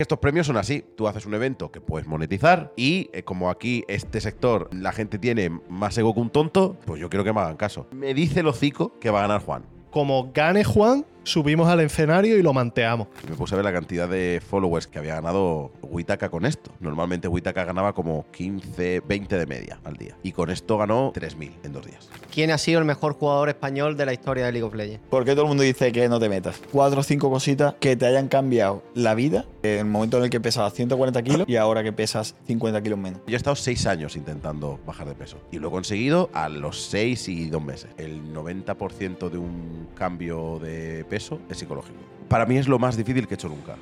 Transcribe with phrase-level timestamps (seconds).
[0.00, 3.84] Estos premios son así, tú haces un evento que puedes monetizar y eh, como aquí
[3.88, 7.40] este sector la gente tiene más ego que un tonto, pues yo quiero que me
[7.40, 7.88] hagan caso.
[7.90, 9.64] Me dice el hocico que va a ganar Juan.
[9.90, 13.08] Como gane Juan, subimos al escenario y lo manteamos.
[13.28, 16.72] Me puse a ver la cantidad de followers que había ganado Witaka con esto.
[16.80, 20.16] Normalmente Witaka ganaba como 15, 20 de media al día.
[20.22, 22.08] Y con esto ganó 3.000 en dos días.
[22.32, 25.00] ¿Quién ha sido el mejor jugador español de la historia de League of Legends?
[25.10, 26.60] ¿Por qué todo el mundo dice que no te metas?
[26.72, 30.30] Cuatro o cinco cositas que te hayan cambiado la vida en el momento en el
[30.30, 33.20] que pesabas 140 kilos y ahora que pesas 50 kilos menos.
[33.26, 35.38] Yo he estado 6 años intentando bajar de peso.
[35.52, 37.90] Y lo he conseguido a los 6 y 2 meses.
[37.98, 41.98] El 90% de un cambio de peso es psicológico.
[42.28, 43.76] Para mí es lo más difícil que he hecho nunca.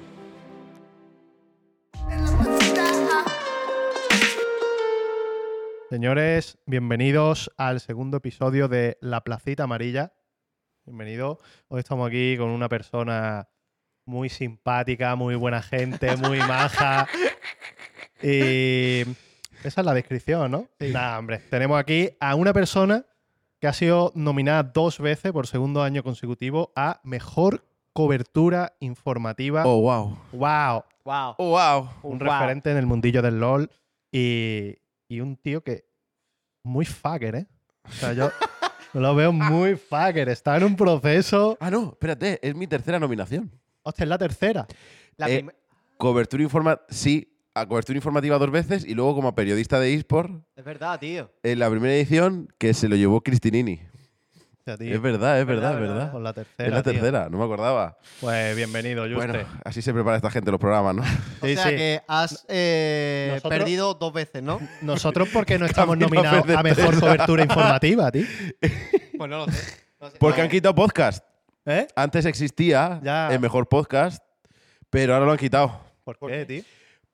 [5.90, 10.14] Señores, bienvenidos al segundo episodio de La Placita Amarilla.
[10.84, 11.38] Bienvenido.
[11.68, 13.48] Hoy estamos aquí con una persona
[14.06, 17.06] muy simpática, muy buena gente, muy maja.
[18.22, 19.02] Y
[19.62, 20.68] esa es la descripción, ¿no?
[20.80, 21.38] Nada, hombre.
[21.50, 23.04] Tenemos aquí a una persona
[23.60, 29.62] que ha sido nominada dos veces por segundo año consecutivo a Mejor Cobertura Informativa.
[29.66, 30.18] Oh, wow.
[30.32, 30.84] ¡Wow!
[31.04, 31.34] ¡Wow!
[31.38, 31.88] Oh, wow.
[32.02, 32.28] Un Wow.
[32.28, 33.70] referente en el mundillo del LOL
[34.12, 34.74] y,
[35.08, 35.84] y un tío que
[36.62, 37.46] muy fucker, ¿eh?
[37.88, 38.30] O sea, yo
[38.92, 40.28] lo veo muy fucker.
[40.28, 41.56] Está en un proceso...
[41.60, 43.50] Ah, no, espérate, es mi tercera nominación.
[43.82, 44.66] Hostia, es la tercera.
[45.16, 45.46] La Eh,
[45.96, 50.64] Cobertura informativa, sí, a cobertura informativa dos veces y luego como periodista de eSport Es
[50.64, 51.30] verdad, tío.
[51.42, 53.80] en la primera edición que se lo llevó Cristinini.
[54.78, 54.94] Tío.
[54.96, 56.10] Es verdad, es verdad, es Verdad.
[56.12, 56.66] Con la tercera.
[56.68, 56.92] Es la tío.
[56.92, 57.96] tercera, no me acordaba.
[58.20, 59.14] Pues bienvenido, Juste.
[59.14, 61.02] Bueno, así se prepara esta gente los programas, ¿no?
[61.40, 61.76] O Sí, sea sí.
[61.76, 64.60] que has eh, Nosotros- perdido dos veces, ¿no?
[64.82, 68.26] Nosotros, ¿por qué no estamos Camino nominados a mejor cobertura informativa, tío?
[69.16, 69.76] pues no lo sé.
[70.00, 70.16] No sé.
[70.18, 71.24] Porque han quitado podcast.
[71.64, 71.86] ¿Eh?
[71.94, 73.32] Antes existía Ya.
[73.32, 74.22] el mejor podcast,
[74.90, 75.80] pero ahora lo han quitado.
[76.04, 76.62] ¿Por qué, tío?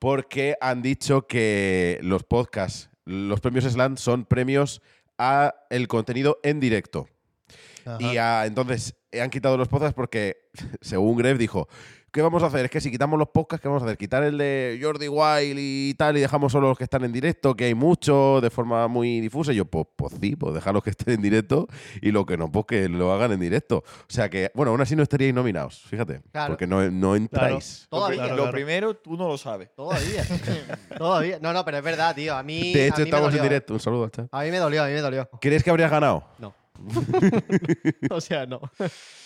[0.02, 4.82] Porque han dicho que los podcasts, los premios Slam son premios
[5.16, 7.06] a el contenido en directo.
[7.84, 7.98] Ajá.
[8.00, 10.38] Y a- entonces han quitado los podcasts porque,
[10.80, 11.68] según Gref, dijo:
[12.12, 12.67] ¿Qué vamos a hacer?
[12.67, 13.97] Es que si quitamos los podcasts, ¿qué vamos a hacer?
[13.97, 17.55] Quitar el de Jordi Wild y tal y dejamos solo los que están en directo,
[17.55, 19.50] que hay mucho de forma muy difusa.
[19.55, 21.69] Y yo, pues, pues sí, pues dejarlos que estén en directo
[22.03, 23.78] y lo que no, pues que lo hagan en directo.
[23.78, 26.21] O sea que, bueno, aún así no estaríais nominados, fíjate.
[26.31, 26.53] Claro.
[26.53, 27.87] Porque no, no entráis.
[27.89, 28.25] Todavía.
[28.25, 29.75] Claro, lo primero, tú no lo sabes.
[29.75, 30.23] Todavía.
[30.99, 31.39] Todavía.
[31.41, 32.37] No, no, pero es verdad, tío.
[32.37, 32.75] A mí.
[32.75, 33.49] De a hecho, mí estamos en dolió, ¿eh?
[33.49, 33.73] directo.
[33.73, 34.27] Un saludo al chat.
[34.31, 35.31] A mí me dolió, a mí me dolió.
[35.41, 36.25] ¿Crees que habrías ganado?
[36.39, 36.55] No.
[38.10, 38.60] o sea, no.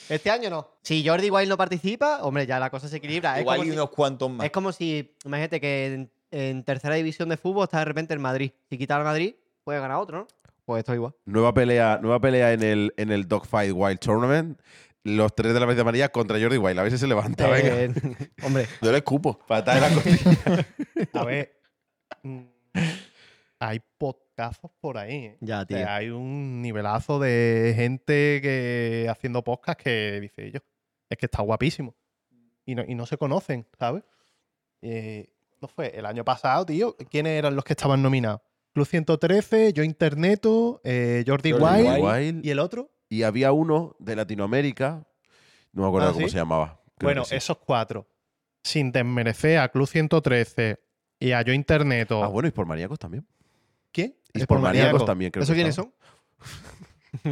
[0.09, 0.69] Este año no.
[0.83, 3.35] Si Jordi Wild no participa, hombre, ya la cosa se equilibra.
[3.37, 4.45] Es Igual si- unos cuantos más.
[4.47, 8.21] Es como si, imagínate que en, en tercera división de fútbol está de repente el
[8.21, 8.53] Madrid.
[8.71, 9.35] Si quita al Madrid,
[9.65, 10.27] puede ganar otro, ¿no?
[10.65, 11.15] Pues esto igual.
[11.25, 14.61] Nueva pelea, nueva pelea en el, en el Dogfight Wild Tournament.
[15.05, 16.81] Los tres de la vez de María contra Jordi Wild.
[16.81, 17.49] A ver si se levanta.
[17.49, 17.81] venga.
[17.83, 17.91] Eh,
[18.43, 19.39] hombre, Yo le escupo.
[19.47, 20.67] Patada en la costilla.
[21.13, 21.61] A ver.
[22.25, 22.41] mm,
[23.61, 23.81] hay
[24.37, 25.15] podcastos por ahí.
[25.15, 25.39] ¿eh?
[25.41, 25.79] ya, O tío.
[25.79, 30.61] sea, hay un nivelazo de gente que haciendo podcast que dice yo,
[31.09, 31.95] es que está guapísimo.
[32.67, 34.03] Y no, y no se conocen, ¿sabes?
[34.83, 35.33] Eh,
[35.63, 36.97] no fue el año pasado, tío.
[37.11, 38.41] ¿Quiénes eran los que estaban nominados?
[38.75, 42.05] Club 113, Yo Interneto, eh, Jordi, Jordi Wild, Wild.
[42.05, 42.45] Wild.
[42.47, 42.91] y el otro.
[43.09, 45.07] Y había uno de Latinoamérica.
[45.73, 46.33] No me acuerdo Ah, cómo ¿sí?
[46.33, 46.81] se llamaba.
[46.99, 47.37] Creo bueno, sí.
[47.37, 48.07] esos cuatro.
[48.63, 50.79] Sin desmerecer a Club 113
[51.21, 52.23] y a Yo Interneto.
[52.23, 53.27] Ah, bueno, y por maníacos también.
[53.93, 54.15] ¿Quién?
[54.39, 55.05] Y Es por maníacos maníaco.
[55.05, 55.93] también, creo ¿Eso que quiénes son?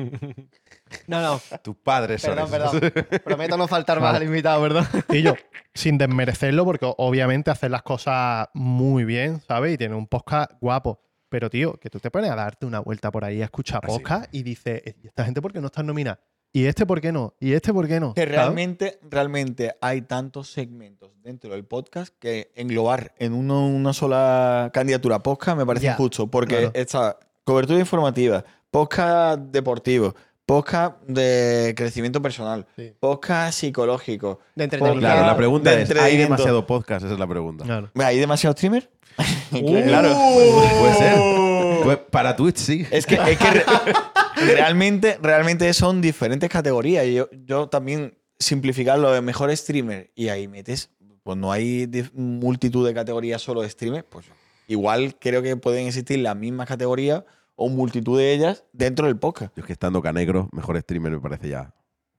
[1.07, 1.41] no, no.
[1.63, 2.81] Tus padres son Perdón, esos.
[2.93, 3.21] perdón.
[3.25, 4.87] Prometo no faltar más al invitado, ¿verdad?
[5.11, 5.35] Y yo,
[5.75, 9.75] sin desmerecerlo, porque obviamente hacen las cosas muy bien, ¿sabes?
[9.75, 11.01] Y tienen un podcast guapo.
[11.29, 13.87] Pero, tío, que tú te pones a darte una vuelta por ahí a escuchar Ah,
[13.89, 16.21] podcast y dices, ¿y esta gente por qué no está nominada?
[16.57, 17.35] ¿Y este por qué no?
[17.41, 18.15] ¿Y este por qué no?
[18.15, 18.37] Que ¿Sabes?
[18.37, 25.19] realmente, realmente hay tantos segmentos dentro del podcast que englobar en uno- una sola candidatura
[25.19, 26.29] podcast me parece Ya, injusto.
[26.29, 26.71] Porque claro.
[26.75, 30.15] está cobertura informativa, podcast deportivo,
[30.47, 32.93] podcast de crecimiento personal, Sí.
[33.01, 34.39] podcast psicológico.
[34.55, 35.09] De entretenimiento.
[35.09, 37.05] Claro, la pregunta de es, ¿hay demasiado podcast?
[37.05, 37.65] Esa es la pregunta.
[37.65, 37.91] Claro.
[37.97, 38.89] ¿Hay demasiados streamers?
[39.53, 39.83] Uh.
[39.85, 40.09] claro.
[40.13, 41.54] Pues puede ser.
[41.85, 42.87] Pues para Twitch sí.
[42.91, 43.65] Es que, es que re-
[44.55, 47.07] realmente, realmente son diferentes categorías.
[47.07, 50.91] Y yo, yo también simplificar lo de mejor streamer y ahí metes
[51.23, 54.27] pues no hay multitud de categorías solo de streamers, pues
[54.67, 57.25] igual creo que pueden existir las mismas categorías
[57.57, 59.57] o multitud de ellas dentro del podcast.
[59.57, 61.73] Yo es que estando Canegro, mejor streamer me parece ya.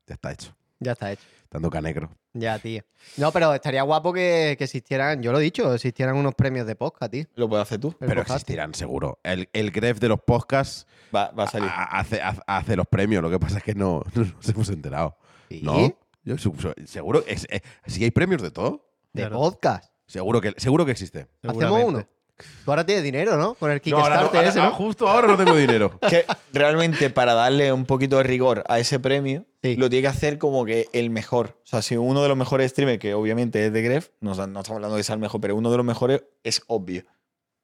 [0.08, 0.56] Ya está hecho.
[0.86, 1.24] Ya está hecho.
[1.44, 2.10] Estando Canegro.
[2.34, 2.84] Ya, tío.
[3.18, 6.76] No, pero estaría guapo que, que existieran, yo lo he dicho, existieran unos premios de
[6.76, 7.26] podcast, tío.
[7.36, 7.90] Lo puedes hacer tú.
[8.02, 8.42] El Pero podcast.
[8.42, 9.20] existirán seguro.
[9.24, 10.86] El, el gref de los podcasts
[11.16, 11.70] Va, va a salir.
[11.72, 13.22] ha- hace, hace- hace los premios.
[13.24, 15.18] Lo que pasa es que no, no nos hemos enterado.
[15.50, 15.62] Sí.
[15.64, 15.96] ¿No?
[16.24, 17.24] Yo seguro.
[17.28, 19.38] Es, eh, si hay premios de todo, De Claro.
[19.38, 19.92] podcast.
[20.08, 21.28] seguro que, seguro que existe.
[21.44, 22.08] Hacemos uno.
[22.38, 23.54] Tú ahora tienes dinero, ¿no?
[23.54, 24.72] Con el No, ahora no, Kickstarter ahora- ese, ah, ¿no?
[24.76, 26.00] justo ahora no tengo dinero.
[26.10, 29.76] que realmente para darle un poquito de rigor a ese premio, Sí.
[29.78, 31.58] lo tiene que hacer como que el mejor.
[31.64, 34.42] O sea, si uno de los mejores streamers, que obviamente es de Gref, no, no
[34.60, 37.04] estamos hablando de ser el mejor, pero uno de los mejores es obvio.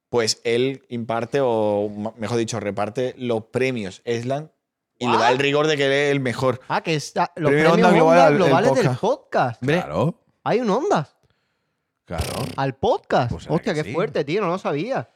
[0.09, 4.51] Pues él imparte, o mejor dicho, reparte los premios Eslan
[4.97, 5.31] y le da ¿What?
[5.31, 6.59] el rigor de que él es el mejor.
[6.67, 9.01] Ah, que está, los Premio premios Onda Global al- el globales del podcast.
[9.01, 9.63] podcast.
[9.63, 11.15] Claro, Hay un Ondas
[12.06, 12.25] claro.
[12.57, 13.31] al podcast.
[13.31, 13.94] Pues Hostia, qué sí.
[13.94, 15.09] fuerte, tío, no lo sabía.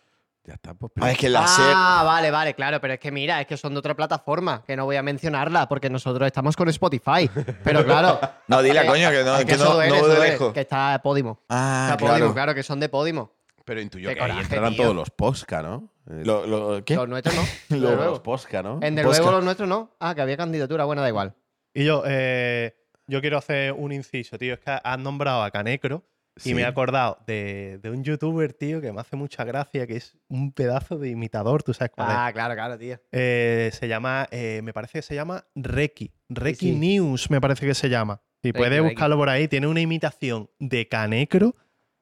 [0.48, 0.92] Ya está, pues.
[1.02, 1.66] Ah, es que la SER.
[1.76, 4.76] Ah, vale, vale, claro, pero es que mira, es que son de otra plataforma, que
[4.76, 7.28] no voy a mencionarla porque nosotros estamos con Spotify.
[7.64, 8.20] Pero claro.
[8.48, 10.54] No, dila, eh, coño, que no, es que no, duele, no duele, lejos.
[10.54, 11.40] Que está Podimo.
[11.50, 12.34] Ah, Está Podimo, claro.
[12.36, 13.32] claro, que son de Podimo.
[13.66, 14.84] Pero intuyo Qué que ahí coraje, entrarán tío.
[14.84, 15.90] todos los posca, ¿no?
[16.12, 16.96] Eh, Lo- lo- ¿Qué?
[16.96, 17.44] Los nuestros no.
[17.78, 18.78] Los- los posca, ¿no?
[18.84, 19.24] En de Posca.
[19.24, 19.96] luego los nuestros no.
[20.00, 21.34] Ah, que había candidatura, bueno, da igual.
[21.74, 22.76] Y yo, eh,
[23.08, 24.54] yo quiero hacer un inciso, tío.
[24.54, 26.04] Es que has nombrado a Canecro
[26.44, 29.96] y me he acordado de, de un youtuber, tío, que me hace mucha gracia, que
[29.96, 32.16] es un pedazo de imitador, ¿tú sabes cuál es?
[32.18, 33.00] Ah, claro, claro, tío.
[33.12, 36.12] Eh, se llama, eh, me parece que se llama Reki.
[36.30, 36.76] Reki sí.
[36.76, 38.22] News, me parece que se llama.
[38.44, 41.56] Reki, puedes buscarlo por ahí, tiene una imitación de Canecro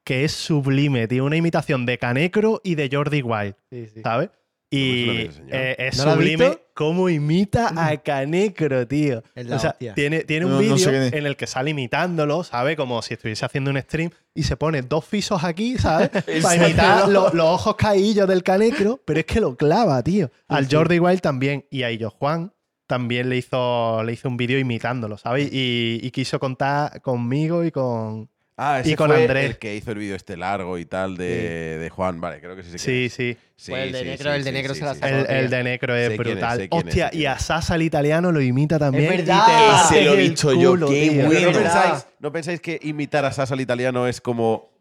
[0.03, 1.23] que es sublime, tío.
[1.23, 4.01] Una imitación de Canecro y de Jordi Wild, Sí, sí.
[4.01, 4.29] ¿sabes?
[4.77, 9.21] Y eh, es ¿No lo has sublime cómo imita a Canecro, tío.
[9.51, 12.75] O sea, tiene, tiene un No- no vídeo sé en el que sale imitándolo, ¿sabes?
[12.75, 16.09] Como si estuviese haciendo un stream y se pone dos fisos aquí, ¿sabes?
[16.27, 20.31] ¿En Para imitar lo- los ojos caídos del canecro, pero es que lo clava, tío.
[20.47, 21.65] Al Jordi Wild también.
[21.69, 22.51] Y a Illo Juan
[22.87, 25.49] también le hizo, le hizo un vídeo imitándolo, ¿sabes?
[25.53, 28.29] Y, y quiso contar conmigo y con.
[28.55, 29.45] Ah, ese y con fue Andrés.
[29.49, 32.21] el que hizo el vídeo este largo y tal de, de Juan.
[32.21, 33.13] Vale, creo que sí quién Sí, es.
[33.13, 33.37] sí.
[33.55, 35.07] Sí, Pues el de sí, negro, sí, el de sí, se la sacó.
[35.07, 36.61] El, el de Necro es Sé es, brutal.
[36.61, 37.41] es, Hostia, y a es.
[37.43, 39.05] Sasa el italiano lo imita también.
[39.05, 39.85] y te verdad.
[39.85, 41.51] Ese lo he el visto yo, qué bueno.
[41.51, 44.72] ¿no, pensáis, ¿No pensáis que imitar a Sasa al italiano es como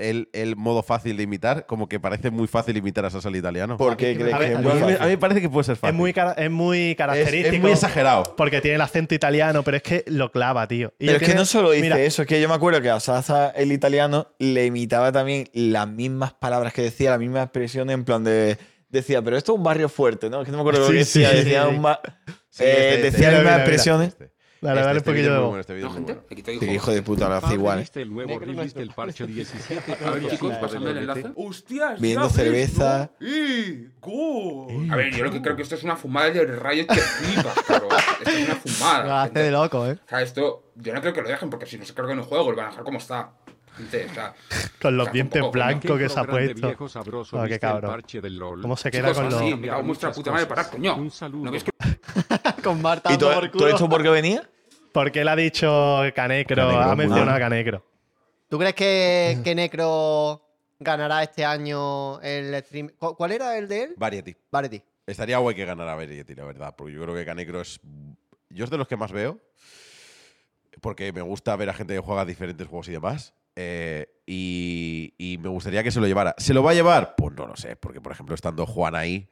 [0.00, 1.66] el, el modo fácil de imitar?
[1.66, 3.76] Como que parece muy fácil imitar a Sasa al italiano.
[3.76, 4.96] ¿Por qué A mí, me- fácil?
[5.00, 5.94] a mí me parece que puede ser fácil.
[5.94, 7.54] Es muy, cara- es muy característico.
[7.56, 8.34] es muy exagerado.
[8.36, 10.92] Porque tiene el acento italiano, pero es que lo clava, tío.
[10.98, 12.80] Y Pero es que tiene- no solo dice mira, eso, es que yo me acuerdo
[12.82, 17.44] que a Sasa, el italiano, le imitaba también las mismas palabras que decía, las mismas
[17.44, 18.58] expresiones, en plan de.
[18.88, 20.40] Decía, pero esto es un barrio fuerte, ¿no?
[20.40, 21.30] Es que no me acuerdo lo Sí, que decía.
[21.30, 21.76] sí, decía sí.
[21.76, 21.96] un eh,
[22.50, 24.16] este- decía este- las mismas mira, expresiones.
[24.62, 25.46] Este, Dale, dale un este es muy voz.
[25.48, 26.22] bueno, este bueno.
[26.30, 26.62] aquí te digo.
[26.62, 27.78] Sí, hijo de puta, lo hace igual.
[27.78, 29.96] ¿Viste el nuevo release del parche 17?
[30.04, 31.32] A ver, chicos, pasando el enlace.
[31.34, 31.98] ¡Hostias!
[31.98, 33.10] Viendo cerveza.
[34.90, 37.54] A ver, yo lo que creo que esto es una fumada de rayos que flipas,
[37.66, 37.90] cabrón.
[38.18, 39.22] Esto es una Lo fumada.
[39.22, 39.92] hace de loco, ¿eh?
[40.04, 42.18] O sea, esto, yo no creo que lo dejen porque si no se carga en
[42.18, 43.32] el juego, lo van a dejar como está.
[43.80, 44.34] Gente, o sea,
[44.80, 46.66] Con los dientes blancos que se ha puesto.
[46.66, 47.90] viejo sabroso Ah, qué cabrón.
[47.90, 48.60] parche del LOL?
[48.62, 49.40] ¿Cómo se queda chicos, con los.
[49.40, 50.96] así, me cago vuestra puta madre, parad, coño.
[50.96, 51.44] Un saludo.
[51.46, 51.70] ¿No ves que
[52.62, 54.48] Con Marta ¿Y todo, por todo esto por qué venía?
[54.92, 57.84] Porque él ha dicho Canecro, Canecro, ha mencionado a Canecro.
[58.48, 60.42] ¿Tú crees que, que Necro
[60.80, 62.88] ganará este año el stream?
[62.98, 63.94] ¿Cu- ¿Cuál era el de él?
[63.96, 64.34] Variety.
[64.50, 64.82] Variety.
[65.06, 66.74] Estaría guay que ganara Variety, la verdad.
[66.76, 67.80] Porque yo creo que Canecro es.
[68.48, 69.38] Yo es de los que más veo.
[70.80, 73.32] Porque me gusta ver a gente que juega diferentes juegos y demás.
[73.62, 76.34] Eh, y, y me gustaría que se lo llevara.
[76.38, 77.14] ¿Se lo va a llevar?
[77.16, 77.76] Pues no lo sé.
[77.76, 79.28] Porque, por ejemplo, estando Juan ahí,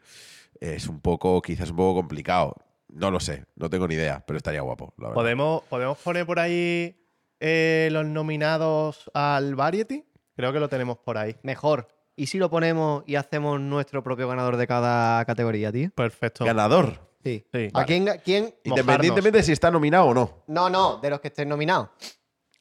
[0.61, 2.57] es un poco, quizás un poco complicado.
[2.89, 5.15] No lo sé, no tengo ni idea, pero estaría guapo, la verdad.
[5.23, 6.97] ¿Podemos, ¿Podemos poner por ahí
[7.39, 10.05] eh, los nominados al Variety?
[10.35, 11.37] Creo que lo tenemos por ahí.
[11.43, 11.89] Mejor.
[12.17, 15.91] ¿Y si lo ponemos y hacemos nuestro propio ganador de cada categoría, tío?
[15.95, 16.45] Perfecto.
[16.45, 16.99] Ganador.
[17.23, 17.47] Sí.
[17.53, 17.69] Sí.
[17.75, 18.55] ¿A quién, ga- quién?
[18.65, 20.45] Independientemente de si está nominado o no.
[20.49, 21.91] No, no, de los que estén nominados.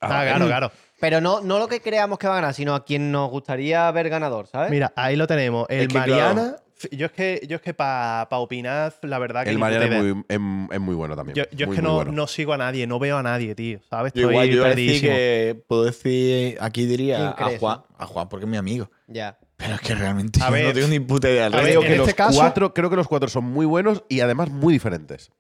[0.02, 0.72] Ah, claro, claro.
[1.00, 3.90] Pero no, no lo que creamos que va a ganar, sino a quien nos gustaría
[3.92, 4.72] ver ganador, ¿sabes?
[4.72, 5.68] Mira, ahí lo tenemos.
[5.70, 6.56] El Es que, Mariana.
[6.76, 9.50] f- Yo es que, yo es que para opinar, la verdad que.
[9.52, 10.14] El ni Mariana puta es idea.
[10.16, 11.36] muy, em- es muy bueno también.
[11.36, 12.12] Yo, yo Muy, es que muy no, bueno.
[12.14, 13.80] no sigo a nadie, no veo a nadie, tío.
[13.90, 14.12] ¿Sabes?
[14.14, 15.14] Yo Estoy igual, yo iba a decir perdidísimo.
[15.14, 18.90] que puedo decir, aquí diría ¿Quién a crees, Juan, a Juan porque es mi amigo.
[19.08, 19.38] Ya.
[19.56, 21.44] Pero es que realmente A yo ver, no tengo ni puta idea.
[21.46, 21.80] del a ver, resto.
[21.80, 24.20] creo, que en los este caso- cuatro, creo que los cuatro son muy buenos y
[24.22, 25.32] además muy diferentes.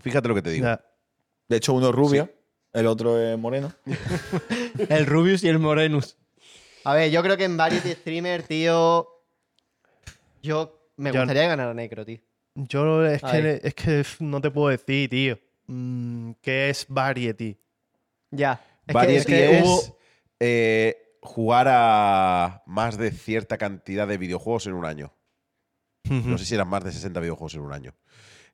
[0.00, 0.66] Fíjate lo que te digo.
[0.66, 0.80] Ya.
[1.48, 2.30] De hecho, uno es rubio,
[2.74, 3.72] el otro es moreno.
[4.88, 6.16] El Rubius y el Morenus.
[6.84, 9.08] A ver, yo creo que en Variety Streamer, tío.
[10.42, 12.18] Yo me Yo- gustaría ganar a Necro, tío.
[12.56, 13.42] Yo es Ahí.
[13.42, 15.38] que, es que no te puedo decir, tío.
[15.66, 17.58] Mm, ¿Qué es Variety?
[18.30, 18.60] Ya.
[18.86, 19.98] Es que- Variety es que es, hubo-
[20.40, 25.12] eh, jugar a más de cierta cantidad de videojuegos en un año.
[26.10, 27.94] No sé si eran más de 60 videojuegos en un año.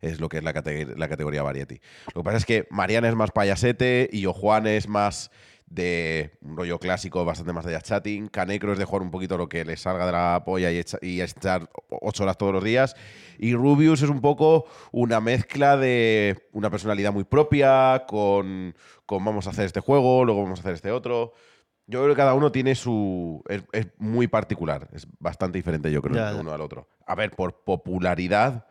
[0.01, 1.81] Es lo que es la, cate- la categoría Variety.
[2.15, 5.31] Lo que pasa es que Mariana es más payasete y yo Juan es más
[5.67, 8.27] de un rollo clásico, bastante más de jazz chatting.
[8.29, 10.99] Canecro es de jugar un poquito lo que le salga de la polla y, echa-
[11.01, 12.97] y estar ocho horas todos los días.
[13.39, 18.75] Y Rubius es un poco una mezcla de una personalidad muy propia con,
[19.07, 21.35] con vamos a hacer este juego, luego vamos a hacer este otro.
[21.87, 23.43] Yo creo que cada uno tiene su.
[23.49, 24.89] Es, es muy particular.
[24.93, 26.35] Es bastante diferente, yo creo, ya.
[26.41, 26.89] uno al otro.
[27.07, 28.67] A ver, por popularidad,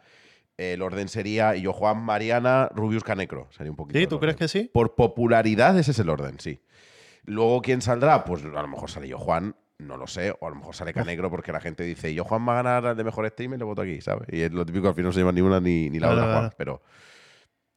[0.59, 3.47] el orden sería yo, Juan, Mariana, Rubius, Canecro.
[3.51, 3.99] Sería un poquito.
[3.99, 4.07] ¿Sí?
[4.07, 4.69] ¿Tú crees que sí?
[4.73, 6.59] Por popularidad, ese es el orden, sí.
[7.25, 8.23] Luego, ¿quién saldrá?
[8.25, 10.33] Pues a lo mejor sale yo, Juan, no lo sé.
[10.39, 12.85] O a lo mejor sale Canecro porque la gente dice, yo, Juan, va a ganar
[12.87, 14.27] al de mejor streamer, le voto aquí, ¿sabes?
[14.31, 16.21] Y es lo típico, al final no se lleva ni una ni, ni la Claro,
[16.21, 16.39] otra, Juan.
[16.49, 16.55] claro.
[16.57, 16.81] Pero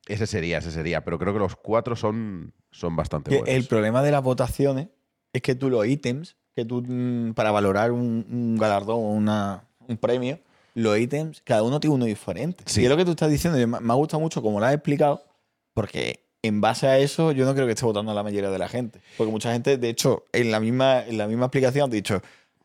[0.09, 1.05] ese sería, ese sería.
[1.05, 3.55] Pero creo que los cuatro son, son bastante Que buenos.
[3.55, 4.89] el problema de las votaciones
[5.33, 8.97] es que tú los ítems, que tú mm, para valorar un, un galardón
[9.29, 10.41] o un premio,
[10.75, 12.65] los ítems, cada uno tiene uno diferente.
[12.67, 12.81] Sí.
[12.81, 15.23] Y es lo que tú estás diciendo, me ha gustado mucho como lo has explicado,
[15.75, 18.69] porque en base a eso yo no creo que esté votando la mayoría de la
[18.69, 19.01] gente.
[19.17, 22.21] Porque mucha gente, de hecho, en la misma, en la misma explicación ha dicho,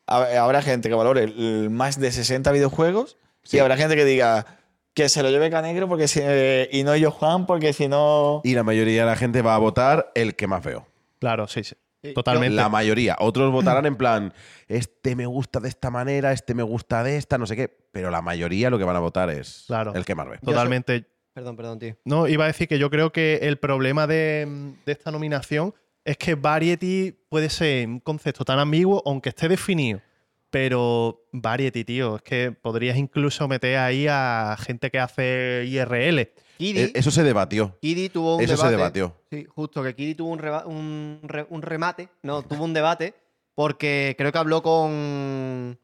[0.08, 1.28] "Hab- habrá gente que valore
[1.70, 3.58] más de 60 videojuegos Sí.
[3.58, 4.46] y habrá gente que diga
[4.94, 8.42] que se lo lleve Canegro porque si, eh, y no yo Juan porque si no...
[8.44, 10.88] Y la mayoría de la gente va a votar el que más veo.
[11.20, 11.76] Claro, sí, sí.
[12.04, 12.56] Sí, Totalmente.
[12.56, 13.16] La mayoría.
[13.20, 14.34] Otros votarán en plan,
[14.68, 17.76] este me gusta de esta manera, este me gusta de esta, no sé qué.
[17.92, 19.94] Pero la mayoría lo que van a votar es Claro.
[19.96, 20.38] el que más ve.
[20.38, 21.06] Totalmente.
[21.34, 21.96] Perdón, perdón, tío.
[22.06, 25.74] No, iba a decir que yo creo que el problema de, de esta nominación
[26.06, 30.02] es que Variety puede ser un concepto tan ambiguo, aunque esté definido.
[30.50, 36.30] Pero Variety, tío, es que podrías incluso meter ahí a gente que hace IRL.
[36.58, 37.78] Kiddy, E- Eso se debatió.
[37.82, 39.16] Kiddy tuvo un Eso se debatió.
[39.32, 42.10] Sí, justo que Kiddy tuvo un, reba- un, re- un remate.
[42.24, 43.14] No, tuvo un debate
[43.56, 45.80] porque creo que habló con.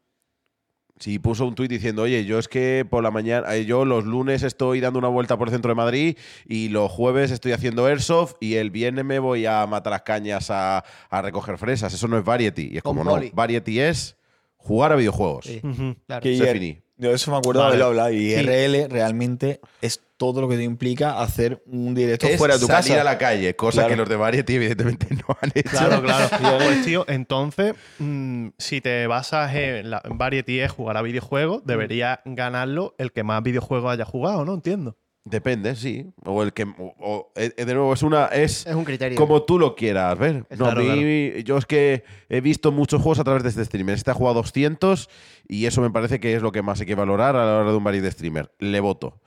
[1.00, 4.04] Sí, puso un tuit diciendo, oye, yo es que por la mañana, eh, yo los
[4.04, 6.16] lunes estoy dando una vuelta por el centro de Madrid
[6.46, 10.50] y los jueves estoy haciendo airsoft y el viernes me voy a matar las cañas
[10.52, 11.92] a, a recoger fresas.
[11.92, 12.68] Eso no es variety.
[12.72, 14.16] Y es Con como no, variety es
[14.56, 15.46] jugar a videojuegos.
[15.46, 15.60] Sí,
[16.06, 16.22] claro.
[16.22, 16.78] Que Se IR finí.
[16.96, 17.76] Yo eso me acuerdo Vale.
[17.76, 18.12] de haberlo hablado.
[18.12, 18.40] Y Sí.
[18.40, 22.66] IRL realmente es todo lo que te implica hacer un directo Es fuera de tu
[22.68, 23.00] salir casa.
[23.00, 23.88] a la calle, cosa Claro.
[23.90, 25.70] que los de variety evidentemente no han hecho.
[25.70, 26.28] Claro, claro.
[26.64, 31.62] Pues, tío, entonces, mm, si te basas en, la, en Variety es jugar a videojuegos,
[31.66, 34.54] debería ganarlo el que más videojuegos haya jugado, ¿no?
[34.54, 34.96] Entiendo.
[35.26, 36.12] Depende, sí.
[36.26, 36.64] O el que.
[36.64, 38.26] o- o- eh, de nuevo, es una.
[38.26, 39.16] Es Es un criterio.
[39.16, 40.44] como tú lo quieras ver.
[40.50, 43.64] No, Claro, a mí, yo es que he visto muchos juegos a través de este
[43.64, 43.94] streamer.
[43.94, 45.08] Este ha jugado 200
[45.48, 47.70] y eso me parece que es lo que más hay que valorar a la hora
[47.70, 48.52] de un variety streamer.
[48.58, 49.18] Le voto.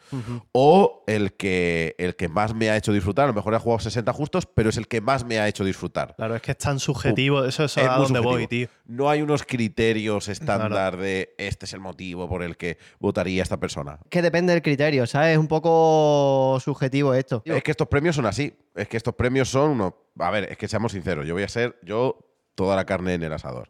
[0.51, 3.25] O el que, el que más me ha hecho disfrutar.
[3.25, 5.63] A lo mejor he jugado 60 justos, pero es el que más me ha hecho
[5.63, 6.15] disfrutar.
[6.15, 7.43] Claro, es que es tan subjetivo.
[7.45, 8.67] Eso es, Es a voy, tío.
[8.85, 13.57] No hay unos criterios estándar de este es el motivo por el que votaría esta
[13.57, 13.99] persona.
[14.09, 15.33] que depende del criterio, ¿sabes?
[15.33, 17.41] Es un poco subjetivo esto.
[17.45, 18.53] Es que estos premios son así.
[18.75, 19.95] Es que estos premios son uno.
[20.19, 21.25] A ver, es que seamos sinceros.
[21.25, 22.17] Yo voy a ser yo
[22.55, 23.69] toda la carne en el asador.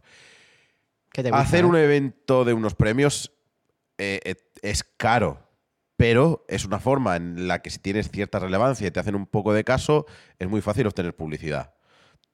[1.11, 1.67] ¿Qué te gusta, Hacer eh?
[1.67, 3.31] un evento de unos premios
[3.97, 5.46] eh, eh, es caro,
[5.97, 9.25] pero es una forma en la que si tienes cierta relevancia y te hacen un
[9.25, 10.05] poco de caso,
[10.39, 11.73] es muy fácil obtener publicidad.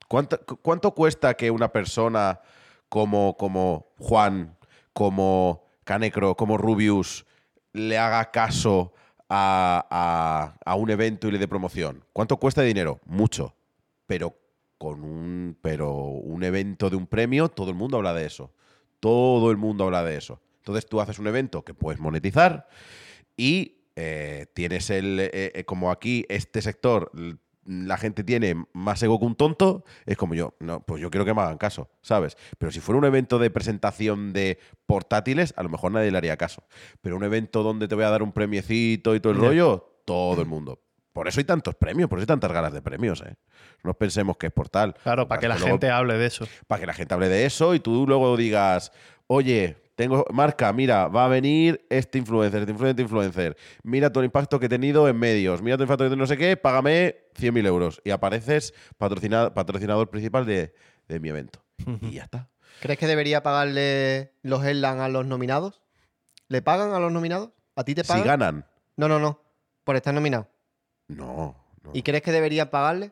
[0.08, 2.42] ¿Cuánto, cu- cuánto cuesta que una persona
[2.90, 4.58] como, como Juan,
[4.92, 7.26] como Canecro, como Rubius,
[7.72, 8.94] le haga caso
[9.30, 12.04] a, a- un evento y le dé promoción?
[12.14, 13.00] ¿Cuánto cuesta dinero?
[13.06, 13.56] Mucho.
[14.06, 14.38] Pero
[14.78, 18.52] con un, pero un evento de un premio, todo el mundo habla de eso.
[19.00, 20.42] Todo el mundo habla de eso.
[20.58, 22.68] Entonces tú haces un evento que puedes monetizar
[23.38, 25.20] y eh, tienes el.
[25.20, 27.12] eh, eh, como aquí, este sector,
[27.66, 30.56] la gente tiene más ego que un tonto, es como yo.
[30.60, 32.36] No, pues yo quiero que me hagan caso, ¿sabes?
[32.58, 36.38] Pero si fuera un evento de presentación de portátiles, a lo mejor nadie le haría
[36.38, 36.64] caso.
[37.02, 40.42] Pero un evento donde te voy a dar un premiecito y todo el rollo, todo
[40.42, 40.80] el mundo.
[41.14, 43.36] Por eso hay tantos premios, por eso hay tantas ganas de premios, ¿eh?
[43.84, 44.96] No nos pensemos que es por tal.
[45.04, 46.48] Claro, para que la luego- gente hable de eso.
[46.68, 48.92] para que la gente hable de eso y tú luego digas,
[49.28, 53.58] oye, tengo marca, mira, va a venir este influencer, este influencer, este influencer.
[53.84, 56.10] Mira todo el impacto que he tenido en medios, mira todo el impacto que he
[56.10, 58.02] tenido en no sé qué, págame 100.000 euros.
[58.04, 60.74] Y apareces patrocina- patrocinador principal de,
[61.08, 61.64] de mi evento.
[62.02, 62.50] Y ya está.
[62.82, 65.82] ¿Crees que debería pagarle los Headland a los nominados?
[66.48, 67.52] ¿Le pagan a los nominados?
[67.76, 68.26] ¿A ti te Si pagan?
[68.26, 68.66] ganan,
[68.98, 69.42] No, no, no.
[69.84, 70.48] Por estar nominado.
[71.08, 71.56] no.
[71.84, 71.92] no.
[71.94, 73.12] ¿Y crees que deberían pagarle?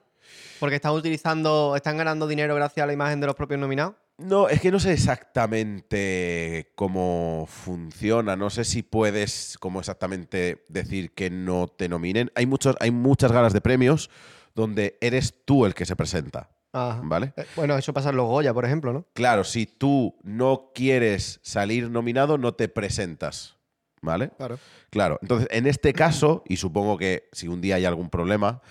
[0.60, 3.96] Porque están utilizando, están ganando dinero gracias a la imagen de los propios nominados.
[4.22, 8.36] No, es que no sé exactamente cómo funciona.
[8.36, 12.32] No sé si puedes como exactamente decir que no te nominen.
[12.36, 14.10] Hay, muchos, hay muchas galas de premios
[14.54, 16.50] donde eres tú el que se presenta.
[16.74, 17.02] Ajá.
[17.04, 17.34] ¿vale?
[17.36, 19.06] Eh, Bueno, eso pasa en los Goya, por ejemplo, ¿no?
[19.14, 23.58] Claro, si tú no quieres salir nominado, no te presentas,
[24.02, 24.30] ¿vale?
[24.38, 24.58] Claro.
[24.90, 28.62] Claro, entonces en este caso, y supongo que si un día hay algún problema,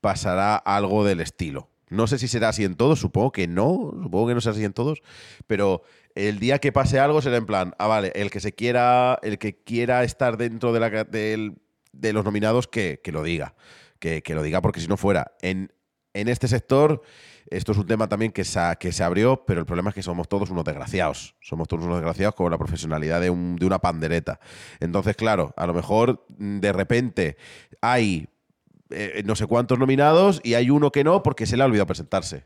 [0.00, 1.68] pasará algo del estilo.
[1.90, 4.64] No sé si será así en todos, supongo que no, supongo que no será así
[4.64, 5.02] en todos,
[5.46, 5.82] pero
[6.14, 9.38] el día que pase algo será en plan, ah, vale, el que se quiera, el
[9.38, 11.58] que quiera estar dentro de, la, del-
[11.92, 13.54] de los nominados, que, que lo diga.
[13.98, 15.32] Que, que lo diga, porque si no fuera.
[15.42, 15.72] En,
[16.14, 17.02] en este sector,
[17.50, 20.02] esto es un tema también que se, que se abrió, pero el problema es que
[20.02, 21.34] somos todos unos desgraciados.
[21.42, 24.40] Somos todos unos desgraciados con la profesionalidad de, un- de una pandereta.
[24.80, 27.36] Entonces, claro, a lo mejor mm, de repente
[27.82, 28.28] hay
[28.90, 31.86] eh, no sé cuántos nominados y hay uno que no porque se le ha olvidado
[31.86, 32.44] presentarse.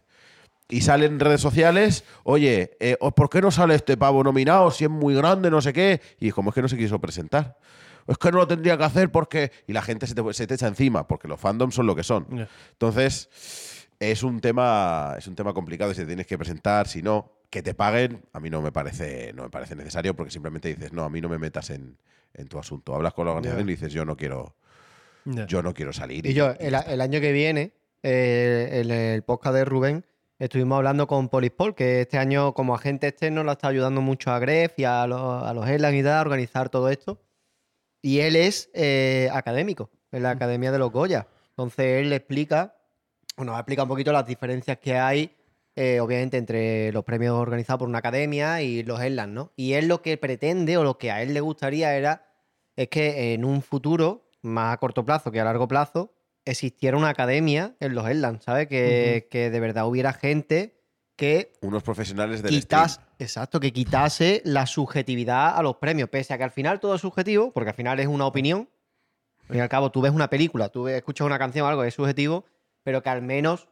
[0.68, 4.84] Y salen en redes sociales, oye, eh, ¿por qué no sale este pavo nominado si
[4.84, 6.00] es muy grande, no sé qué?
[6.18, 7.58] Y como es que no se quiso presentar.
[8.06, 9.52] Es que no lo tendría que hacer porque...
[9.66, 12.02] Y la gente se te, se te echa encima, porque los fandoms son lo que
[12.02, 12.48] son.
[12.72, 17.02] Entonces, es un tema, es un tema complicado y si te tienes que presentar, si
[17.02, 20.68] no, que te paguen, a mí no me parece, no me parece necesario porque simplemente
[20.68, 21.96] dices, no, a mí no me metas en,
[22.34, 22.94] en tu asunto.
[22.94, 23.72] Hablas con la organización Ya.
[23.72, 24.54] y dices, yo no quiero,
[25.24, 26.26] Yo no quiero salir.
[26.26, 30.04] Y yo, el, el año que viene, eh, en el podcast de Rubén,
[30.38, 34.38] estuvimos hablando con Polispol, que este año como agente externo lo está ayudando mucho a
[34.38, 37.22] Gref y a los, a los y tal a organizar todo esto.
[38.02, 41.26] Y él es eh, académico en la Academia de los Goya.
[41.50, 42.76] Entonces él le explica,
[43.36, 45.34] o nos explica un poquito las diferencias que hay,
[45.74, 49.52] eh, obviamente, entre los premios organizados por una academia y los Erlang, ¿no?
[49.56, 52.26] Y él lo que pretende, o lo que a él le gustaría era,
[52.76, 56.12] es que en un futuro, más a corto plazo que a largo plazo,
[56.44, 58.68] existiera una academia en los Erlang, ¿sabes?
[58.68, 60.80] Que, que de verdad hubiera gente
[61.16, 63.08] que Unos profesionales del quitas, stream.
[63.18, 67.00] exacto, que quitase la subjetividad a los premios, pese a que al final todo es
[67.00, 68.68] subjetivo, porque al final es una opinión.
[69.42, 71.84] Al fin y al cabo, tú ves una película, tú escuchas una canción o algo
[71.84, 72.44] es subjetivo,
[72.82, 73.68] pero que al menos,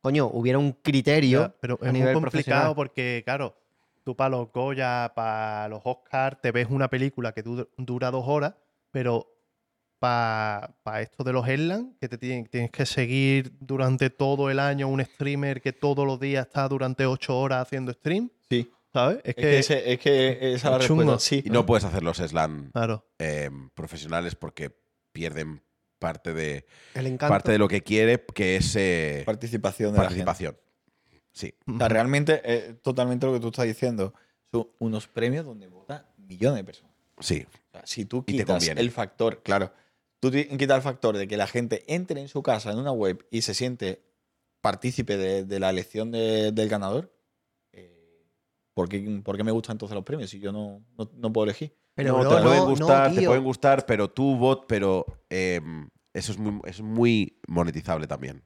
[0.00, 3.56] coño, hubiera un criterio Ya, pero a es muy complicado porque, claro,
[4.02, 8.24] tú para los Goya, para los Oscars, te ves una película que du- dura dos
[8.26, 8.54] horas,
[8.90, 9.35] pero
[9.98, 14.88] para esto de los Erlang, que te tienen- tienes que seguir durante todo el año
[14.88, 18.70] un streamer que todos los días está durante ocho horas haciendo stream, Sí.
[18.92, 19.18] ¿sabes?
[19.24, 21.02] Es Es que, que, ese- es que esa es la es chungo.
[21.02, 21.28] respuesta.
[21.28, 21.42] Sí.
[21.46, 24.70] Y no puedes hacer los slam claro, eh, profesionales porque
[25.12, 25.62] pierden
[25.98, 27.32] parte de, El encanto.
[27.32, 30.24] parte de lo que quiere, que es eh, Participación de la gente.
[30.24, 30.56] participación.
[31.32, 31.54] Sí.
[31.66, 34.12] O sea, realmente, eh, totalmente lo que tú estás diciendo.
[34.50, 36.92] Son unos premios donde votan millones de personas.
[37.20, 37.46] Sí.
[37.50, 38.80] O sea, si tú Y te quitas conviene.
[38.80, 39.72] el factor, claro,
[40.20, 42.92] tú ti- quitas el factor de que la gente entre en su casa en una
[42.92, 44.02] web y se siente
[44.60, 47.12] partícipe de, de la elección de- del ganador,
[47.72, 48.24] eh,
[48.74, 51.44] ¿por, qué, por qué me gustan entonces los premios si yo no, no, no puedo
[51.44, 51.74] elegir?
[51.94, 55.60] Pero no, no, te pueden gustar, no, te pueden gustar, pero tú bot, pero eh,
[56.12, 58.44] eso es muy, es muy monetizable también.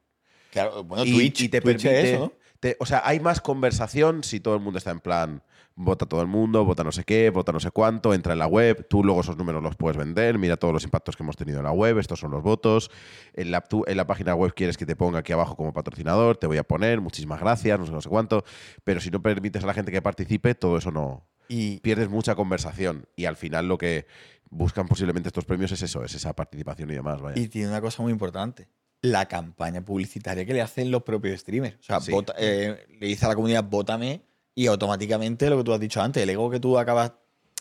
[0.51, 2.11] Claro, bueno, y, Twitch, y te Twitch es permite.
[2.15, 2.33] eso, ¿no?
[2.61, 5.43] te- o sea, hay más conversación si todo el mundo está en plan.
[5.77, 8.47] Vota todo el mundo, vota no sé qué, vota no sé cuánto, entra en la
[8.47, 11.59] web, tú luego esos números los puedes vender, mira todos los impactos que hemos tenido
[11.59, 12.91] en la web, estos son los votos,
[13.33, 16.37] en la, tú en la página web quieres que te ponga aquí abajo como patrocinador,
[16.37, 18.45] te voy a poner, muchísimas gracias, no sé, no sé cuánto,
[18.85, 22.35] pero si no permites a la gente que participe, todo eso no, Y, pierdes mucha
[22.35, 24.07] conversación y al final lo que
[24.51, 27.23] buscan posiblemente estos premios es eso, es esa participación y demás.
[27.23, 27.41] Vaya.
[27.41, 28.69] y tiene una cosa muy importante.
[29.03, 31.77] La campaña publicitaria que le hacen los propios streamers.
[31.79, 32.13] O sea, Sí.
[32.13, 34.21] vota- eh, le dice a la comunidad, vótame,
[34.55, 37.13] y automáticamente lo que tú has dicho antes, el ego que tú acabas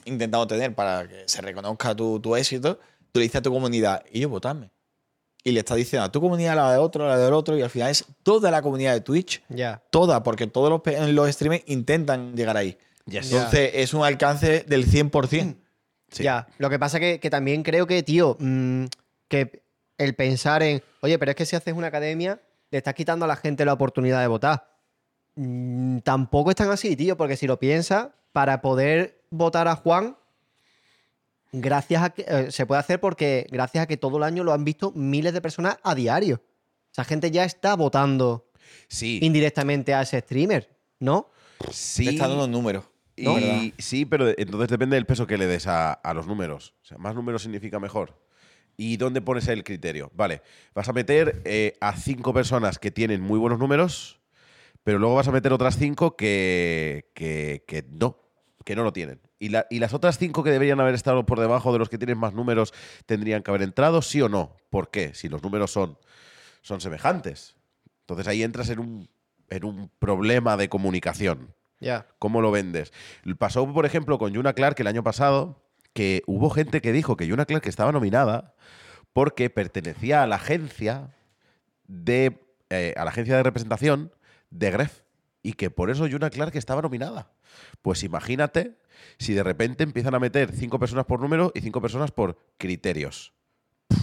[0.05, 2.79] intentando tener para que se reconozca tu, tu éxito,
[3.11, 4.71] tú le dices a tu comunidad, y yo votadme.
[5.43, 7.57] Y le estás diciendo a tu comunidad, a la de otro, a la del otro,
[7.57, 9.81] y al final es toda la comunidad de Twitch, Ya.
[9.89, 12.77] toda, porque todos los, los streamers intentan llegar ahí.
[13.05, 13.31] Yes.
[13.31, 15.55] Entonces es un alcance del 100%.
[16.11, 16.23] Sí.
[16.23, 18.85] Ya, lo que pasa que, que también creo que, tío, mm,
[19.27, 19.61] que
[19.99, 23.27] el pensar en, oye, pero es que si haces una academia, le estás quitando a
[23.27, 24.68] la gente la oportunidad de votar.
[25.41, 30.17] Mm, tampoco es tan así, tío, porque si lo piensas, para poder votar a Juan,
[31.53, 34.51] gracias a que eh, se puede hacer porque gracias a que todo el año lo
[34.51, 36.43] han visto miles de personas a diario.
[36.91, 38.49] Esa gente ya está votando
[38.89, 41.29] Sí, indirectamente a ese streamer, ¿no?
[41.71, 42.03] sí.
[42.03, 42.83] Le están dando números.
[43.15, 46.73] Y, sí, pero entonces depende del peso que le des a, a los números.
[46.83, 48.19] O sea, más números significa mejor.
[48.75, 50.11] ¿Y dónde pones el criterio?
[50.15, 50.41] Vale,
[50.73, 54.18] vas a meter eh, a cinco personas que tienen muy buenos números,
[54.89, 58.17] pero luego vas a meter otras cinco que, que, que no,
[58.65, 59.21] que no lo tienen.
[59.37, 61.99] ¿Y, la- y las otras cinco que deberían haber estado por debajo de los que
[61.99, 62.73] tienen más números
[63.05, 64.57] tendrían que haber entrado, sí o no?
[64.71, 65.13] ¿Por qué?
[65.13, 65.99] Si los números son,
[66.63, 67.55] son semejantes.
[67.99, 69.09] Entonces ahí entras en un,
[69.51, 71.53] en un problema de comunicación.
[71.79, 72.07] Ya.
[72.17, 72.91] ¿Cómo lo vendes?
[73.37, 75.61] Pasó, por ejemplo, con Yuna Clark el año pasado,
[75.93, 78.55] que hubo gente que dijo que Yuna Clark estaba nominada
[79.13, 81.15] porque pertenecía a la agencia
[81.87, 82.39] de.
[82.71, 84.13] eh, a la agencia de representación
[84.49, 85.01] de Gref.
[85.41, 87.31] Y que por eso Yuna Clark estaba nominada.
[87.81, 88.77] Pues imagínate
[89.17, 93.33] si de repente empiezan a meter cinco personas por número y cinco personas por criterios.
[93.87, 94.01] Puf,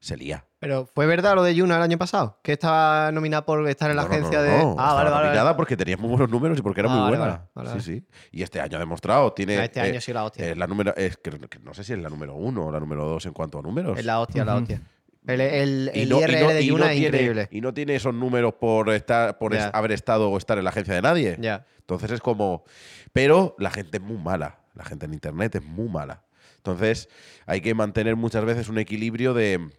[0.00, 0.46] se lía.
[0.58, 2.40] Pero ¿fue verdad lo de Yuna el año pasado?
[2.42, 4.50] Que estaba nominada por estar en la No, agencia no, de.
[4.58, 5.24] no, ah, estaba vale, vale.
[5.26, 5.56] nominada vale.
[5.56, 7.48] porque tenía muy buenos números y porque era Ah, muy buena.
[7.74, 8.06] sí, sí.
[8.32, 9.58] Y este año ha demostrado, tiene.
[9.58, 10.56] Ah, este año sí la hostia.
[10.56, 13.04] La número, es que, que no sé si es la número uno o la número
[13.06, 13.96] dos en cuanto a números.
[13.96, 14.80] Es la hostia, la hostia.
[15.26, 17.48] El, el, Y el no- y IRL no- de y no Yuna es tiene- increíble.
[17.50, 20.70] Y no tiene esos números por estar, por es- haber estado o estar en la
[20.70, 21.38] agencia de nadie.
[21.78, 22.64] Entonces es como.
[23.12, 24.58] Pero la gente es muy mala.
[24.74, 26.24] La gente en internet es muy mala.
[26.56, 27.08] Entonces
[27.46, 29.70] hay que mantener muchas veces un equilibrio de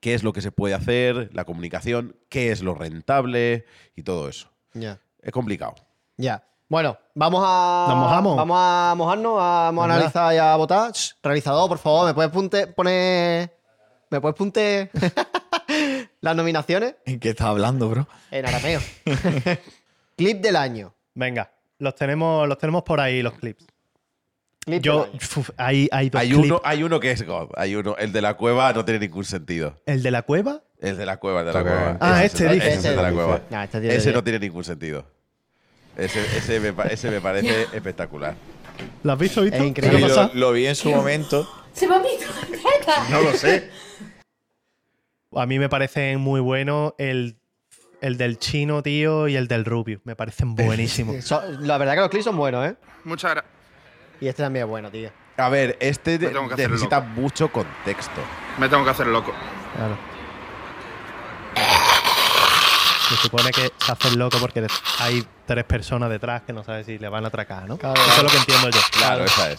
[0.00, 3.64] qué es lo que se puede hacer, la comunicación, qué es lo rentable
[3.94, 4.50] y todo eso.
[4.74, 5.00] Ya.
[5.22, 5.74] Es complicado.
[6.16, 6.44] Ya.
[6.68, 7.86] Bueno, vamos a.
[7.88, 8.36] ¿Nos mojamos?
[8.36, 10.92] Vamos a mojarnos, vamos a analizar y a votar.
[10.92, 13.56] Shh, realizador, por favor, ¿me puedes punte- poner.
[14.10, 14.90] ¿Me puedes punte
[16.20, 16.94] las nominaciones?
[17.04, 18.08] ¿En qué estás hablando, bro?
[18.30, 18.80] En arameo.
[20.16, 20.94] Clip del año.
[21.14, 23.66] Venga, los tenemos, los tenemos por ahí, los clips.
[24.60, 26.44] Clip Yo, uf, hay, hay dos Hay clips.
[26.44, 27.50] uno, hay uno que es God.
[27.56, 27.96] Hay uno.
[27.98, 29.76] El de la cueva no tiene ningún sentido.
[29.86, 30.62] ¿El de la cueva?
[30.80, 31.96] El de la cueva, el de la cueva.
[32.00, 32.72] Ah, Ese este dice.
[32.74, 33.40] ese de la Este cueva.
[33.50, 34.14] Nah, este tiene Ese diez.
[34.14, 35.06] no tiene ningún sentido.
[35.96, 38.34] Ese, ese, me, pa- ese me parece espectacular.
[39.02, 39.62] ¿Lo has visto, Víctor?
[39.62, 40.12] Es increíble.
[40.34, 41.48] Lo vi en su momento.
[41.76, 43.04] Se teta.
[43.10, 43.70] No lo sé.
[45.34, 47.38] A mí me parecen muy buenos el,
[48.00, 50.00] el del chino, tío, y el del rubio.
[50.04, 51.16] Me parecen buenísimos.
[51.24, 52.76] So- la verdad que los clips son buenos, ¿eh?
[53.04, 53.52] Muchas gracias.
[54.20, 55.10] Y este también es bueno, tío.
[55.36, 58.22] A ver, este de- Me tengo que hacer necesita mucho contexto.
[58.56, 59.34] Me tengo que hacer loco.
[59.76, 59.98] Claro.
[63.10, 64.66] Se supone que se hace el loco porque
[64.98, 67.76] hay tres personas detrás que no sabes si le van a atracar, ¿no?
[67.76, 68.00] Claro.
[68.00, 68.80] Eso es lo que entiendo yo.
[68.92, 69.58] Claro, esa es.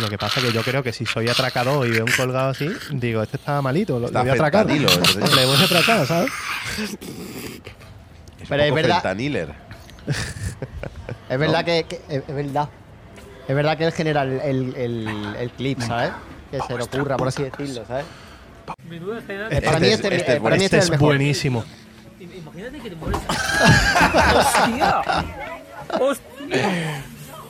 [0.00, 2.50] Lo que pasa es que yo creo que si soy atracador y veo un colgado
[2.50, 4.66] así, digo, este está malito, lo, Está le voy a atracar.
[4.66, 5.34] fentanilo, entonces.
[5.36, 6.30] Le voy a atracar, ¿sabes?
[6.78, 9.54] Es Pero un es poco verdad- fentaniler.
[11.28, 12.68] Es verdad que, que- Es es verdad.
[13.48, 16.10] Es verdad que él genera el, el, el- el clip, ¿sabes?
[16.50, 18.04] Que se le ocurra, por así decirlo, ¿sabes?
[18.90, 20.90] Eh, para mí es- este, este eh, es para mí Este este es es el
[20.92, 21.06] mejor.
[21.08, 21.64] buenísimo.
[22.20, 23.20] Imagínate que te mueres.
[24.34, 25.02] ¡Hostia!
[26.00, 27.04] ¡Hostia!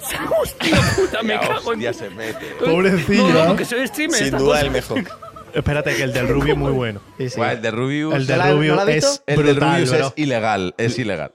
[0.43, 1.23] ¡Hostia puta!
[1.23, 1.79] Me cago en.
[1.85, 2.47] hostia se mete.
[2.65, 3.47] Pobrecillo, No, no, ¿eh?
[3.49, 4.19] porque soy streamer.
[4.19, 5.03] Sin duda el mejor.
[5.55, 7.01] Espérate, que el del rubio es muy bueno.
[7.17, 7.37] Sí, sí.
[7.37, 8.15] Guau, el de Rubius.
[8.15, 9.09] El de ¿No la- rubio no la has visto?
[9.09, 10.07] es el de brutal, Rubius bro.
[10.09, 10.75] es ilegal.
[10.79, 11.35] Es ilegal.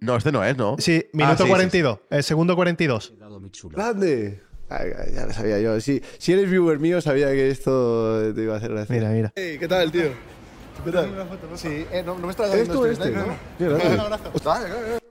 [0.00, 0.76] No, este no es, ¿no?
[0.78, 1.98] Sí, Ah, minuto sí, sí, 42.
[2.10, 3.12] El segundo 42.
[3.70, 4.42] Grande.
[4.70, 5.78] Ay, ay, ya lo sabía yo.
[5.82, 8.94] Si, si eres viewer mío, sabía que esto te iba a hacer gracia.
[8.96, 9.32] Mira, mira.
[9.36, 10.04] Hey, ¿Qué tal, tío?
[10.82, 11.10] ¿Qué tal?
[11.56, 13.10] Sí, eh, no, no me estás ¿Eres tú dando este?
[13.10, 13.26] ¿no?
[13.26, 14.30] No, gracias.
[14.32, 15.01] Hostia, claro, claro.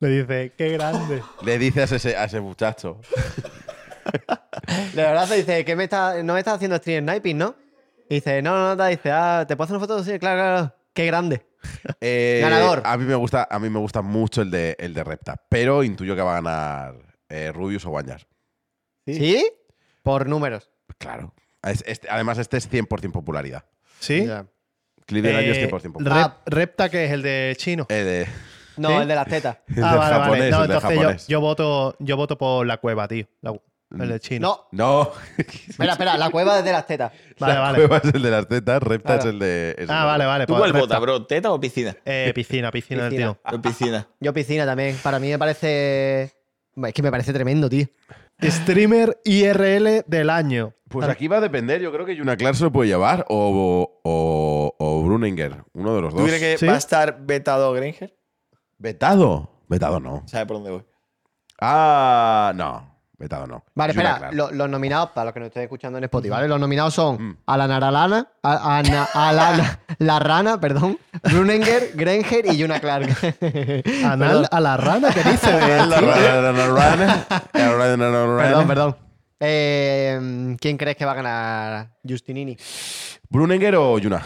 [0.00, 1.22] Le dice, qué grande.
[1.44, 3.00] Le dice a ese, a ese muchacho.
[4.94, 7.54] De verdad se dice, que me está, no me estás haciendo stream sniping, ¿no?
[8.08, 10.04] Y dice, no, no, no, dice, ah, ¿te puedo hacer una foto?
[10.04, 10.74] Sí, claro, claro.
[10.92, 11.46] Qué grande.
[12.00, 12.82] Eh, Ganador.
[12.84, 15.82] A mí me gusta, a mí me gusta mucho el de, el de Repta, pero
[15.82, 16.94] intuyo que va a ganar
[17.30, 18.26] eh, Rubius o Guanyar.
[19.06, 19.46] ¿Sí?
[20.02, 20.70] Por números.
[20.98, 21.34] Claro.
[21.62, 23.64] Es- este- además, este es 100% popularidad.
[23.98, 24.26] ¿Sí?
[24.26, 24.46] Ya.
[25.06, 26.30] Clip del año es Eh, 100% popular.
[26.30, 27.86] Rep- Repta, que es el de chino.
[27.88, 28.26] Eh, de-
[28.76, 28.94] No, ¿Sí?
[28.96, 29.58] el de las tetas.
[29.82, 30.50] ah, vale, japonés, vale.
[30.50, 31.26] No, entonces yo, japonés.
[31.28, 33.26] yo voto, yo voto por la cueva, tío.
[33.40, 33.54] La-
[34.00, 34.66] el de chino.
[34.72, 37.12] No, No, espera, espera, la cueva es de las tetas.
[37.38, 37.78] Vale, la vale.
[37.78, 39.20] cueva es el de las tetas, Repta Claro.
[39.20, 39.74] es el de.
[39.78, 40.46] es Ah, vale, vale.
[40.46, 40.80] ¿Tú pues cuál Repta.
[40.86, 41.26] vota, bro?
[41.26, 41.94] ¿Teta o piscina?
[42.04, 43.34] Eh, piscina, piscina del Piscina.
[43.34, 43.52] tío.
[43.52, 44.08] Yo piscina.
[44.20, 44.96] Yo piscina también.
[45.00, 46.22] Para mí me parece...
[46.76, 47.86] Es que me parece tremendo, tío.
[48.42, 50.74] Streamer IRL del año.
[50.88, 51.80] Pues aquí va a depender.
[51.80, 56.02] Yo creo que Yuna Clark se lo puede llevar o, o, o Bruninger, uno de
[56.02, 56.26] los ¿Tú dos.
[56.28, 56.66] crees que ¿Sí?
[56.66, 58.12] va a estar vetado Granger?
[58.84, 59.48] ¿Vetado?
[59.66, 60.22] Vetado no.
[60.26, 60.84] ¿Sabes por dónde voy?
[61.58, 62.92] Ah, no.
[63.16, 63.64] Vetado no.
[63.74, 64.18] Vale, Yuna espera.
[64.18, 64.34] Clark.
[64.34, 66.48] lo- los nominados, para los que nos estén escuchando en Spotify, ¿vale?
[66.48, 67.36] Los nominados son Mm.
[67.46, 73.08] Alana Aralana, a- Ana- Alana, La Rana, perdón, Bruninger, Granger y Yuna Clark.
[74.04, 75.50] Anal a la rana, ¿qué dice?
[77.52, 78.96] Perdón, Perdón, perdón.
[79.40, 82.54] Eh, ¿Quién crees que va a ganar Justinini?
[83.30, 84.20] ¿Bruninger o Yuna?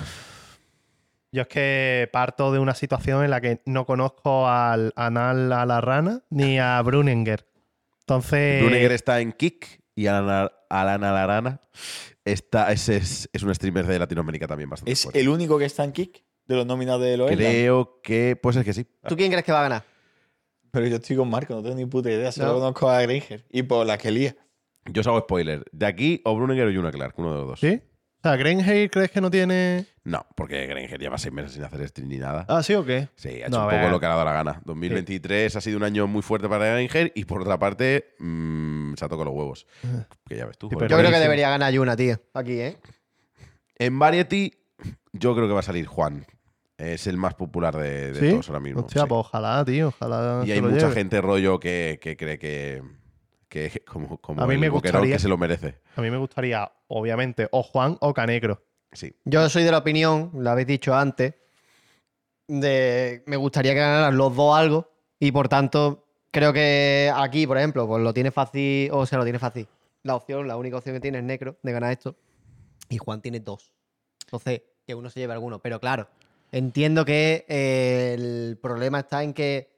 [1.31, 5.67] Yo es que parto de una situación en la que no conozco al Anal a
[5.67, 7.47] la rana ni a Bruninger.
[8.01, 8.63] Entonces.
[8.65, 11.61] Bruninger está en Kick y Alana, Alana Larana
[12.25, 15.21] está, es, es, es un streamer de Latinoamérica también bastante ¿Es fuerte.
[15.21, 17.37] el único que está en Kick de los nominados de Loela?
[17.37, 18.87] Creo que puede ser que sí.
[19.07, 19.85] ¿Tú quién crees que va a ganar?
[20.71, 22.31] Pero yo estoy con Marco, no tengo ni puta idea.
[22.33, 22.55] Solo No.
[22.61, 23.45] conozco a Granger.
[23.51, 24.37] Y por la que lía.
[24.87, 25.65] Yo os hago spoiler.
[25.73, 27.61] De aquí o Bruninger o Yuna Clark, uno de los dos.
[27.61, 27.81] ¿Sí?
[28.29, 29.87] Sea, Greenhair, ¿crees que no tiene.?
[30.05, 32.45] No, porque Granger lleva seis meses sin hacer stream ni nada.
[32.49, 33.09] Ah, ¿sí o qué?
[33.17, 34.63] Sí, ha hecho No, un poco lo que le ha dado la gana.
[34.65, 39.05] 2023 ha sido un año muy fuerte para Granger y por otra parte mm, se
[39.05, 39.67] ha tocado los huevos.
[40.27, 40.69] Que ya ves tú.
[40.71, 40.77] Sí.
[40.79, 42.21] Yo creo que debería ganar Yuna, tío.
[42.35, 42.79] Aquí, ¿eh?
[43.77, 44.53] En Variety
[45.13, 46.27] Yo creo que va a salir Juan.
[46.79, 48.31] Es el más popular de, de ¿Sí?
[48.31, 48.81] todos ahora mismo.
[48.83, 49.09] Hostia, sí.
[49.09, 49.89] pues ojalá, tío.
[49.89, 50.43] Ojalá.
[50.47, 50.95] Y hay mucha lleve.
[50.95, 52.83] gente rollo que, que cree que,
[53.49, 55.77] que como, como A mí el me gustaría- que se lo merece.
[55.97, 58.63] A mí me gustaría, obviamente, o Juan o Canecro.
[58.93, 59.15] Sí.
[59.25, 61.35] Yo soy de la opinión, lo habéis dicho antes,
[62.47, 67.59] de me gustaría que ganaran los dos algo y por tanto creo que aquí, por
[67.59, 69.67] ejemplo, pues lo tiene fácil, o sea, lo tiene fácil.
[70.03, 72.17] La opción, la única opción que tiene es Necro de ganar esto
[72.89, 73.73] y Juan tiene dos.
[74.25, 75.59] Entonces, que uno se lleve alguno.
[75.59, 76.09] Pero claro,
[76.53, 79.71] entiendo que eh, el problema está en que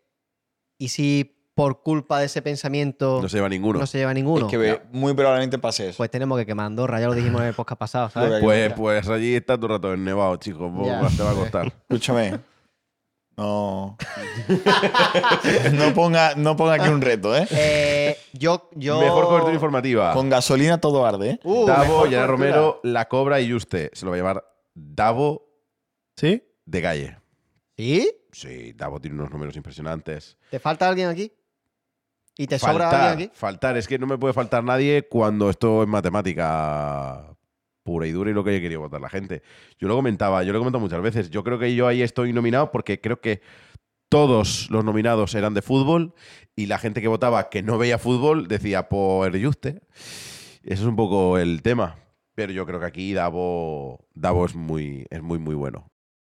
[0.79, 3.81] y si por culpa de ese pensamiento No se lleva ninguno.
[3.81, 5.97] no se lleva ninguno, Es que ve- muy probablemente pase eso.
[5.99, 8.43] pues tenemos que quemar Andorra, ya lo dijimos en el podcast pasado, ¿sabes?
[8.43, 10.71] Pues, pues allí está tu rato en nevado, chicos.
[10.75, 11.67] Pues te va a costar.
[11.89, 12.39] Escúchame.
[13.37, 13.97] No.
[15.73, 17.47] no, ponga, no ponga aquí un reto, ¿eh?
[17.51, 19.01] Eh, yo, yo...
[19.01, 20.13] Mejor cobertura informativa.
[20.13, 21.41] Con gasolina todo arde, ¿eh?
[21.45, 22.27] Uh, Davo, cobertura.
[22.27, 23.91] Romero, La Cobra y Juste.
[23.95, 25.49] Se lo va a llevar Davo
[26.17, 26.43] ¿Sí?
[26.67, 27.19] de Galle.
[27.79, 28.11] ¿Sí?
[28.33, 30.37] Sí, Davo tiene unos números impresionantes.
[30.51, 31.33] ¿Te falta alguien aquí?
[32.41, 33.39] ¿Y te sobra faltar, alguien aquí?
[33.39, 33.77] faltar.
[33.77, 37.37] Es que no me puede faltar nadie cuando esto es matemática
[37.83, 39.43] pura y dura y lo que haya querido votar la gente.
[39.79, 41.29] Yo lo comentaba, yo lo he comentado muchas veces.
[41.29, 43.43] Yo creo que yo ahí estoy nominado porque creo que
[44.09, 46.15] todos los nominados eran de fútbol
[46.57, 49.83] y la gente que votaba que no veía fútbol decía por Juste.
[50.63, 51.97] Eso es un poco el tema.
[52.35, 55.90] Pero yo creo que aquí Davo, Davo es, muy, es muy, muy bueno.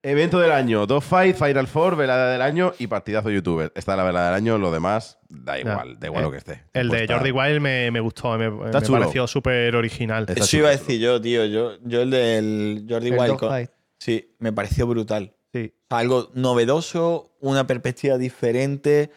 [0.08, 3.72] Evento del año, Dog Fight, Final Four, velada del año y partidazo youtuber.
[3.76, 6.38] Esta es la velada del año, lo demás da igual, da igual Eh, lo que
[6.38, 6.64] esté.
[6.74, 10.26] El de Pues Jordi Wild me, me gustó, me, me pareció súper original.
[10.30, 11.46] Está Eso iba a decir yo, tío.
[11.46, 13.36] Yo, yo el del Jordi El Wild.
[13.38, 13.70] Con-.
[14.00, 15.34] Sí, me pareció brutal.
[15.54, 15.74] Sí.
[15.90, 19.12] Algo novedoso, una perspectiva diferente.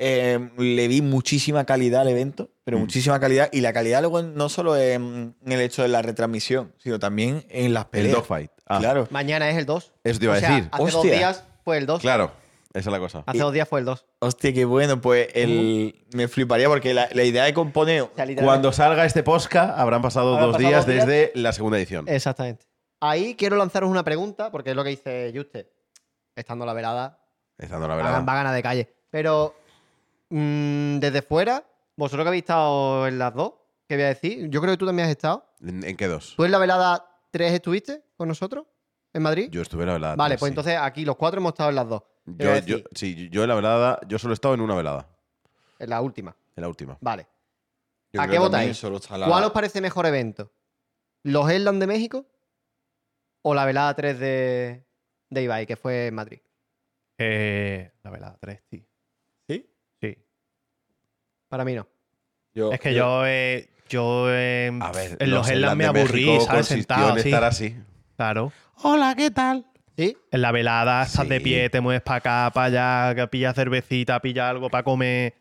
[0.00, 2.80] Eh, le vi muchísima calidad al evento, pero Mm.
[2.80, 3.48] muchísima calidad.
[3.52, 7.44] Y la calidad luego no solo en, en el hecho de la retransmisión, sino también
[7.50, 8.14] en las El peleas.
[8.14, 8.50] Dogfight.
[8.68, 9.08] Ah, Claro.
[9.10, 9.92] Mañana es el 2.
[10.04, 10.68] Eso te iba O a sea, decir.
[10.72, 12.00] Hace dos días fue el 2.
[12.02, 12.32] Claro,
[12.74, 13.22] esa es la cosa.
[13.26, 14.04] Hace dos días fue el 2.
[14.20, 15.00] Hostia, qué bueno.
[15.00, 18.02] Pues el, me fliparía porque la, la idea de componer.
[18.02, 21.78] O sea, Cuando salga este podcast, habrán pasado Habrán dos pasado días desde la segunda
[21.78, 22.06] edición.
[22.08, 22.66] Exactamente.
[23.00, 25.70] Ahí quiero lanzaros una pregunta, porque es lo que dice Juste.
[26.36, 27.18] Estando la velada,
[27.56, 28.24] Estando la verdad.
[28.26, 28.92] va a ganar de calle.
[29.10, 29.54] Pero
[30.30, 31.64] mm, desde fuera,
[31.96, 33.54] vosotros que habéis estado en las dos,
[33.88, 34.48] ¿qué voy a decir?
[34.50, 35.44] Yo creo que tú también has estado.
[35.64, 36.34] ¿En, en qué dos?
[36.36, 38.66] ¿Tú en la velada 3 estuviste con nosotros?
[39.14, 39.48] ¿En Madrid?
[39.50, 40.16] Yo estuve en la velada.
[40.16, 40.52] vale, pues sí.
[40.52, 42.02] entonces aquí los cuatro hemos estado en las dos.
[42.26, 45.08] Yo, yo- sí, yo en la velada, yo solo he estado en una velada,
[45.78, 46.36] En la última.
[46.56, 46.98] en la última.
[47.00, 47.26] Vale.
[48.12, 48.82] Yo ¿A qué votáis?
[48.82, 50.52] la- ¿Cuál os parece mejor evento?
[51.22, 52.26] ¿Los Headland de México
[53.42, 54.84] o la velada 3 de,
[55.30, 56.40] de Ibai, que fue en Madrid?
[57.18, 58.84] Eh, la velada 3, tío.
[59.48, 59.70] ¿Sí?
[60.00, 60.18] Sí.
[61.48, 61.86] Para mí no.
[62.54, 66.66] Yo- Es que yo, eh, yo eh, A ver, en los Headland me aburrí, ¿sabes?
[66.66, 67.28] Sentado en así.
[67.28, 67.76] estar así.
[68.18, 68.52] Claro.
[68.82, 69.64] Hola, ¿qué tal?
[69.96, 70.16] ¿Sí?
[70.32, 74.18] En la velada estás de pie, te mueves para acá, para allá, que pilla cervecita,
[74.18, 75.34] pilla algo para comer.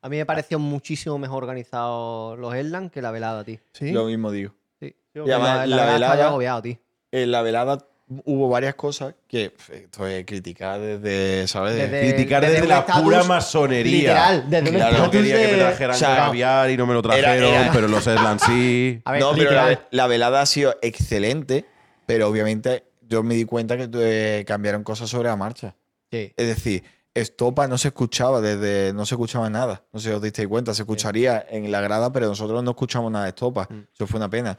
[0.00, 3.58] A mí me pareció muchísimo mejor organizado los Headland que la velada, tío.
[3.74, 3.92] Sí.
[3.92, 4.54] Lo mismo digo.
[4.80, 4.96] Sí.
[5.14, 6.78] Y además, la, la velada estaba velada- agobiado, tío.
[7.12, 7.78] En la velada
[8.24, 11.74] hubo varias cosas que pf, esto es criticar desde, ¿sabes?
[11.74, 13.92] De- Desde- Criticar desde desde, la pura masonería.
[13.98, 17.02] Literal, desde Claro, No quería que me trajeran O sea, caviar y no me lo
[17.02, 19.02] trajeron, era- pero los Eslan sí.
[19.04, 21.66] A ver, no, pero la, la velada ha sido excelente,
[22.12, 25.76] pero obviamente yo me di cuenta que eh, cambiaron cosas sobre la marcha.
[26.10, 26.30] Sí.
[26.36, 28.92] Es decir, Estopa no se escuchaba desde.
[28.92, 29.86] No se escuchaba nada.
[29.94, 30.74] No sé si os disteis cuenta.
[30.74, 33.66] Se escucharía en la grada, pero nosotros no escuchamos nada de Estopa.
[33.70, 33.86] Mm.
[33.94, 34.58] Eso fue una pena.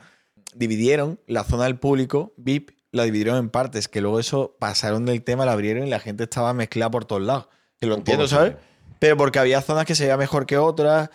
[0.55, 5.23] Dividieron la zona del público, VIP, la dividieron en partes, que luego eso pasaron del
[5.23, 7.49] tema, la abrieron y la gente estaba mezclada por todos lados.
[7.79, 8.53] Que lo Un entiendo, ¿sabes?
[8.53, 8.57] sí.
[8.97, 11.11] Pero porque había zonas que se veía mejor que otras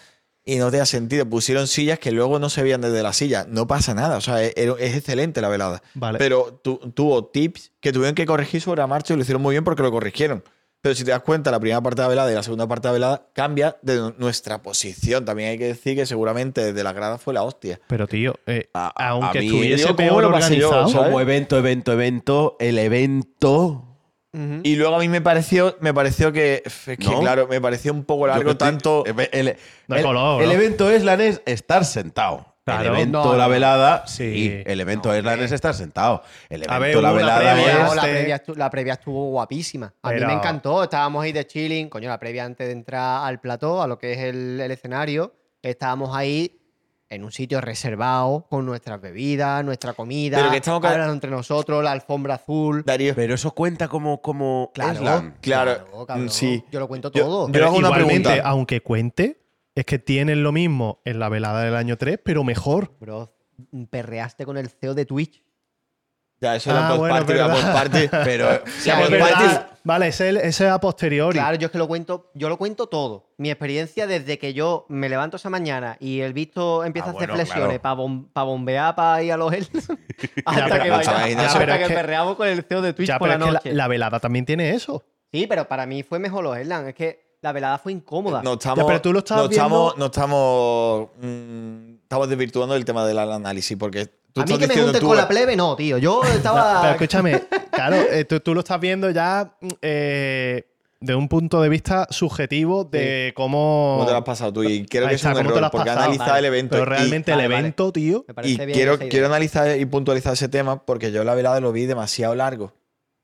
[0.51, 1.27] y no tenía sentido.
[1.29, 3.47] Pusieron sillas que luego no se veían desde la silla.
[3.49, 4.17] No pasa nada.
[4.17, 5.83] O sea, es, es excelente la velada.
[5.95, 6.19] Vale.
[6.19, 9.53] Pero tu- tuvo tips que tuvieron que corregir sobre la marcha y lo hicieron muy
[9.55, 10.43] bien porque lo corrigieron.
[10.81, 12.87] Pero si te das cuenta, la primera parte de la velada y la segunda parte
[12.87, 15.25] de la velada cambia de nu- nuestra posición.
[15.25, 17.81] También hay que decir que seguramente desde la grada fue la hostia.
[17.89, 20.93] Pero, tío, eh, A- aunque a mí- estuviese Digo, ¿cómo peor yo, organizado.
[21.05, 23.88] Como evento, evento, evento, el evento.
[24.63, 27.21] Y luego a mí me pareció, me pareció que, es que ¿No?
[27.21, 29.05] claro, me pareció un poco largo tanto.
[29.07, 29.57] El, el-
[29.89, 30.55] el- color, el ¿no?
[30.55, 32.47] evento Eslan es estar sentado.
[32.65, 32.83] Claro.
[32.83, 34.63] el evento, No, la velada, Sí.
[34.67, 36.23] El evento No, Eslan es estar sentado.
[36.51, 37.79] El evento, ver, la velada previa, es.
[37.79, 39.95] La, este- previa la previa estuvo guapísima.
[40.03, 40.83] A mí me encantó.
[40.83, 41.89] Estábamos ahí de chilling.
[41.89, 45.33] Coño, la previa antes de entrar al plató, a lo que es el, el escenario.
[45.63, 46.61] Estábamos ahí
[47.11, 50.37] en un sitio reservado con nuestras bebidas, nuestra comida.
[50.39, 52.83] Pero que estamos hablando entre nosotros, la alfombra azul.
[52.85, 53.15] Darío.
[53.15, 55.33] Pero eso cuenta como, como Claro.
[55.41, 56.29] Claro, cabrón.
[56.31, 56.63] sí.
[56.71, 57.47] Yo lo cuento todo.
[57.47, 58.49] yo- Pero hago una igualmente, pregunta.
[58.49, 59.41] aunque cuente,
[59.75, 62.93] es que tienen lo mismo en la velada del año 3, pero mejor.
[63.01, 63.33] Bro,
[63.91, 65.43] perreaste con el CEO de Twitch.
[66.41, 68.09] Ya, eso era Ah, post bueno, party, era party.
[68.25, 69.65] Pero party.
[69.85, 71.39] Vale, ese, ese es a posteriori.
[71.39, 73.31] Claro, yo es que lo cuento, yo lo cuento todo.
[73.39, 77.17] Mi experiencia desde que yo me levanto esa mañana y el visto empieza Ah, a
[77.17, 78.29] hacer bueno, flexiones claro.
[78.33, 79.51] para bombear para ir a los
[80.45, 83.29] hasta pero- que, vaya- hasta que que- perreamos con el CEO de Twitch Ya, por
[83.29, 83.69] pero la es que noche.
[83.77, 85.05] la, la velada también tiene eso.
[85.33, 86.89] Sí, pero para mí fue mejor los Erlang.
[86.89, 88.43] Es que la velada fue incómoda.
[88.43, 92.85] No estamos, pero tú lo estabas no estamos, viendo- no estamos, mm, estamos desvirtuando el
[92.85, 95.57] tema del análisis porque tú a mí estás que me juntes tú- con la plebe,
[95.57, 95.99] no, tío.
[95.99, 96.81] Yo estaba.
[96.81, 100.65] Pero escúchame, claro, eh, tú, tú lo estás viendo ya eh,
[101.01, 103.95] de un punto de vista subjetivo de cómo.
[103.99, 104.65] ¿Cómo te lo has pasado tú?
[104.65, 106.03] Y creo Ahí que es está, un ¿cómo te lo error has porque pasado?
[106.05, 106.39] analizar Vale.
[106.41, 106.71] el evento.
[106.73, 107.57] Pero realmente el vale.
[107.59, 108.25] evento, tío.
[108.27, 111.61] Me parece Y bien quiero, quiero analizar y puntualizar ese tema porque yo la velada
[111.61, 112.73] lo vi demasiado largo.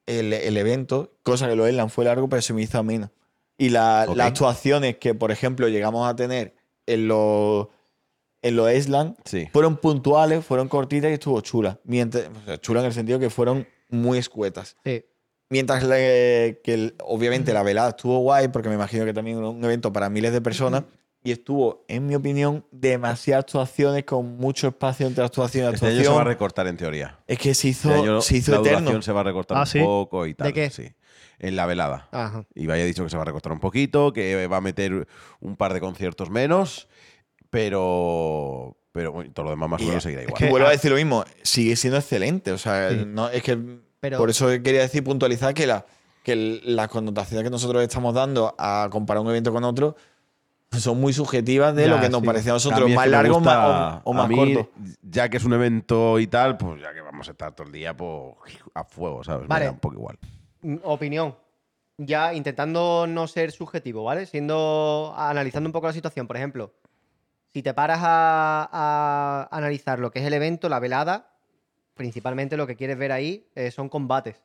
[0.06, 3.10] El, el evento, cosa que lo Erlang fue largo, pero se me hizo ameno.
[3.56, 4.16] Y la- Ok.
[4.16, 6.54] las actuaciones que, por ejemplo, llegamos a tener
[6.86, 7.68] en los
[8.42, 9.48] en los Island Sí.
[9.54, 11.80] fueron puntuales, fueron cortitas y estuvo chula.
[11.84, 14.76] Mientras, o sea, chula en el sentido que fueron muy escuetas.
[14.84, 15.02] Sí.
[15.48, 19.48] Mientras le- que el- obviamente la velada estuvo guay, porque me imagino que también era
[19.48, 20.82] un evento para miles de personas,
[21.22, 25.94] y estuvo, en mi opinión, demasiadas actuaciones con mucho espacio entre actuación y Este año
[25.94, 26.26] se va a actuación.
[26.26, 27.18] recortar en teoría.
[27.26, 28.80] es que se hizo, Este año se hizo la eterno.
[28.80, 29.80] duración se va a recortar Ah, un ¿sí?
[29.80, 30.52] poco y tal.
[30.52, 30.68] qué?
[30.68, 30.92] Sí.
[31.38, 32.08] En la velada.
[32.12, 32.44] Ajá.
[32.54, 35.06] Y vaya dicho que se va a recortar un poquito, que va a meter
[35.40, 36.88] un par de conciertos menos,
[37.50, 40.38] pero, pero bueno, todo lo demás más o menos seguirá igual.
[40.38, 42.52] que- Vuelvo ah- a decir lo mismo, sigue siendo excelente.
[42.52, 43.04] O sea, Sí.
[43.06, 43.58] no, es que
[44.00, 45.84] Pero- por eso quería decir, puntualizar que, la,
[46.22, 49.96] que las connotaciones que nosotros estamos dando a comparar un evento con otro
[50.72, 52.26] son muy subjetivas de Ya, lo que nos sí.
[52.26, 54.70] parecía a nosotros más largo gusta- más- o, o a más mí, corto.
[55.02, 57.72] Ya que es un evento y tal, pues ya que vamos a estar todo el
[57.72, 58.34] día pues,
[58.74, 59.46] a fuego, ¿sabes?
[59.46, 59.60] Vale.
[59.60, 60.18] Me da un poco igual.
[60.64, 61.36] Mm, Opinión.
[61.96, 64.26] Ya intentando no ser subjetivo, ¿vale?
[64.26, 65.14] Siendo.
[65.16, 66.26] analizando un poco la situación.
[66.26, 66.72] Por ejemplo,
[67.52, 71.30] si te paras a, a analizar lo que es el evento, la velada,
[71.94, 74.42] principalmente lo que quieres ver ahí eh, son combates.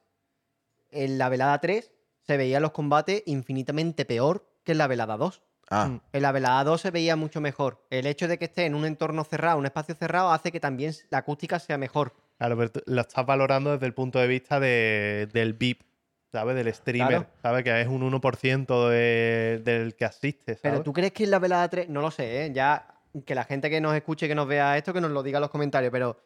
[0.92, 5.42] En la velada 3 se veían los combates infinitamente peor que en la velada 2.
[5.72, 6.02] Ah, Mm.
[6.14, 7.84] En la velada 2 se veía mucho mejor.
[7.90, 10.94] El hecho de que esté en un entorno cerrado, un espacio cerrado, hace que también
[11.10, 12.14] la acústica sea mejor.
[12.38, 15.82] Claro, pero lo estás valorando desde el punto de vista de- del VIP,
[16.32, 16.56] ¿sabes?
[16.56, 17.28] Del streamer, Claro.
[17.42, 17.64] ¿sabes?
[17.64, 20.62] Que es un 1% de- del que asiste, ¿sabes?
[20.62, 22.52] Pero tú crees que en la velada 3, no lo sé, ¿eh?
[22.54, 22.88] ya
[23.26, 25.42] que la gente que nos escuche, que nos vea esto, que nos lo diga en
[25.42, 26.18] los comentarios, pero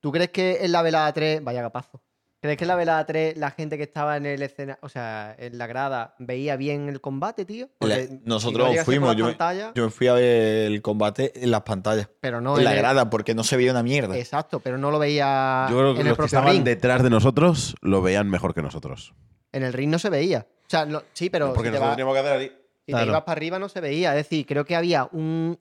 [0.00, 2.02] ¿tú crees que en la velada 3, vaya capazo,
[2.42, 5.34] ¿crees que en la velada 3 la gente que estaba en el escena, o sea,
[5.38, 7.70] en la grada, veía bien el combate, tío?
[7.78, 10.82] Porque La- si nosotros no fuimos, yo me- pantalla, Yo me fui a ver el
[10.82, 13.82] combate en las pantallas, pero no en la el- grada, porque no se veía una
[13.82, 14.16] mierda.
[14.18, 16.64] Exacto, pero no lo veía yo creo que en el los que estaban ring.
[16.64, 19.14] detrás de nosotros lo veían mejor que nosotros.
[19.52, 20.46] En el ring no se veía.
[20.48, 22.52] O sea, no- sí, pero Porque si te nosotros teníamos que hacer ahí.
[22.86, 23.04] Si Claro.
[23.04, 24.10] te ibas para arriba no se veía.
[24.16, 25.58] Es decir, creo que había un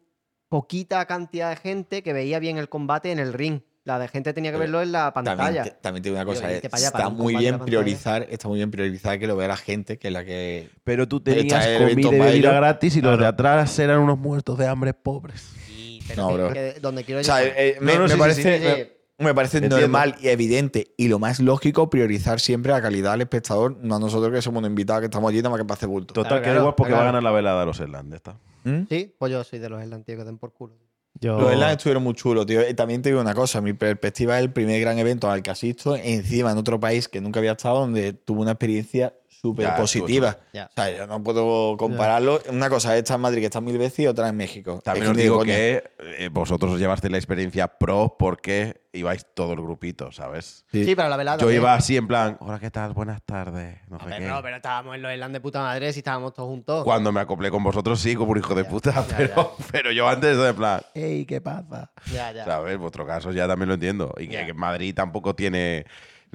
[0.50, 3.62] poquita cantidad de gente que veía bien el combate en el ring.
[3.84, 5.64] La de gente tenía que Pero verlo en la También, pantalla.
[5.64, 8.48] te- también te digo una cosa, eh, para allá, para está muy bien priorizar, está
[8.48, 11.66] muy bien priorizar que lo vea la gente, que es la que Pero tú tenías
[11.68, 14.96] el evento comida y bebida gratis y los de atrás eran unos muertos de hambre
[14.96, 15.52] pobres.
[15.68, 16.54] Sí, pero No, que- bro.
[16.54, 18.64] que donde quiero O sea, llegar- eh, me, No, no, me sí, sí, parece, sí.
[18.66, 19.80] me- me parece Entiendo.
[19.80, 24.00] normal y evidente y lo más lógico priorizar siempre la calidad al espectador, no a
[24.00, 26.14] nosotros que somos invitados que estamos allí nada más que para hacer bulto.
[26.14, 26.98] Total, Claro, que da claro, igual porque claro.
[27.04, 28.18] va a ganar la velada de los Irlandes.
[28.18, 28.38] ¿está?
[28.66, 28.82] ¿Mm?
[28.90, 30.76] Sí, pues yo soy de los Atlanticos que den por culo.
[31.22, 32.68] Yo- Los Irlandes estuvieron muy chulos, tío.
[32.68, 35.50] Y también te digo una cosa, mi perspectiva es el primer gran evento al que
[35.52, 39.14] asisto, encima en otro país que nunca había estado, donde tuve una experiencia
[39.46, 39.68] súper.
[39.68, 42.42] O sea, yo no puedo compararlo.
[42.50, 44.80] Una cosa es estar en Madrid, que está mil veces, y otra en México.
[44.84, 49.52] También Es os digo que eh, vosotros os llevasteis la experiencia pro porque ibais todo
[49.54, 50.66] el grupito, ¿sabes?
[50.72, 50.86] Sí.
[50.86, 51.38] Sí, pero la velada.
[51.38, 51.62] Yo también.
[51.62, 52.94] iba así en plan, hola, ¿qué tal?
[52.94, 53.80] Buenas tardes.
[53.90, 54.20] No sé qué.
[54.22, 56.84] no, pero estábamos en los Irlandes de puta madre si estábamos todos juntos.
[56.86, 59.92] Cuando me acoplé con vosotros, sí, como un hijo de Ya, puta, ya, pero, pero
[59.92, 61.92] yo antes de en plan, hey, ¿qué pasa?
[62.14, 62.46] Ya, ya.
[62.46, 62.78] ¿Sabes?
[62.78, 64.14] Vuestro caso ya también lo entiendo.
[64.18, 64.46] Y que, Ya.
[64.46, 65.86] que Madrid tampoco tiene.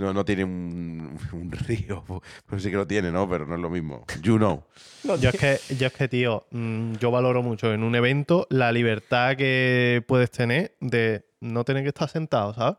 [0.00, 2.02] No, no tiene un, un río.
[2.46, 3.28] Pues sí que lo tiene, ¿no?
[3.28, 4.04] Pero no es lo mismo.
[4.22, 4.62] You know.
[5.20, 8.72] Yo es que, yo es que, tío, mm, yo valoro mucho en un evento la
[8.72, 12.76] libertad que puedes tener de no tener que estar sentado, ¿sabes?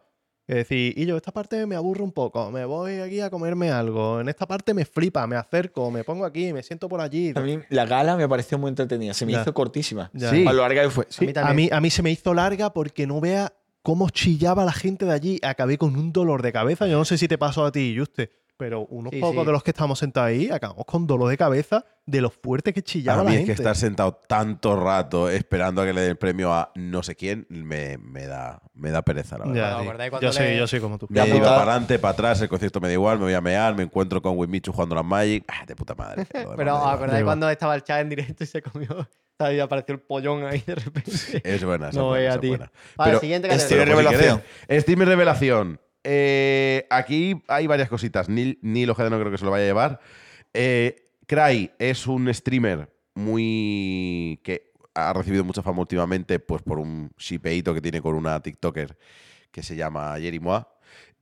[0.47, 3.71] Es decir, y yo, esta parte me aburre un poco, me voy aquí a comerme
[3.71, 7.31] algo, en esta parte me flipa, me acerco, me pongo aquí, me siento por allí.
[7.35, 9.41] A mí la gala me pareció muy entretenida, se me Ya.
[9.43, 10.09] hizo cortísima.
[10.13, 10.29] Ya.
[10.31, 10.45] Sí.
[10.45, 11.05] A lo larga que fue.
[11.05, 11.55] A mí A también.
[11.55, 13.53] mí, a mí se me hizo larga porque no vea
[13.83, 15.39] cómo chillaba la gente de allí.
[15.43, 16.87] Acabé con un dolor de cabeza.
[16.87, 19.45] Yo no sé si te pasó a ti, Juste, pero unos Sí, pocos sí.
[19.47, 22.83] de los que estamos sentados ahí acabamos con dolor de cabeza de lo fuerte que
[22.83, 23.55] chillaba A la mí es gente.
[23.55, 27.15] que estar sentado tanto rato esperando a que le den el premio a no sé
[27.15, 29.55] quién me, me da, me da pereza, la verdad.
[29.61, 29.89] Ya, ¿Os tío.
[29.89, 31.07] acordáis cuando yo, soy, le- yo soy como tú.
[31.09, 33.41] Me La iba para adelante, para atrás, el concierto me da igual, me voy a
[33.41, 35.43] mear, me encuentro con Wimichu jugando las Magic.
[35.47, 36.27] Ah, de puta madre.
[36.31, 36.95] Pero me da ¿os igual.
[36.95, 39.07] acordáis cuando estaba el chat en directo y se comió?
[39.41, 41.11] Ahí apareció el pollón ahí de repente.
[41.43, 42.49] Es buena, esa No es buena, vea, esa es tío.
[42.51, 42.71] buena.
[42.97, 43.95] Vale, Pero siguiente Steam categoría.
[44.11, 44.43] Revelación.
[44.81, 45.79] Steam revelación.
[46.03, 48.29] eh, aquí hay varias cositas.
[48.29, 49.99] Neil, Neil Ojeda no creo que se lo vaya a llevar.
[50.53, 54.39] Eh, Cry es un streamer muy.
[54.43, 58.97] que ha recibido mucha fama últimamente, pues por un shipeito que tiene con una TikToker
[59.51, 60.67] que se llama Jerimoa.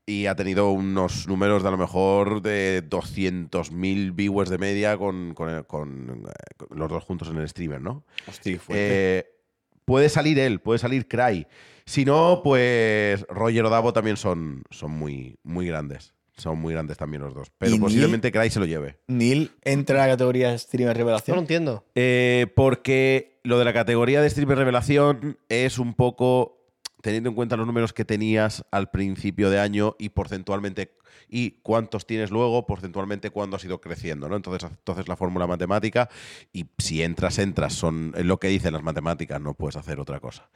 [0.10, 5.34] Y ha tenido unos números de a lo mejor de 200.000 viewers de media con,
[5.34, 8.04] con- con, eh, con los dos juntos en el streamer, ¿no?
[8.28, 8.60] Hostia.
[8.70, 9.26] Eh,
[9.86, 11.46] puede salir él, puede salir Cry.
[11.86, 16.14] Si no, pues Roger o Davo también son, son muy, muy grandes.
[16.38, 17.52] Son muy grandes también los dos.
[17.58, 18.98] Pero posiblemente Cry se lo lleve.
[19.08, 21.38] Neil entra a la categoría streamer No lo revelación.
[21.40, 21.86] entiendo.
[21.96, 26.59] Eh, porque lo de la categoría de streamer revelación es un poco
[27.02, 30.98] teniendo en cuenta los números que tenías al principio de año y porcentualmente
[31.30, 34.36] y cuántos tienes luego, porcentualmente cuándo has ido creciendo, ¿no?
[34.36, 36.10] Entonces, entonces la fórmula matemática
[36.52, 40.20] y si entras, entras, son es lo que dicen las matemáticas, no puedes hacer otra
[40.20, 40.50] cosa.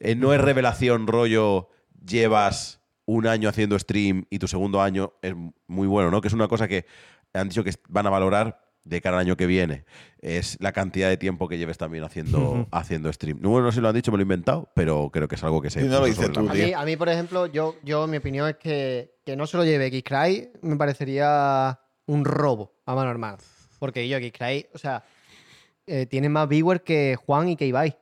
[0.00, 1.68] Eh, no es revelación rollo
[2.04, 5.34] llevas un año haciendo stream y tu segundo año es
[5.66, 6.20] muy bueno, ¿no?
[6.20, 6.86] Que es una cosa que
[7.32, 9.84] han dicho que van a valorar de cara al año que viene.
[10.20, 13.38] Es la cantidad de tiempo que lleves también haciendo, haciendo stream.
[13.40, 15.34] No, bueno, no sé si lo han dicho, me lo he inventado, pero creo que
[15.34, 18.06] es algo que se no lo dices tú, mí, a mí, por ejemplo, yo, yo
[18.06, 22.94] mi opinión es que, que no se lo lleve X-Cry me parecería un robo a
[22.94, 23.38] mano armada.
[23.78, 25.04] Porque yo, X-Cry, o sea,
[25.86, 27.96] eh, tiene más viewers que Juan y que Ibai.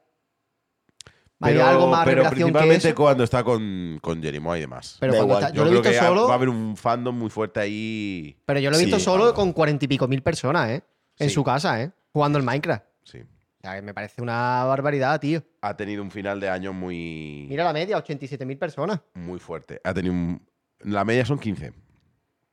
[1.41, 2.95] Hay Pero, algo más pero que principalmente eso.
[2.95, 4.97] cuando está con, con Jerimoa y demás.
[5.01, 7.19] Pero cuando está- yo, Yo lo he visto que solo, va a haber un fandom
[7.19, 8.37] muy fuerte ahí.
[8.47, 10.83] pero yo lo he visto Sí, solo con cuarenta y pico mil personas, ¿eh?
[11.19, 11.35] En Sí.
[11.35, 11.91] su casa, ¿eh?
[12.13, 12.85] Jugando al Minecraft.
[13.03, 13.19] Sí.
[13.21, 13.27] O
[13.67, 15.43] sea, que me parece una barbaridad, tío.
[15.61, 19.01] Ha tenido un final de año muy, Mira la media, 87 mil personas.
[19.15, 19.81] muy fuerte.
[19.85, 20.41] Ha tenido un-
[20.81, 21.73] La media son 15,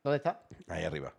[0.02, 0.42] ¿Dónde está?
[0.68, 1.12] ahí arriba.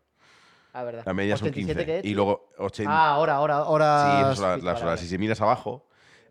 [0.74, 1.03] Ah, verdad.
[1.05, 1.86] La media son 87 15.
[1.86, 2.91] qué es, y luego 80.
[2.91, 4.36] Ah, ahora, ahora, Sí, ahora.
[4.36, 4.99] son las, horas.
[4.99, 5.86] Si miras abajo,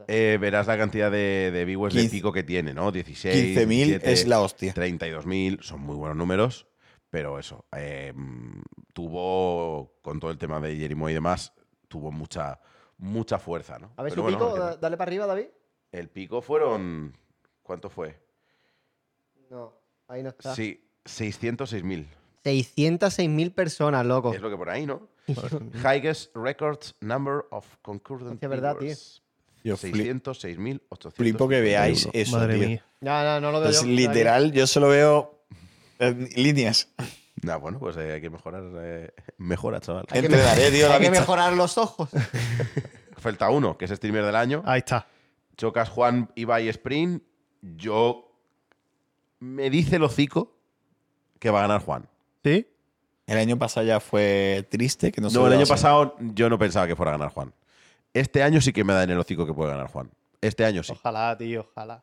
[0.08, 2.16] eh, verás la cantidad de, de viewers de 15.
[2.16, 2.90] pico que tiene, ¿no?
[2.92, 3.56] 16.
[3.56, 4.74] 15.000 17, es la hostia.
[4.74, 6.66] 32.000, son muy buenos números,
[7.10, 7.64] pero eso.
[7.76, 11.52] eh, mm, tuvo, con todo el tema de Jerimo y demás,
[11.88, 12.60] tuvo mucha,
[12.98, 13.92] mucha fuerza, ¿no?
[13.96, 15.46] A ver Pero su bueno, pico, dale para arriba, David.
[15.92, 17.16] El pico fueron.
[17.62, 18.18] ¿Cuánto fue?
[19.50, 19.74] No,
[20.08, 20.54] ahí no está.
[20.54, 22.06] Sí, 606.000.
[22.44, 24.32] 606.000 personas, loco.
[24.32, 25.08] Es lo que por ahí, ¿no?
[25.84, 29.21] Highest records number of concurrent Hostia, verdad, viewers.
[29.64, 31.12] Yo flip- 606.800.
[31.14, 32.14] flipo que veáis euros.
[32.20, 32.68] eso, Madre tío.
[32.68, 32.84] mía.
[33.00, 33.86] No, no, no lo veo Es yo.
[33.88, 35.44] literal, yo solo veo
[35.98, 36.88] eh, líneas.
[37.42, 38.62] Nah, bueno, pues eh, hay que mejorar.
[38.76, 40.06] eh, mejora, chaval.
[40.10, 41.20] Hay que Entrenaré, tío, la Hay que vista.
[41.22, 42.08] mejorar los ojos.
[43.18, 44.62] Falta uno, que es streamer del año.
[44.66, 45.06] Ahí está.
[45.56, 47.22] Chocas Juan, Ibai, Sprint.
[47.62, 48.28] Yo.
[49.38, 50.56] Me dice el hocico
[51.38, 52.08] que va a ganar Juan.
[52.44, 52.66] ¿Sí?
[53.26, 56.94] El año pasado ya fue triste, que no el año pasado yo no pensaba que
[56.96, 57.52] fuera a ganar Juan.
[58.14, 60.10] Este año sí que me da en el hocico que puede ganar Juan.
[60.40, 60.92] Este año sí.
[60.92, 62.02] Ojalá, tío, ojalá.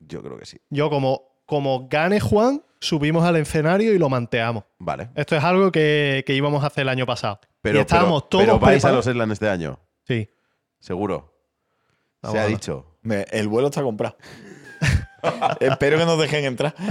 [0.00, 0.60] Yo creo que sí.
[0.70, 4.64] Yo, como, como gane Juan, subimos al escenario y lo manteamos.
[4.78, 5.10] Vale.
[5.14, 7.40] Esto es algo que, que íbamos a hacer el año pasado.
[7.62, 9.78] Pero, y estábamos pero, todos pero vais a los Eslan este año.
[10.06, 10.30] Sí.
[10.78, 11.32] Seguro.
[12.22, 12.86] Se Vamos ha dicho.
[13.02, 14.16] Me- El vuelo está comprado.
[15.60, 16.74] Espero que nos dejen entrar.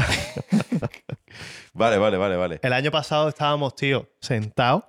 [1.74, 2.60] Vale, vale, vale, vale.
[2.64, 4.84] El año pasado estábamos, tío, sentados,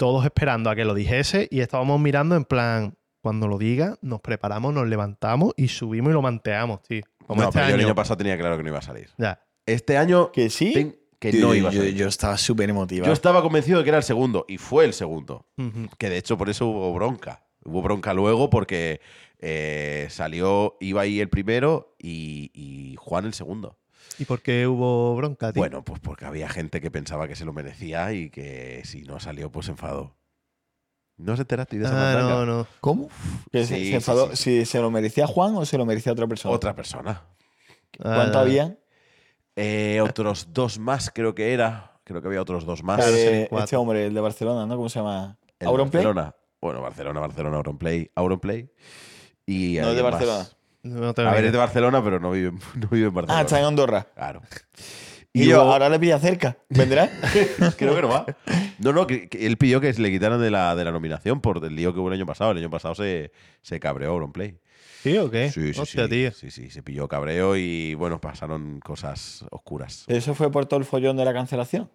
[0.00, 4.22] todos esperando a que lo dijese y estábamos mirando en plan, cuando lo diga, nos
[4.22, 7.02] preparamos, nos levantamos y subimos y lo manteamos, tío.
[7.26, 7.88] Como no, este pero yo el año.
[7.88, 9.10] año pasado tenía claro que no iba a salir.
[9.18, 9.42] Ya.
[9.66, 10.72] Este año ¿Que sí?
[10.72, 11.94] ten- que Tío, no iba a yo, salir.
[11.96, 13.06] yo estaba súper emotivado.
[13.08, 15.46] Yo estaba convencido de que era el segundo y fue el segundo.
[15.98, 17.44] Que de hecho por eso hubo bronca.
[17.62, 19.02] Hubo bronca luego porque
[19.38, 23.76] eh, salió Ibai el primero y, y Juan el segundo.
[24.18, 25.60] ¿Y por qué hubo bronca, tío?
[25.60, 29.18] Bueno, pues porque había gente que pensaba que se lo merecía y que si no
[29.20, 30.16] salió, pues se enfadó.
[31.16, 32.66] ¿No se enteraste de esa Ah, no, no.
[32.80, 33.08] ¿Cómo?
[33.52, 34.36] ¿Que se- Sí, se sí, enfadó- sí.
[34.60, 36.54] ¿Si se lo merecía Juan o se lo merecía otra persona?
[36.54, 37.22] Otra persona.
[37.98, 38.78] ¿Cuánto Ah, había?
[39.56, 42.00] Eh, otros dos más creo que era.
[42.04, 42.96] Creo que había otros dos más.
[42.96, 44.76] Claro, Eh, este hombre, el de Barcelona, ¿no?
[44.76, 45.38] ¿Cómo se llama?
[45.58, 46.04] El ¿Auronplay?
[46.04, 46.34] Barcelona.
[46.60, 48.10] Bueno, Barcelona, Barcelona, Auronplay.
[48.14, 48.70] Auronplay.
[49.46, 50.56] Y No es de más.
[50.82, 53.38] No A ver, es de Barcelona, pero no vive, en- no vive en Barcelona.
[53.40, 54.06] Ah, está en Andorra.
[54.14, 54.42] Claro.
[55.32, 56.56] Y, yo, ahora le pilla cerca.
[56.68, 57.08] ¿Vendrá?
[57.76, 58.26] Creo que no va.
[58.78, 61.40] No, no, que, que él pidió que se le quitaran de la, de la nominación
[61.40, 62.50] por el lío que hubo el año pasado.
[62.50, 63.30] El año pasado se,
[63.62, 64.58] se cabreó Auronplay.
[65.02, 65.50] ¿Sí o qué?
[65.50, 66.10] Sí, sí, Hostia, sí.
[66.10, 66.32] tío.
[66.32, 70.04] Sí, sí, se pilló cabreo y bueno, pasaron cosas oscuras.
[70.08, 71.88] ¿Eso fue por todo el follón de la cancelación?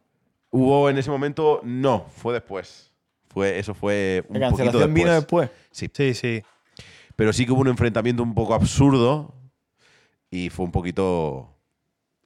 [0.50, 2.94] Hubo en ese momento, no, fue después.
[3.28, 5.50] Fue, eso fue un La poquito cancelación vino después.
[5.72, 6.42] Sí, Sí, sí.
[7.16, 9.34] Pero sí que hubo un enfrentamiento un poco absurdo
[10.30, 11.56] y fue un poquito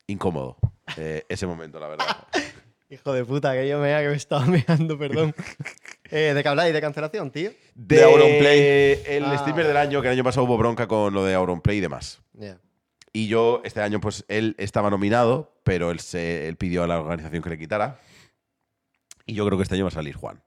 [0.08, 0.58] incómodo
[0.98, 2.06] eh, ese momento, la verdad.
[2.92, 5.36] Hijo de puta, que yo me que me estaba meando, perdón.
[6.10, 6.74] eh, ¿De qué habláis?
[6.74, 7.52] ¿De cancelación, tío?
[7.76, 9.04] De, Auronplay.
[9.06, 9.38] El Ah.
[9.38, 12.20] streamer del año, que el año pasado hubo bronca con lo de Auronplay y demás.
[12.34, 12.58] Ya.
[13.14, 17.00] Y yo, este año, pues él estaba nominado, pero él, se, él pidió a la
[17.00, 18.00] organización que le quitara.
[19.28, 20.42] Y yo creo que este año va a salir Juan.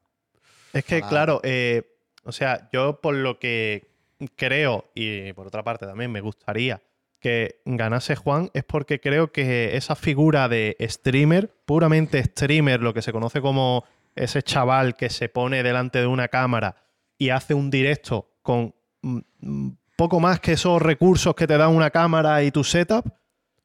[0.72, 1.08] Es que, Ojalá.
[1.10, 3.91] claro, eh, o sea, yo por lo que
[4.36, 6.82] creo, y por otra parte también me gustaría
[7.22, 13.00] que ganase Juan, es porque creo que esa figura de streamer, puramente streamer, lo que
[13.00, 13.84] se conoce como
[14.16, 16.74] ese chaval que se pone delante de una cámara
[17.16, 21.68] y hace un directo con mm, mm, poco más que esos recursos que te da
[21.68, 23.06] una cámara y tu setup,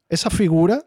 [0.08, 0.84] esa figura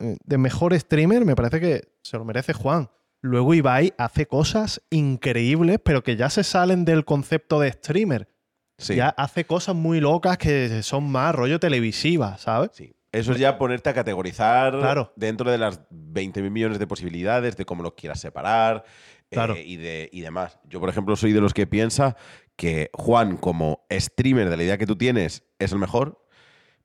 [0.00, 2.90] eh, de mejor streamer me parece que se lo merece Juan.
[3.20, 8.28] Luego Ibai hace cosas increíbles, pero que ya se salen del concepto de streamer.
[8.78, 8.94] Sí.
[8.94, 12.70] Ya hace cosas muy locas que son más rollo televisiva, ¿sabes?
[12.74, 12.94] Sí.
[13.10, 15.12] Eso es ya ponerte a categorizar Claro.
[15.16, 18.84] dentro de las 20.000 millones de posibilidades, de cómo los quieras separar
[19.30, 20.58] eh, y, de, y demás.
[20.68, 22.16] Yo, por ejemplo, soy de los que piensa
[22.54, 26.22] que Juan, como streamer de la idea que tú tienes, es el mejor,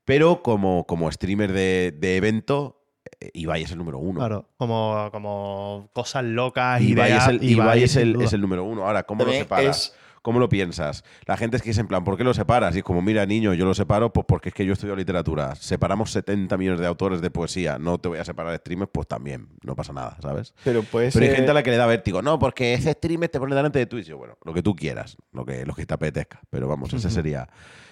[0.06, 2.82] pero como, como streamer de, de evento,
[3.20, 4.20] eh, Ibai es el número uno.
[4.20, 8.26] Claro, como, como cosas locas, Ibai, ideas, es el, Ibai es, el, duda.
[8.26, 8.86] es el número uno.
[8.88, 9.94] Ahora, ¿cómo lo separas?
[10.24, 11.04] ¿Cómo lo piensas?
[11.26, 12.74] La gente es que es en plan, ¿por qué lo separas?
[12.76, 15.54] Y es como, mira, niño, yo lo separo pues porque es que yo estudio literatura.
[15.56, 17.78] Separamos 70 millones de autores de poesía.
[17.78, 19.50] No te voy a separar de streamers, pues también.
[19.66, 20.54] No pasa nada, ¿sabes?
[20.64, 22.22] Pero puede Pero hay gente a la que le da vértigo.
[22.22, 24.08] No, porque ese streamer te pone delante de Twitch.
[24.08, 26.40] Yo, bueno, lo que tú quieras, lo que, lo que te apetezca.
[26.50, 27.50] Pero vamos, ese sería.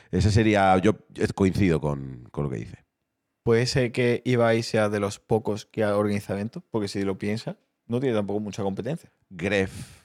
[0.09, 0.77] Ese sería.
[0.77, 0.95] Yo
[1.35, 2.85] coincido con, con lo que dice.
[3.43, 7.57] Puede ser que Ibai sea de los pocos que organiza eventos, porque si lo piensa,
[7.87, 9.11] no tiene tampoco mucha competencia.
[9.29, 10.00] Gref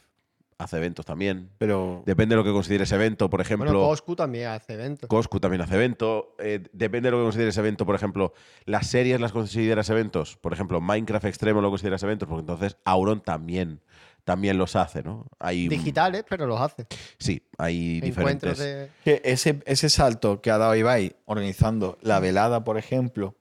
[0.58, 1.50] hace eventos también.
[1.58, 3.70] Pero Depende de lo que consideres evento, por ejemplo.
[3.70, 5.08] Bueno, Coscu también hace eventos.
[5.08, 6.34] Coscu también hace evento.
[6.38, 7.84] Eh, depende de lo que consideres evento.
[7.86, 8.32] Por ejemplo,
[8.64, 10.36] las series las consideras eventos.
[10.36, 13.80] Por ejemplo, Minecraft Extremo lo consideras eventos, porque entonces Auron también,
[14.24, 15.26] también los hace, ¿no?
[15.38, 16.86] Hay, Digitales, pero los hace.
[17.18, 18.58] Sí, hay Encuentros diferentes.
[18.58, 18.90] de.
[19.04, 23.36] que ese, ese salto que ha dado Ibai organizando la velada, por ejemplo,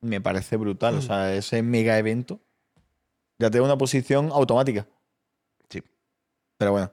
[0.00, 0.96] me parece brutal.
[0.96, 2.40] O sea, ese mega evento
[3.38, 4.86] ya te da una posición automática.
[6.58, 6.92] Pero bueno,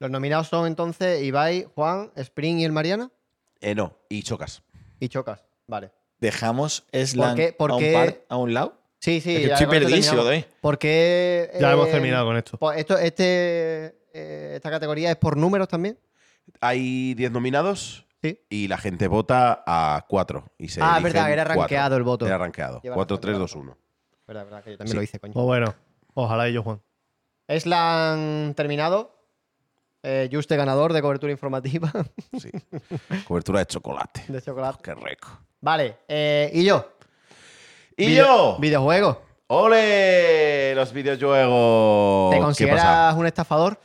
[0.00, 3.10] Los nominados son entonces Ibai, Juan, Spring y el Mariana.
[3.60, 4.62] Eh, no, y chocas.
[5.00, 5.44] Y Chocas.
[5.66, 5.90] Vale.
[6.20, 8.80] dejamos Slam qué- por a, un qué- par- a un lado.
[9.00, 9.34] Sí, sí.
[9.36, 10.44] Es que ya estoy con esto perdidísimo, terminamos.
[10.50, 10.60] David.
[10.60, 12.58] ¿Por qué, Ya hemos eh, terminado con esto.
[12.58, 13.24] pues esto este,
[14.12, 15.98] eh, esta categoría es por números también.
[16.60, 18.40] Hay 10 nominados Sí.
[18.50, 20.44] y la gente vota a 4.
[20.58, 21.60] Y se Ah, es eligen verdad, era cuatro.
[21.62, 22.26] rankeado el voto.
[22.26, 22.80] Era rankeado.
[22.82, 23.62] Lleva 4, razón, 3, lleva 2, razón.
[23.62, 23.78] 1.
[24.26, 24.96] Verdad, verdad, que yo también Sí.
[24.96, 25.32] lo hice, coño.
[25.34, 25.74] Pues bueno,
[26.14, 26.80] ojalá ellos, Juan.
[27.48, 29.16] Es la terminado.
[30.04, 31.90] Eh, Juste ganador de cobertura informativa
[32.40, 32.50] Sí.
[33.26, 34.24] Cobertura de chocolate.
[34.28, 34.78] de chocolate.
[34.82, 35.28] Qué rico.
[35.60, 36.92] Vale, eh, y yo.
[37.96, 38.56] ¡Y Video- yo!
[38.60, 39.16] Videojuegos.
[39.48, 40.72] ¡Ole!
[40.76, 42.30] Los videojuegos.
[42.30, 43.80] ¿Te consideras un estafador?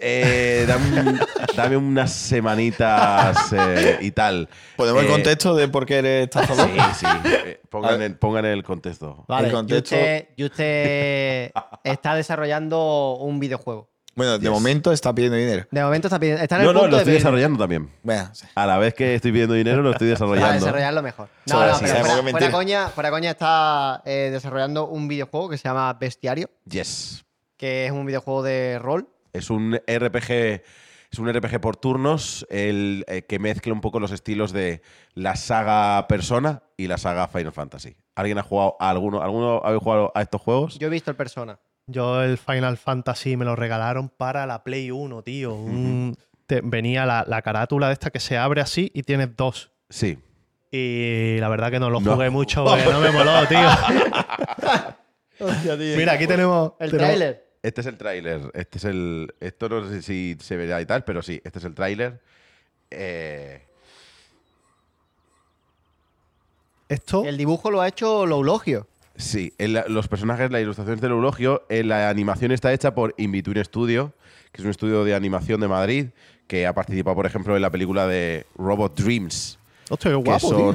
[0.00, 1.18] Eh, dame,
[1.56, 4.48] dame unas semanitas eh, y tal.
[4.76, 6.68] ¿Podemos el Eh, contexto de por qué eres estafador?
[6.94, 7.06] Sí, sí.
[7.24, 9.24] eh, pongan, el, pongan el contexto.
[9.28, 11.52] Vale, El contexto- Juste, Juste
[11.84, 13.88] está desarrollando un videojuego.
[14.14, 14.50] Bueno, de Yes.
[14.50, 15.66] momento está pidiendo dinero.
[15.70, 17.58] De momento está, pidiendo, está en el No, no, punto lo de estoy pedir- desarrollando
[17.58, 17.90] también.
[18.02, 18.46] Bueno, sí.
[18.54, 20.66] A la vez que estoy pidiendo dinero, lo estoy Para desarrollando.
[20.66, 21.28] desarrollarlo mejor.
[21.46, 25.56] Sí, No, no, sí, pero fuera, coña, fuera coña está eh, desarrollando un videojuego que
[25.56, 27.24] se llama Bestiario, Yes.
[27.56, 29.08] que es un videojuego de rol.
[29.32, 30.62] Es un RPG.
[31.10, 34.80] Es un RPG por turnos el, eh, que mezcla un poco los estilos de
[35.14, 37.96] la saga Persona y la saga Final Fantasy.
[38.14, 39.22] ¿Alguien ha jugado a alguno?
[39.22, 40.78] ¿Alguno habéis jugado a estos juegos?
[40.78, 41.58] Yo he visto el Persona.
[41.86, 45.54] Yo el Final Fantasy me lo regalaron para la Play 1, tío.
[45.54, 46.16] Un-
[46.46, 49.70] te- venía la, la carátula de esta que se abre así y tienes dos.
[49.90, 50.18] Sí.
[50.70, 52.14] Y la verdad que no lo No.
[52.14, 53.58] jugué mucho porque no me moló, tío.
[55.96, 56.72] Mira, aquí tenemos...
[56.78, 57.51] El tenemos- tráiler.
[57.62, 58.50] Este es el tráiler.
[58.54, 59.34] Este es el.
[59.40, 62.20] Esto no sé si se verá y tal, pero sí, este es el tráiler.
[62.90, 63.62] Eh,
[66.88, 67.24] Esto...
[67.24, 68.86] El dibujo lo ha hecho Loulogio.
[69.16, 71.64] sí, el- los personajes, la ilustración es del eulogio.
[71.68, 74.12] eh, la animación está hecha por Inbetween Studio,
[74.52, 76.06] que es un estudio de animación de Madrid,
[76.46, 79.58] que ha participado, por ejemplo, en la película de Robot Dreams.
[79.88, 80.72] Hostia, qué que guapo, tío.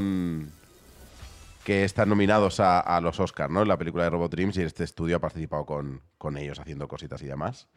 [1.67, 3.61] Que están nominados a, a los Oscars, ¿no?
[3.63, 6.87] En la película de Robot Dreams y este estudio ha participado con, con ellos haciendo
[6.87, 7.67] cositas y demás.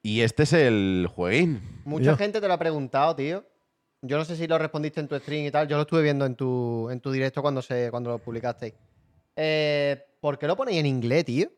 [0.00, 1.60] Y este es el jueguín.
[1.84, 2.16] Mucha Yo.
[2.16, 3.44] gente te lo ha preguntado, tío.
[4.00, 5.66] Yo no sé si lo respondiste en tu stream y tal.
[5.66, 8.74] Yo lo estuve viendo en tu, en tu directo cuando, se, cuando lo publicasteis.
[9.34, 11.50] Eh, ¿Por qué lo ponéis en inglés, tío?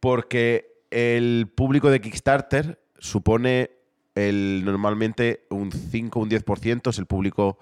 [0.00, 3.70] Porque el público de Kickstarter supone
[4.14, 7.58] el, normalmente un 5 o un 10% es el público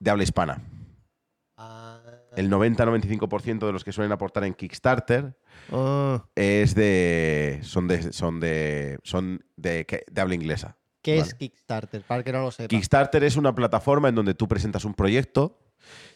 [0.00, 0.60] de habla hispana.
[1.56, 1.89] Ah,
[2.36, 5.36] El 90-95% de los que suelen aportar en Kickstarter
[5.72, 10.76] Ah, es de son de son de son de, de habla inglesa.
[11.02, 11.34] ¿Qué es.
[11.34, 12.02] Kickstarter?
[12.02, 12.68] Para que no lo sepa.
[12.68, 15.58] Kickstarter es una plataforma en donde tú presentas un proyecto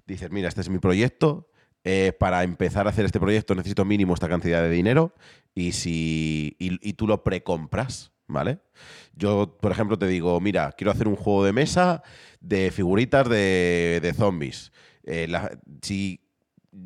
[0.06, 1.48] Dices, mira, este es mi proyecto.
[1.84, 5.14] eh, para empezar a hacer este proyecto necesito mínimo esta cantidad de dinero
[5.54, 8.58] y si y, y tú lo precompras, ¿vale?
[9.14, 12.02] Yo, por ejemplo, te digo, mira, quiero hacer un juego de mesa
[12.40, 14.70] de figuritas de, de zombies.
[15.06, 15.28] Eh,
[15.82, 16.20] si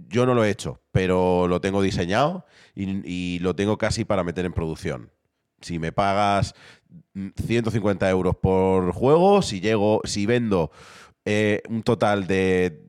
[0.08, 2.44] yo no lo he hecho, pero lo tengo diseñado
[2.74, 5.10] y, lo tengo casi para meter en producción.
[5.60, 6.54] Si me pagas
[7.14, 10.70] mm, 150 euros por juego, si llego, si vendo
[11.24, 12.84] eh, un total de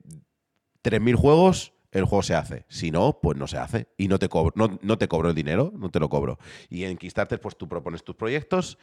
[0.84, 2.66] 3.000 juegos, el juego se hace.
[2.68, 3.88] Si no, pues no se hace.
[3.98, 6.38] Y no te cobro, no, no te cobro el dinero, no te lo cobro.
[6.70, 8.78] Y en Kickstarter, pues tú propones tus proyectos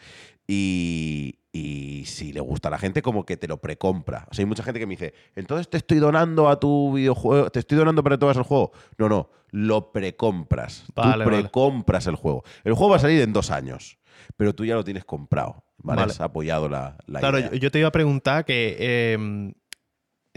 [0.47, 4.27] y, y si le gusta a la gente, como que te lo precompra.
[4.31, 7.51] O sea, hay mucha gente que me dice, entonces te estoy donando a tu videojuego,
[7.51, 8.73] te estoy donando para que tú hagas el juego.
[8.99, 10.85] No, no, lo precompras.
[10.95, 11.43] Vale, tú vale.
[11.43, 12.43] precompras el juego.
[12.65, 13.99] El juego va a salir en dos años,
[14.37, 15.65] pero tú ya lo tienes comprado.
[15.89, 17.51] Has apoyado la, la claro, idea.
[17.53, 19.53] yo, yo te iba a preguntar que eh,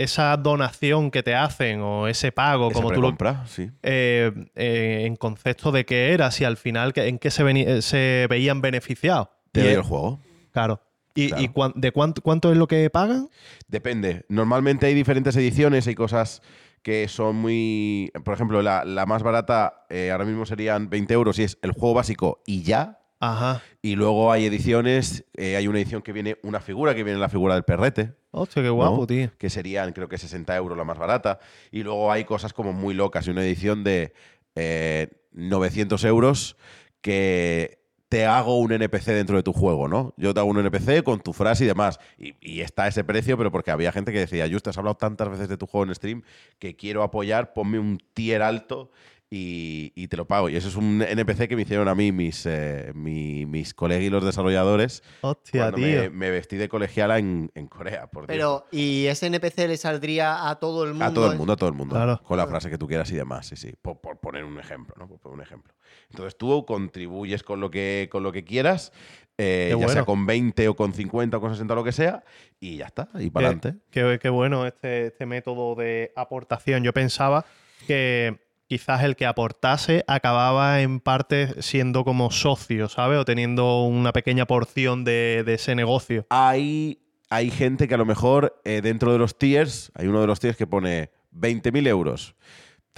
[0.04, 3.08] esa donación que te hacen o ese pago, como tú lo.
[3.10, 3.70] precompra, sí.
[3.84, 8.62] eh, eh, en concepto de qué era, si al final en qué se, se veían
[8.62, 9.28] beneficiados.
[9.52, 10.20] Te Y doy es- el juego.
[10.52, 10.82] Claro.
[11.16, 11.44] ¿Y, Claro.
[11.44, 13.30] y cuán- de cuánto, cuánto es lo que pagan?
[13.68, 14.26] Depende.
[14.30, 16.42] Normalmente hay diferentes ediciones, hay cosas
[16.82, 18.10] que son muy...
[18.24, 21.72] Por ejemplo, la, la más barata eh, ahora mismo serían 20 euros y es el
[21.74, 22.99] juego básico y ya.
[23.20, 23.62] Ajá.
[23.82, 27.30] Y luego hay ediciones, eh, hay una edición que viene una figura, que viene la
[27.30, 28.14] figura del perrete.
[28.32, 29.08] Hostia, qué guapo, ¿no?
[29.08, 29.32] tío.
[29.38, 31.40] Que serían, creo que 60 euros la más barata.
[31.72, 33.28] Y luego hay cosas como muy locas.
[33.28, 34.14] Y una edición de
[34.56, 36.56] eh, 900 euros
[37.02, 40.14] que te hago un NPC dentro de tu juego, ¿no?
[40.18, 42.00] Yo te hago un NPC con tu frase y demás.
[42.18, 45.30] Y, y está ese precio, pero porque había gente que decía, Just, has hablado tantas
[45.30, 46.24] veces de tu juego en stream
[46.58, 48.92] que quiero apoyar, ponme un tier alto
[49.32, 50.50] y, y te lo pago.
[50.50, 54.04] Y eso es un NPC que me hicieron a mí mis, eh, mi- mis colegas
[54.04, 55.86] y los desarrolladores Hostia, cuando tío.
[55.86, 58.36] me, me vestí de colegiala en, en Corea, por Dios.
[58.36, 61.06] Pero, ¿y ese NPC le saldría a todo el mundo?
[61.06, 61.94] A todo el mundo, a todo el mundo.
[61.96, 62.22] Claro.
[62.24, 63.72] Con la frase que tú quieras y demás, sí, sí.
[63.82, 65.08] Por, por poner un ejemplo, ¿no?
[65.08, 65.74] Por poner un ejemplo.
[66.10, 68.92] Entonces tú contribuyes con lo que, con lo que quieras,
[69.38, 69.92] eh, ya bueno.
[69.94, 72.24] sea con 20 o con 50 o con 60 o lo que sea,
[72.60, 73.80] y ya está, y para adelante.
[73.92, 76.84] Qué, qué bueno este, este método de aportación.
[76.84, 77.46] Yo pensaba
[77.88, 83.18] que quizás el que aportase acababa en parte siendo como socio, ¿sabes?
[83.18, 86.28] O teniendo una pequeña porción de, ese negocio.
[86.30, 87.00] Hay,
[87.32, 90.40] hay gente que a lo mejor eh, dentro de los tiers, hay uno de los
[90.40, 92.36] tiers que pone 20.000 euros.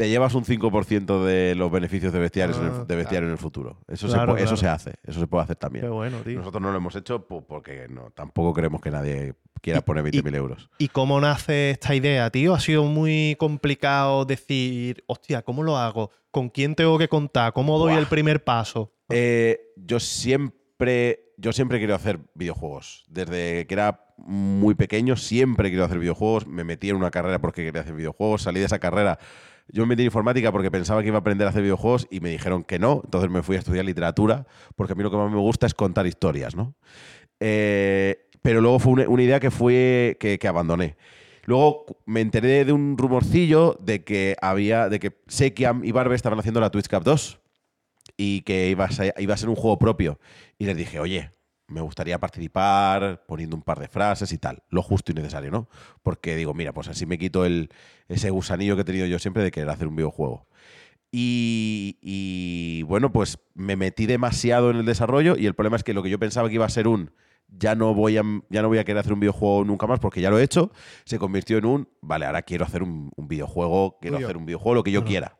[0.01, 3.33] Te llevas un 5% de los beneficios de bestiarios, en, Ah, el, de bestiario en
[3.33, 3.77] el futuro.
[3.87, 4.57] Eso, Claro, se, pu- eso claro.
[4.57, 5.85] se hace, eso se puede hacer también.
[5.85, 6.39] Qué bueno, tío.
[6.39, 10.35] Nosotros no lo hemos hecho po- porque no, tampoco creemos que nadie quiera poner 20.000
[10.35, 10.71] euros.
[10.79, 12.55] ¿Y cómo nace esta idea, tío?
[12.55, 16.09] Ha sido muy complicado decir, hostia, ¿cómo lo hago?
[16.31, 17.53] ¿Con quién tengo que contar?
[17.53, 18.91] ¿Cómo doy el primer paso?
[19.09, 23.05] Eh, yo siempre, yo siempre quiero hacer videojuegos.
[23.07, 26.47] Desde que era muy pequeño siempre quiero hacer videojuegos.
[26.47, 28.41] Me metí en una carrera porque quería hacer videojuegos.
[28.41, 29.19] Salí de esa carrera.
[29.68, 32.20] Yo me metí en informática porque pensaba que iba a aprender a hacer videojuegos y
[32.20, 33.01] me dijeron que no.
[33.03, 34.45] Entonces me fui a estudiar literatura
[34.76, 36.76] porque a mí lo que más me gusta es contar historias, ¿no?
[37.39, 40.95] Eh, pero luego fue una, idea que fue que, que abandoné.
[41.45, 46.39] Luego me enteré de un rumorcillo de que había, de que Sekiam y Barbe estaban
[46.39, 47.39] haciendo la Twitch Cup 2
[48.18, 50.20] y que iba a, ser, iba a ser un juego propio.
[50.57, 51.32] Y les dije, oye,
[51.72, 54.63] me gustaría participar poniendo un par de frases y tal.
[54.69, 55.67] Lo justo y necesario, ¿no?
[56.03, 57.69] Porque digo, mira, pues así me quito el,
[58.07, 60.47] ese gusanillo que he tenido yo siempre de querer hacer un videojuego.
[61.11, 65.93] Y, y, bueno, pues me metí demasiado en el desarrollo y el problema es que
[65.93, 67.11] lo que yo pensaba que iba a ser un
[67.49, 70.22] ya no voy a, ya no voy a querer hacer un videojuego nunca más porque
[70.22, 70.72] ya lo he hecho,
[71.03, 74.76] se convirtió en un, vale, ahora quiero hacer un, un videojuego, quiero hacer un videojuego,
[74.76, 75.38] lo que yo quiera.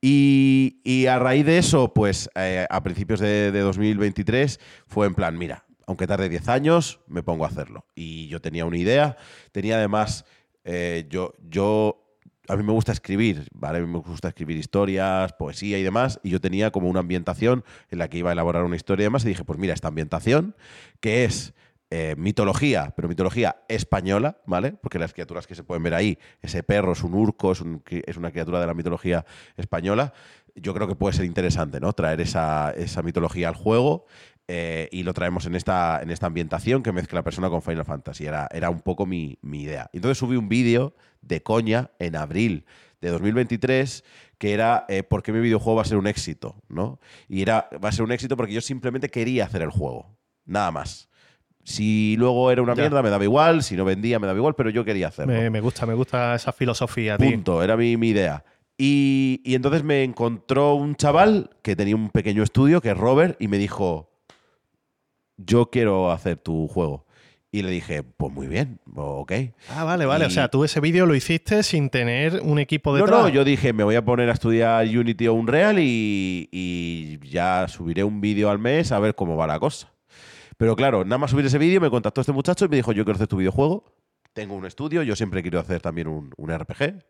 [0.00, 5.36] Y, a raíz de eso, pues eh, a principios de, de 2023 fue en plan,
[5.36, 7.86] mira, aunque tarde 10 años, me pongo a hacerlo.
[7.94, 9.16] Y yo tenía una idea,
[9.52, 10.24] tenía además,
[10.64, 12.18] eh, yo, yo,
[12.48, 13.78] a mí me gusta escribir, ¿vale?
[13.78, 17.64] A mí me gusta escribir historias, poesía y demás, y yo tenía como una ambientación
[17.90, 19.88] en la que iba a elaborar una historia y demás, y dije, pues mira, esta
[19.88, 20.56] ambientación,
[21.00, 21.54] que es
[21.90, 24.72] eh, mitología, pero mitología española, ¿vale?
[24.72, 28.30] Porque las criaturas que se pueden ver ahí, ese perro es un urco, es, una
[28.30, 29.24] criatura de la mitología
[29.56, 30.12] española,
[30.54, 31.92] yo creo que puede ser interesante, ¿no?
[31.92, 32.74] Traer esa,
[33.04, 34.06] mitología al juego
[34.48, 38.26] eh, y lo traemos en esta, en esta ambientación que mezcla persona con Final Fantasy.
[38.26, 39.90] Era, era un poco mi, mi idea.
[39.92, 42.64] Entonces subí un vídeo de coña en abril
[43.00, 44.04] de 2023
[44.38, 47.00] que era eh, por qué mi videojuego va a ser un éxito, ¿no?
[47.28, 50.70] Y era, va a ser un éxito porque yo simplemente quería hacer el juego, nada
[50.70, 51.05] más.
[51.68, 52.82] Si luego era una Ya.
[52.82, 53.64] mierda, me daba igual.
[53.64, 55.32] Si no vendía, me daba igual, pero yo quería hacerlo.
[55.34, 57.28] Me, me gusta, me gusta esa filosofía, tío.
[57.28, 58.44] Punto, era mi, mi idea.
[58.78, 63.36] Y, y entonces me encontró un chaval que tenía un pequeño estudio, que es Robert,
[63.40, 64.10] y me dijo,
[65.36, 67.04] yo quiero hacer tu juego.
[67.50, 69.32] Y le dije, pues muy bien, ok.
[69.70, 70.26] Ah, vale, vale.
[70.26, 73.22] O sea, tú ese vídeo lo hiciste sin tener un equipo No, detrás.
[73.22, 77.66] no, yo dije, me voy a poner a estudiar Unity o Unreal y, y ya
[77.68, 79.90] subiré un vídeo al mes a ver cómo va la cosa.
[80.56, 83.04] Pero claro, nada más subir ese vídeo me contactó este muchacho y me dijo, yo
[83.04, 83.84] quiero hacer tu videojuego,
[84.32, 87.02] tengo un estudio, yo siempre quiero hacer también un, un RPG.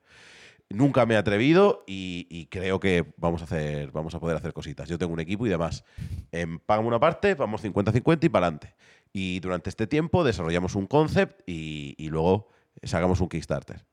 [0.68, 4.88] Nunca me he atrevido y, creo que vamos a hacer, vamos a poder hacer cositas.
[4.88, 5.84] Yo tengo un equipo y demás.
[6.32, 8.74] Em, págame una parte, vamos 50-50 y para adelante.
[9.12, 12.48] Y durante este tiempo desarrollamos un concept y, y luego
[12.82, 13.86] sacamos un Kickstarter.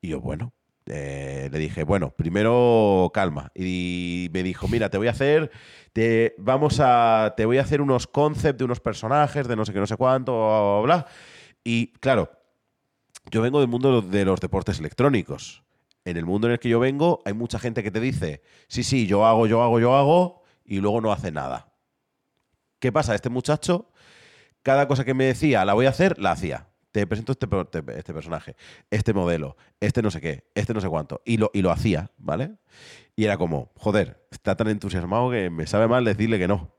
[0.00, 0.52] Y yo, bueno,
[0.86, 3.50] eh, le dije, bueno, primero calma.
[3.54, 5.50] Y me dijo, mira, te voy a hacer,
[5.92, 9.72] te, vamos a, te voy a hacer unos concepts de unos personajes, de no sé
[9.72, 11.06] qué, no sé cuánto, bla, bla, bla.
[11.64, 12.30] Y claro,
[13.30, 15.62] yo vengo del mundo de los- de los deportes electrónicos.
[16.04, 18.82] En el mundo en el que yo vengo, hay mucha gente que te dice, sí,
[18.82, 21.72] sí, yo hago, yo hago, yo hago, y luego no hace nada.
[22.78, 23.14] ¿Qué pasa?
[23.14, 23.90] Este muchacho,
[24.62, 26.68] cada cosa que me decía, la voy a hacer, la hacía.
[26.94, 27.48] Te presento este,
[27.98, 28.54] este personaje,
[28.88, 31.22] este modelo, este no sé qué, este no sé cuánto.
[31.24, 32.52] Y lo, y lo hacía, ¿vale?
[33.16, 36.72] Y era como, joder, está tan entusiasmado que me sabe mal decirle que no.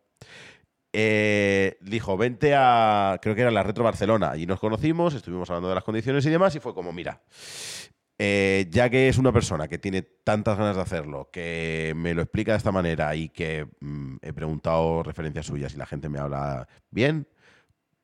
[0.94, 4.32] Eh, dijo, vente a, creo que era la Retro Barcelona.
[4.32, 7.22] Allí nos conocimos, estuvimos hablando de las condiciones y demás, y fue como, mira,
[8.18, 12.22] eh, ya que es una persona que tiene tantas ganas de hacerlo, que me lo
[12.22, 16.20] explica de esta manera y que mm, he preguntado referencias suyas y la gente me
[16.20, 17.28] habla bien,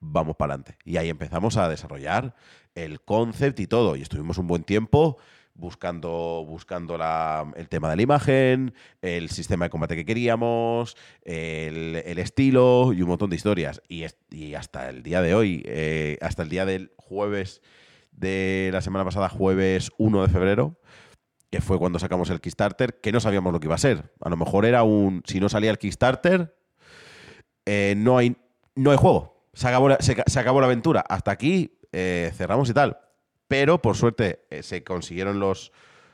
[0.02, 0.78] vamos para adelante.
[0.84, 2.36] Y ahí empezamos a desarrollar
[2.76, 3.96] el concept y todo.
[3.96, 5.18] Y estuvimos un buen tiempo
[5.54, 12.02] buscando, buscando la- el tema de la imagen, el sistema de combate que queríamos, el,
[12.06, 13.82] el estilo y un montón de historias.
[13.88, 17.62] Y, es- y hasta el día de hoy, eh, hasta el día del jueves
[18.12, 20.78] de la semana pasada, jueves 1 de febrero,
[21.52, 24.14] que fue cuando sacamos el Kickstarter, que no sabíamos lo que iba a ser.
[24.22, 25.22] A lo mejor era un.
[25.26, 26.56] Si no salía el Kickstarter,
[27.66, 28.38] eh, no, hay,
[28.76, 29.31] no hay juego.
[29.54, 31.04] Se acabó la, se, se acabó la aventura.
[31.08, 32.98] Hasta aquí eh, cerramos y tal.
[33.48, 35.72] Pero por suerte eh, se consiguieron los,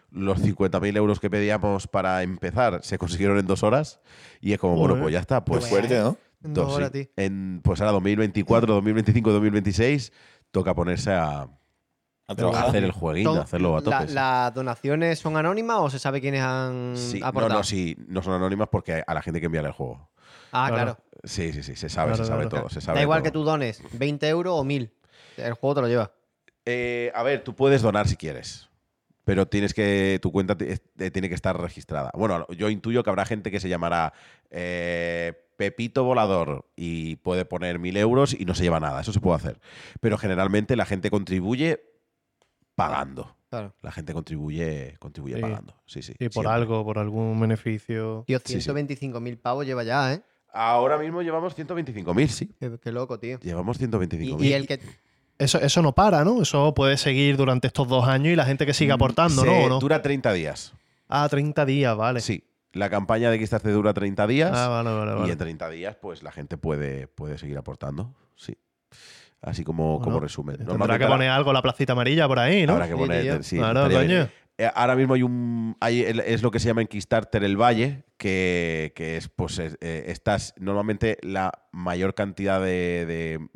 [0.09, 2.79] los 50.000 euros que pedíamos para empezar.
[2.83, 3.99] Se consiguieron en dos horas.
[4.41, 5.03] Y es como, bueno, Joder.
[5.03, 5.45] pues ya está.
[5.45, 6.17] Pues fuerte, ¿no?
[6.43, 6.77] En dos, dos sí.
[6.77, 7.05] horas, tío.
[7.15, 10.11] En, pues ahora 2024, 2025, 2026
[10.51, 11.47] toca ponerse a, A
[12.27, 14.07] a hacer el jueguito, a hacerlo a la- tope.
[14.07, 14.13] sí.
[14.13, 17.53] ¿Las donaciones son anónimas o se sabe quiénes han Sí, no, aportado?
[17.55, 20.09] no, sí, no son anónimas porque a la gente que enviarle el juego.
[20.51, 20.95] Ah, Claro.
[20.95, 20.97] claro.
[21.23, 22.63] Sí, sí, sí, se sabe, Claro, se sabe claro.
[22.65, 22.69] todo.
[22.69, 23.23] Se sabe Da igual todo.
[23.25, 24.91] que tú dones 20 euros o 1000.
[25.37, 26.11] El juego te lo lleva.
[26.65, 28.69] Eh, a ver, tú puedes donar si quieres.
[29.23, 30.19] Pero tienes que.
[30.21, 32.11] Tu cuenta eh, tiene que estar registrada.
[32.13, 34.13] Bueno, yo intuyo que habrá gente que se llamará
[34.51, 39.01] eh, Pepito Volador y puede poner mil euros y no se lleva nada.
[39.01, 39.59] Eso se puede hacer.
[39.99, 41.81] Pero generalmente la gente contribuye
[42.75, 43.35] pagando.
[43.49, 43.73] Claro.
[43.81, 45.41] La gente contribuye, contribuye Sí.
[45.41, 45.73] pagando.
[45.85, 46.13] Sí, sí.
[46.19, 46.51] Y por siempre.
[46.53, 48.23] algo, por algún beneficio.
[48.27, 48.69] Tío, Sí, sí.
[48.69, 50.21] 125.000 pavos lleva ya, ¿eh?
[50.53, 52.51] Ahora mismo llevamos 125.000, sí.
[52.59, 53.39] Qué, qué loco, tío.
[53.39, 54.43] Llevamos Y, 125.000.
[54.43, 54.79] y el que...
[55.39, 56.41] Eso, eso no para, ¿no?
[56.41, 59.65] Eso puede seguir durante estos dos años y la gente que aportando, Mm, Se ¿no?
[59.65, 59.79] ¿O no?
[59.79, 60.73] Dura 30 días.
[61.09, 62.21] Ah, 30 días, vale.
[62.21, 62.43] Sí.
[62.73, 64.51] La campaña de Kickstarter dura 30 días.
[64.53, 65.31] Ah, vale, vale, Y vale.
[65.31, 68.13] en 30 días, pues la gente puede, puede seguir aportando.
[68.35, 68.57] Sí.
[69.41, 70.57] Así como, Bueno, como resumen.
[70.57, 72.73] Tendrá que poner algo la placita amarilla por ahí, ¿no?
[72.73, 73.43] Habrá que poner.
[73.43, 74.27] sí, Claro, coño.
[74.59, 75.75] Eh, Ahora mismo hay un.
[75.79, 79.77] hay es lo que se llama en Kickstarter el Valle, que, que es, pues, es-
[79.81, 80.55] eh, estás.
[80.57, 83.05] Normalmente la mayor cantidad de,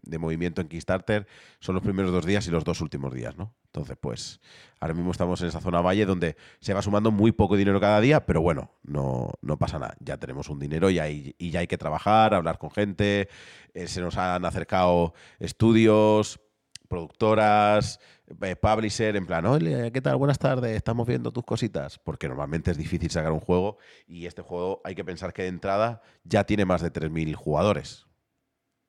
[0.04, 1.26] de- movimiento en Kickstarter
[1.60, 3.56] son los primeros dos días y los dos últimos días, ¿no?
[3.66, 4.42] Entonces, pues,
[4.80, 8.00] ahora mismo estamos en esa zona Valle donde se va sumando muy poco dinero cada
[8.02, 9.96] día, pero bueno, no, no pasa nada.
[10.02, 13.28] Ya tenemos un dinero y, hay, y ya hay que trabajar, hablar con gente.
[13.74, 16.40] eh, se nos han acercado estudios,
[16.90, 18.00] productoras,
[18.62, 20.18] publisher, en plan, oye, ¿qué tal?
[20.18, 22.00] Buenas tardes, estamos viendo tus cositas.
[22.00, 23.78] Porque normalmente es difícil sacar un juego
[24.08, 28.06] y este juego hay que pensar que de entrada ya tiene más de 3.000 jugadores.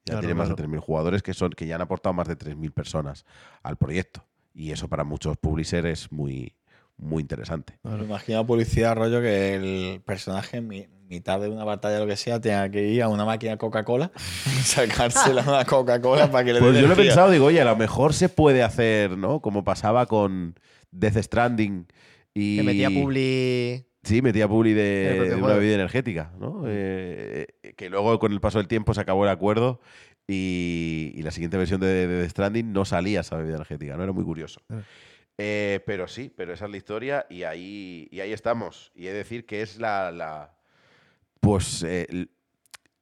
[0.05, 0.70] Ya Claro, tiene más de claro.
[0.72, 3.24] 3.000 jugadores que, son, que ya han aportado más de 3.000 personas
[3.62, 4.24] al proyecto.
[4.55, 6.55] Y eso para muchos publishers es muy,
[6.97, 7.78] muy interesante.
[7.82, 9.55] Me imagino publicidad, rollo, que
[9.95, 10.61] el personaje
[11.12, 14.10] mitad de una batalla o lo que sea tenga que ir a una máquina Coca-Cola
[14.46, 17.66] y sacársela una Coca-Cola para que le Pues yo lo he pensado, digo, oye, a
[17.66, 19.40] lo mejor se puede hacer, ¿no?
[19.40, 20.58] Como pasaba con
[20.90, 21.86] Death Stranding
[22.32, 22.56] y...
[22.56, 23.84] Que metía publi...
[24.04, 26.64] Sí, metía publi de, una bebida energética, ¿no?
[26.66, 29.80] Eh, eh, que luego con el paso del tiempo se acabó el acuerdo
[30.26, 34.02] y, y la siguiente versión de, de Death Stranding no salía esa bebida energética, ¿no?
[34.02, 34.60] Era muy curioso.
[34.70, 34.80] Ah.
[35.38, 38.92] Eh, pero sí, pero esa es la historia y ahí, y ahí estamos.
[38.94, 40.10] Y he de decir que es la...
[40.10, 40.54] la-
[41.43, 42.28] pues, eh,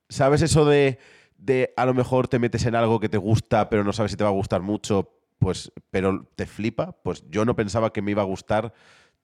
[0.08, 0.98] ¿sabes eso de,
[1.36, 4.16] de a lo mejor te metes en algo que te gusta pero no sabes si
[4.16, 6.92] te va a gustar mucho, pues, pero te flipa?
[7.02, 8.72] Pues yo no pensaba que me iba a gustar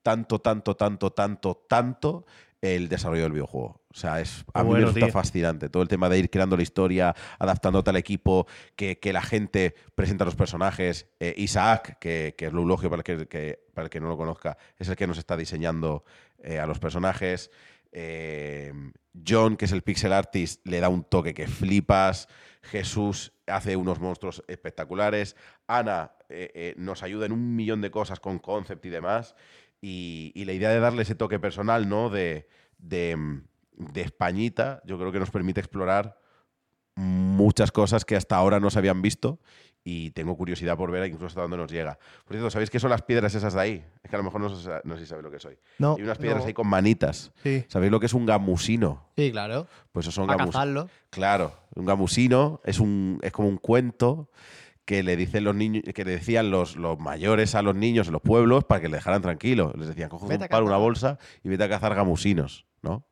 [0.03, 2.27] tanto, tanto, tanto, tanto, tanto
[2.61, 3.81] el desarrollo del videojuego.
[3.91, 5.13] O sea, es, a mí me resulta tío.
[5.13, 5.69] fascinante.
[5.71, 8.47] Todo el tema de ir creando la historia, adaptándote al equipo,
[8.77, 11.09] que, que la gente presenta los personajes.
[11.21, 14.09] Eh, Isaac, que, que es lo eulogio para el que, que- para el que no
[14.09, 16.05] lo conozca, es el que nos está diseñando
[16.43, 17.51] eh, a los personajes.
[17.93, 18.73] Eh,
[19.27, 22.29] John, que es el pixel artist, le da un toque que flipas.
[22.63, 25.37] Jesús hace unos monstruos espectaculares.
[25.67, 29.35] Ana eh, eh, nos ayuda en un millón de cosas con concept y demás.
[29.81, 32.11] Y, y la idea de darle ese toque personal, ¿no?
[32.11, 33.45] De, de, mm,
[33.93, 36.19] de Españita, yo creo que nos permite explorar
[36.97, 39.39] muchas cosas que hasta ahora no se habían visto
[39.89, 41.97] y tengo curiosidad por ver incluso hasta dónde nos llega.
[42.25, 43.85] Por cierto, ¿sabéis qué son las piedras esas de ahí?
[44.03, 44.57] Es que a lo mejor no, no
[44.97, 45.57] sé si sabéis lo que soy.
[45.79, 45.95] No.
[45.97, 46.47] Hay unas piedras No.
[46.49, 47.31] ahí con manitas.
[47.45, 47.65] Sí.
[47.69, 49.07] ¿Sabéis lo que es un gamusino?
[49.17, 49.69] Sí, claro.
[49.93, 50.89] Pues eso son Para gamus- cazarlo.
[51.11, 54.29] Claro, un gamusino es un es como un cuento
[54.87, 58.15] que le dicen los niños que le decían los, los mayores a los niños en
[58.15, 59.73] los pueblos para que le dejaran tranquilo.
[59.77, 60.79] Les decían, coge un palo, una cazar".
[60.81, 63.05] bolsa y vete a cazar gamusinos, ¿no?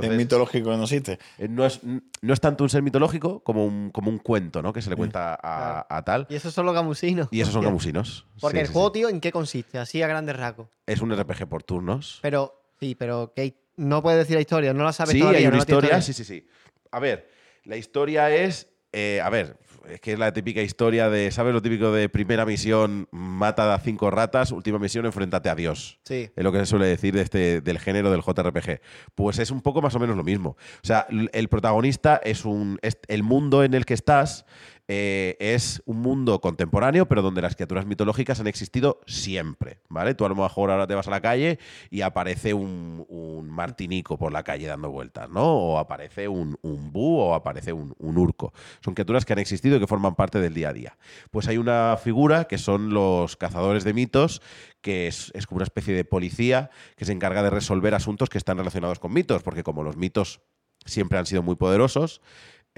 [0.00, 1.18] es mitológico, no existe.
[1.38, 4.72] eh, no es, no es tanto un ser mitológico como un, como un cuento, ¿no?
[4.72, 5.86] Que se le cuenta a, Claro.
[5.88, 6.26] a tal.
[6.30, 7.28] Y esos son los gamusinos.
[7.32, 8.26] Y esos son gamusinos.
[8.40, 8.92] Porque Sí, el sí, juego, sí.
[8.94, 9.78] tío, ¿en qué consiste?
[9.78, 10.68] Así a grandes rasgos.
[10.86, 12.20] Es un RPG por turnos.
[12.22, 15.40] Pero, sí, pero que no puedes decir la historia, no la sabes Sí, todavía.
[15.40, 16.00] hay una no historia.
[16.00, 16.46] Sí, sí, sí.
[16.92, 17.28] A ver,
[17.64, 18.68] la historia es.
[18.92, 19.58] eh, a ver,
[19.90, 21.30] es que es la típica historia de.
[21.30, 25.98] ¿Sabes lo típico de primera misión, mata a cinco ratas, última misión, enfréntate a Dios?
[26.04, 26.30] Sí.
[26.34, 28.80] Es lo que se suele decir de este, del género del JRPG.
[29.14, 30.50] Pues es un poco más o menos lo mismo.
[30.50, 32.78] O sea, el protagonista es un.
[32.82, 34.44] es- el mundo en el que estás
[34.90, 39.80] eh, es un mundo contemporáneo, pero donde las criaturas mitológicas han existido siempre.
[39.90, 40.14] ¿Vale?
[40.14, 41.58] Tú a lo mejor ahora te vas a la calle
[41.90, 43.06] y aparece un,
[43.50, 45.42] martinico por la calle dando vueltas, ¿no?
[45.42, 48.52] O aparece un, un bú o aparece un, un urco.
[48.80, 50.98] Son criaturas que han existido y que forman parte del día a día.
[51.30, 54.40] Pues hay una figura que son los cazadores de mitos,
[54.80, 58.38] que es, es como una especie de policía que se encarga de resolver asuntos que
[58.38, 60.40] están relacionados con mitos, porque como los mitos
[60.86, 62.20] siempre han sido muy poderosos,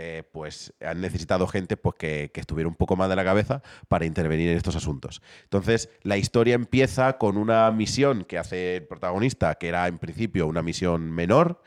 [0.02, 3.60] eh, pues han necesitado gente pues, que, que estuviera un poco más de la cabeza
[3.86, 5.20] para intervenir en estos asuntos.
[5.42, 10.46] Entonces, la historia empieza con una misión que hace el protagonista, que era en principio
[10.46, 11.60] una misión menor,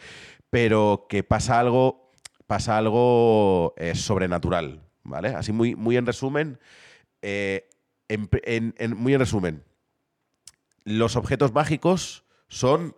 [0.50, 2.10] pero que pasa algo,
[2.48, 5.30] pasa algo eh, sobrenatural, ¿vale?
[5.30, 6.58] Así muy, muy en resumen,
[7.22, 7.70] eh,
[8.08, 9.64] en- muy en resumen,
[10.86, 12.96] los objetos mágicos son,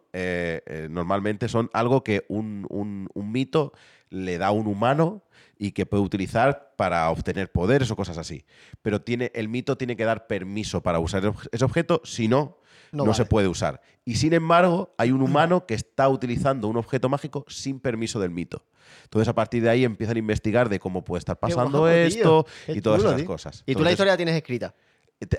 [0.89, 3.73] normalmente son algo que un- un mito
[4.09, 5.23] le da a un humano
[5.57, 8.45] y que puede utilizar para obtener poderes o cosas así.
[8.81, 12.27] Pero tiene, el mito tiene que dar permiso para usar ese obje- ese objeto, si
[12.27, 12.57] no,
[12.91, 13.81] No no, se puede usar.
[14.05, 18.29] Y sin embargo, hay un humano que está utilizando un objeto mágico sin permiso del
[18.29, 18.65] mito.
[19.03, 22.45] Entonces, a partir de ahí empiezan a investigar de cómo puede estar pasando guapo, esto
[22.67, 23.25] y todas esas tío.
[23.25, 23.63] cosas.
[23.65, 24.75] Y tú la historia la tienes escrita.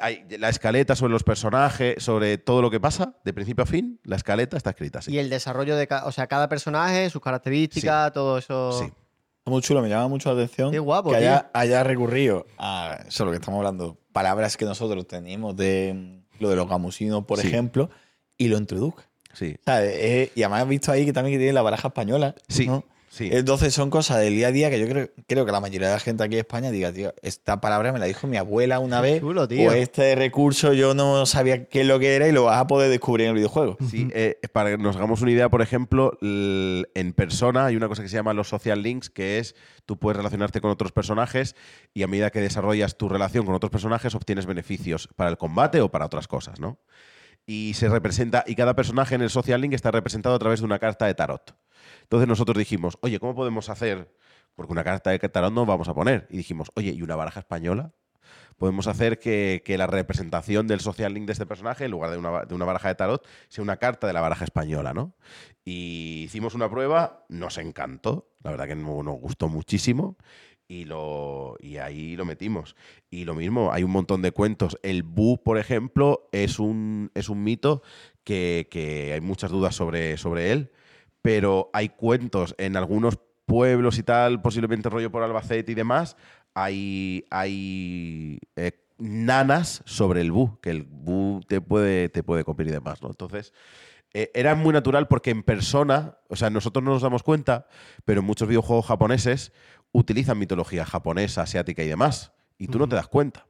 [0.00, 4.00] hay la escaleta sobre los personajes, sobre todo lo que pasa, de principio a fin,
[4.04, 5.00] la escaleta está escrita.
[5.06, 8.72] Y el desarrollo de o sea, cada personaje, sus características, todo eso.
[8.72, 8.92] Sí.
[9.48, 13.30] Muy chulo, me llama mucho la atención Qué guapo, que haya, recurrido a eso lo
[13.30, 17.46] que estamos hablando, palabras que nosotros tenemos de mm, lo de los gamusinos, por Sí.
[17.46, 17.88] ejemplo,
[18.36, 19.08] y lo introduzca.
[19.32, 19.54] Sí.
[19.60, 22.34] O sea, eh, y además he visto ahí que también que tiene la baraja española.
[22.48, 22.84] Sí, ¿no?
[23.16, 23.30] Sí.
[23.32, 25.94] Entonces son cosas del día a día que yo creo, creo que la mayoría de
[25.94, 29.00] la gente aquí en España diga, tío, esta palabra me la dijo mi abuela una
[29.00, 29.20] vez.
[29.20, 29.70] chulo, tío.
[29.70, 32.66] O este recurso yo no sabía qué es lo que era y lo vas a
[32.66, 33.76] poder descubrir en el videojuego.
[33.90, 38.02] Sí, eh, para que nos hagamos una idea, por ejemplo, en persona hay una cosa
[38.02, 39.54] que se llama los social links, que es
[39.86, 41.56] tú puedes relacionarte con otros personajes
[41.94, 45.80] y a medida que desarrollas tu relación con otros personajes obtienes beneficios para el combate
[45.80, 46.78] o para otras cosas, ¿no?
[47.46, 50.66] Y se representa, y cada personaje en el social link está representado a través de
[50.66, 51.54] una carta de tarot.
[52.06, 54.14] Entonces nosotros dijimos, oye, ¿cómo podemos hacer?
[54.54, 56.26] Porque una carta de tarot no vamos a poner.
[56.30, 57.92] Y dijimos, oye, ¿y una baraja española?
[58.56, 62.16] podemos hacer que, la representación del social link de este personaje, en lugar de
[62.54, 65.14] una, baraja de tarot, sea una carta de la baraja española, ¿no?
[65.64, 70.16] Y hicimos una prueba, nos encantó, la verdad que no- nos gustó muchísimo.
[70.68, 72.74] Y, lo, y ahí lo metimos.
[73.08, 74.80] Y lo mismo, hay un montón de cuentos.
[74.82, 77.82] El Bu, por ejemplo, es un, es un mito
[78.24, 80.72] que, que hay muchas dudas sobre, sobre él,
[81.26, 86.16] pero hay cuentos en algunos pueblos y tal, posiblemente rollo por Albacete y demás,
[86.54, 92.68] hay, hay eh, nanas sobre el bu, que el bu te puede, te puede copiar
[92.68, 93.08] y demás, ¿no?
[93.08, 93.52] Entonces,
[94.14, 97.66] eh, era muy natural porque en persona, o sea, nosotros no nos damos cuenta,
[98.04, 99.52] pero muchos videojuegos japoneses
[99.90, 103.48] utilizan mitología japonesa, asiática y demás, y tú no te das cuenta.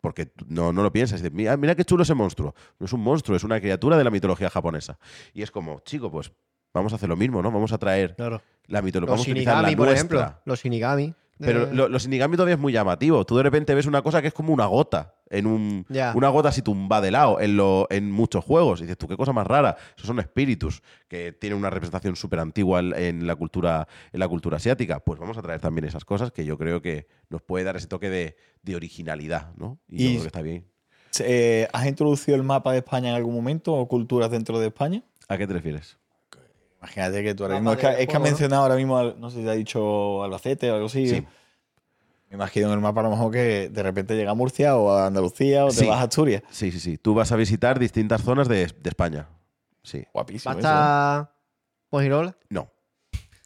[0.00, 1.22] Porque no, no lo piensas.
[1.22, 2.54] Dices, Mira, mira qué chulo ese monstruo.
[2.78, 4.98] No es un monstruo, es una criatura de la mitología japonesa.
[5.32, 6.30] Y es como, chico, pues
[6.74, 7.50] vamos a hacer lo mismo, ¿no?
[7.50, 8.42] Vamos a traer Claro.
[8.66, 9.12] la mitología.
[9.12, 10.18] Los Vamos a utilizar la Shinigami, por nuestra.
[10.20, 10.40] ejemplo.
[10.44, 11.14] Los Shinigami.
[11.36, 13.24] Pero lo- los Shinigami todavía es muy llamativo.
[13.26, 16.50] Tú de repente ves una cosa que es como una gota en un, una gota
[16.50, 18.78] así tumba de lado en, lo, en muchos juegos.
[18.80, 19.76] Y dices tú, qué cosa más rara.
[19.96, 24.28] Esos son espíritus que tienen una representación súper antigua en, en la cultura, en la
[24.28, 25.00] cultura asiática.
[25.00, 27.88] Pues vamos a traer también esas cosas que yo creo que nos puede dar ese
[27.88, 29.80] toque de, de originalidad, ¿no?
[29.88, 30.64] Y, yo creo que está bien.
[31.18, 35.02] Eh, ¿Has introducido el mapa de España en algún momento o culturas dentro de España?
[35.28, 35.98] ¿A qué te refieres?
[36.84, 37.72] Imagínate que tú ahora mismo.
[37.72, 40.22] Es que, es que ha mencionado ahora mismo, al- no sé si te ha dicho
[40.22, 41.08] Albacete o algo así.
[41.08, 41.26] Sí.
[42.28, 44.90] Me imagino en el mapa a lo mejor que de repente llega a Murcia o
[44.92, 45.86] a Andalucía o te Sí.
[45.86, 46.42] vas a Asturias.
[46.50, 46.98] Sí, sí, sí.
[46.98, 49.28] Tú vas a visitar distintas zonas de, de España.
[49.82, 50.04] Sí.
[50.12, 50.52] Guapísimo.
[50.52, 50.62] eso, ¿eh?
[50.62, 51.34] ¿Basta
[51.90, 52.36] Pojirola?
[52.50, 52.70] No.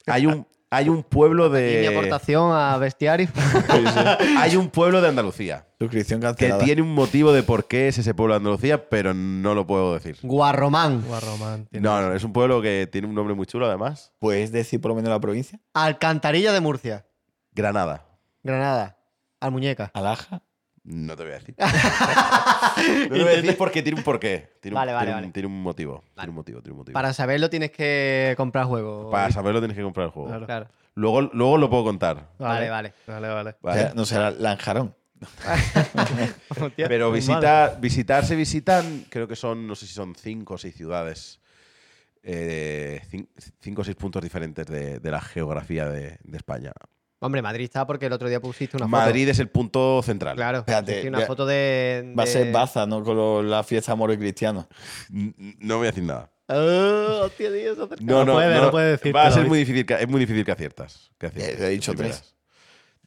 [0.07, 1.89] Hay un, hay un pueblo Mi de.
[1.89, 3.29] aportación a bestiario.
[4.39, 5.66] Hay un pueblo de Andalucía.
[5.79, 6.64] Suscripción Que cancelada.
[6.64, 9.95] tiene un motivo de por qué es ese pueblo de Andalucía, pero no lo puedo
[9.95, 10.19] decir.
[10.23, 11.03] Guarromán.
[11.07, 11.69] Guarromán.
[11.73, 14.12] No, no, es un pueblo que tiene un nombre muy chulo además.
[14.19, 15.59] ¿Puedes decir por lo menos la provincia?
[15.75, 17.07] Alcantarilla de Murcia.
[17.53, 18.05] Granada.
[18.43, 18.99] Granada.
[19.41, 19.91] Almuñeca.
[19.95, 20.43] Alaja.
[20.91, 21.55] No te voy a decir.
[21.59, 24.55] no te voy a decir porque tiene un porqué.
[24.61, 25.32] Tiene un, Vale, vale, tiene un- vale.
[25.32, 25.95] tiene un motivo.
[25.97, 26.14] Vale.
[26.14, 26.95] Tiene un motivo, tiene un motivo.
[26.95, 29.11] Para saberlo tienes que comprar juegos.
[29.12, 30.28] Para saberlo tienes que comprar el juego.
[30.30, 30.47] Claro.
[30.47, 30.66] Claro.
[30.95, 32.28] Luego, luego lo puedo contar.
[32.39, 32.95] Vale, vale.
[33.07, 33.57] Vale, vale.
[33.61, 33.80] ¿vale?
[33.80, 34.95] O sea, no será Lanjarón.
[36.76, 40.59] Pero muy visitar, visitar se visitan, creo que son, no sé si son cinco o
[40.59, 41.41] seis ciudades,
[42.22, 43.28] eh, cin-
[43.61, 46.72] cinco o seis puntos diferentes de, de la geografía de, de España.
[47.21, 48.91] Hombre, Madrid está porque el otro día pusiste una foto.
[48.97, 50.37] Madrid es el punto central.
[50.37, 50.59] Claro.
[50.59, 53.03] Espérate, una ya- foto de, Va a ser Baza, ¿no?
[53.03, 54.69] Con lo- la fiesta amor y cristiano.
[55.11, 56.31] No voy a decir nada.
[56.47, 57.77] Oh, hostia, Dios.
[57.77, 60.09] No, No no, puede, no, no puede decir Va a ser muy difícil, que, es
[60.09, 61.11] muy difícil que aciertas.
[61.19, 62.35] Que aciertes Eh, he dicho primeras.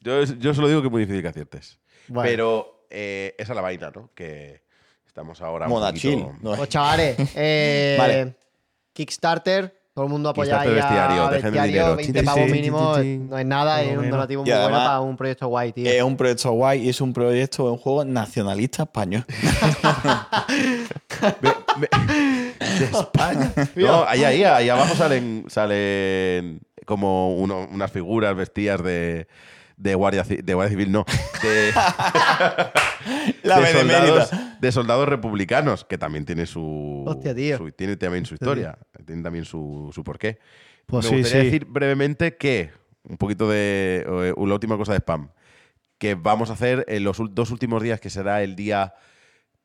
[0.01, 1.79] Yo, yo solo digo que es muy difícil que aciertes.
[2.07, 2.29] Bueno.
[2.29, 4.09] Pero eh, esa es la vaina, ¿no?
[4.13, 4.61] Que
[5.07, 5.67] estamos ahora.
[5.69, 6.21] Monachil.
[6.21, 8.35] poquito- No, Pues chavales, eh, Vale.
[8.93, 11.95] Kickstarter, todo el mundo apoya ahí a bestiario, el bestiario, dinero.
[11.97, 15.47] 20 Chin, pavos mínimo, no es nada, es un donativo muy bueno para un proyecto
[15.47, 15.89] guay, tío.
[15.91, 19.25] Es un proyecto guay y es un proyecto, es un juego nacionalista español.
[21.41, 23.51] de España.
[23.75, 29.27] No, ahí, ahí, ahí abajo salen, salen como uno- unas figuras vestidas de,
[29.77, 31.05] de, guardia, de guardia civil, no.
[31.41, 31.71] De,
[33.43, 34.31] La de soldados,
[34.61, 37.57] de soldados republicanos, que también tiene su, Hostia, tío.
[37.57, 40.37] su- tiene también su historia, tiene también su, su porqué.
[40.85, 41.45] Pues Me sí, gustaría sí.
[41.47, 42.69] decir brevemente que,
[43.03, 45.29] un poquito de eh, la última cosa de spam,
[45.97, 48.93] que vamos a hacer en los dos últimos días, que será el día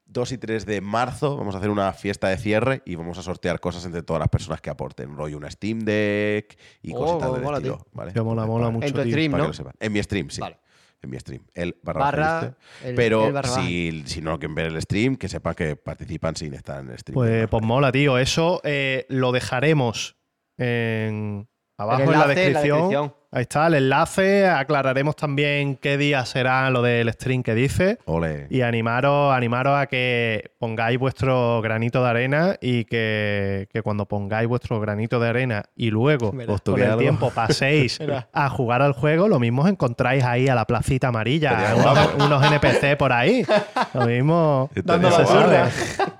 [0.07, 3.23] 2 y 3 de marzo, vamos a hacer una fiesta de cierre y vamos a
[3.23, 7.33] sortear cosas entre todas las personas que aporten, rollo una Steam Deck y Oh, cositas
[7.35, 7.77] del mola, estilo.
[7.79, 7.87] tío.
[7.93, 8.13] ¿vale?
[8.13, 8.87] Que mola, mola mucho.
[8.87, 9.51] En tu stream, ¿no?
[9.81, 10.41] En mi stream, sí.
[10.41, 10.57] Vale.
[11.03, 11.43] En mi stream.
[11.55, 13.63] El barra, Barra, el- Pero el barra baja.
[13.63, 16.99] si, si no quieren ver el stream, que sepan que participan sin estar en el
[16.99, 17.15] stream.
[17.15, 18.19] Pues, pues mola, tío.
[18.19, 20.17] Eso eh, lo dejaremos
[20.59, 23.15] en, abajo en la enlace en la descripción.
[23.37, 24.49] Ahí está el enlace.
[24.49, 27.99] Aclararemos también qué día será lo del stream que dice.
[28.07, 28.47] Ole.
[28.49, 34.49] Y animaros, animaros a que pongáis vuestro granito de arena y que, que cuando pongáis
[34.49, 36.33] vuestro granito de arena y luego.
[36.49, 36.99] Os con el algo.
[36.99, 37.99] tiempo paséis
[38.33, 41.75] a jugar al juego, lo mismo os encontráis ahí a la placita amarilla,
[42.17, 43.45] unos, NPC por ahí.
[43.93, 45.27] Lo mismo guapo.
[45.27, 45.59] surre.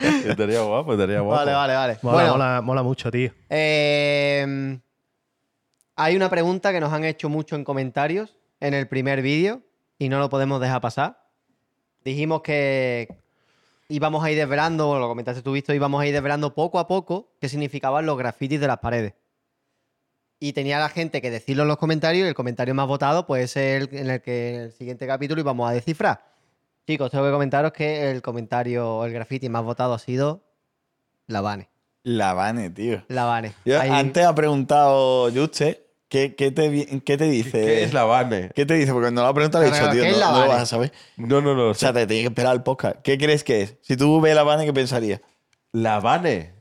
[0.29, 1.39] Estaría guapo, estaría guapo.
[1.39, 1.99] Vale, vale, vale.
[2.03, 3.31] Mola, bueno, mola, mola mucho, tío.
[3.49, 4.79] eh,
[5.97, 9.63] hay una pregunta que nos han hecho mucho en comentarios en el primer vídeo
[9.99, 11.27] y no lo podemos dejar pasar.
[12.05, 13.09] Dijimos que
[13.89, 17.33] íbamos a ir desvelando, lo comentaste tú, visto, íbamos a ir desvelando poco a poco
[17.41, 19.15] qué significaban los grafitis de las paredes.
[20.39, 23.57] Y tenía la gente que decirlo en los comentarios y el comentario más votado pues
[23.57, 26.25] es el en el que en el siguiente capítulo íbamos a descifrar.
[26.87, 30.43] Chicos, tengo que comentaros que el comentario, el graffiti más votado ha sido
[31.27, 31.69] la Vane.
[32.05, 33.03] La Vane, tío.
[33.09, 33.55] La Vane.
[33.65, 37.51] Yo Ahí- antes ha preguntado Juste, ¿qué, qué, te, qué te dice?
[37.65, 38.51] ¿Qué es la Vane?
[38.55, 38.93] ¿Qué te dice?
[38.93, 40.39] Porque no lo ha preguntado, le he dicho, ¿qué tío, es no, la no lo
[40.41, 40.53] Vane?
[40.53, 40.93] vas a saber.
[41.17, 41.69] No, no, no.
[41.71, 42.97] O sea, te tienes que esperar al podcast.
[43.03, 43.77] ¿Qué crees que es?
[43.83, 45.21] Si tú ves la Vane, ¿qué pensarías?
[45.73, 46.55] La Vane.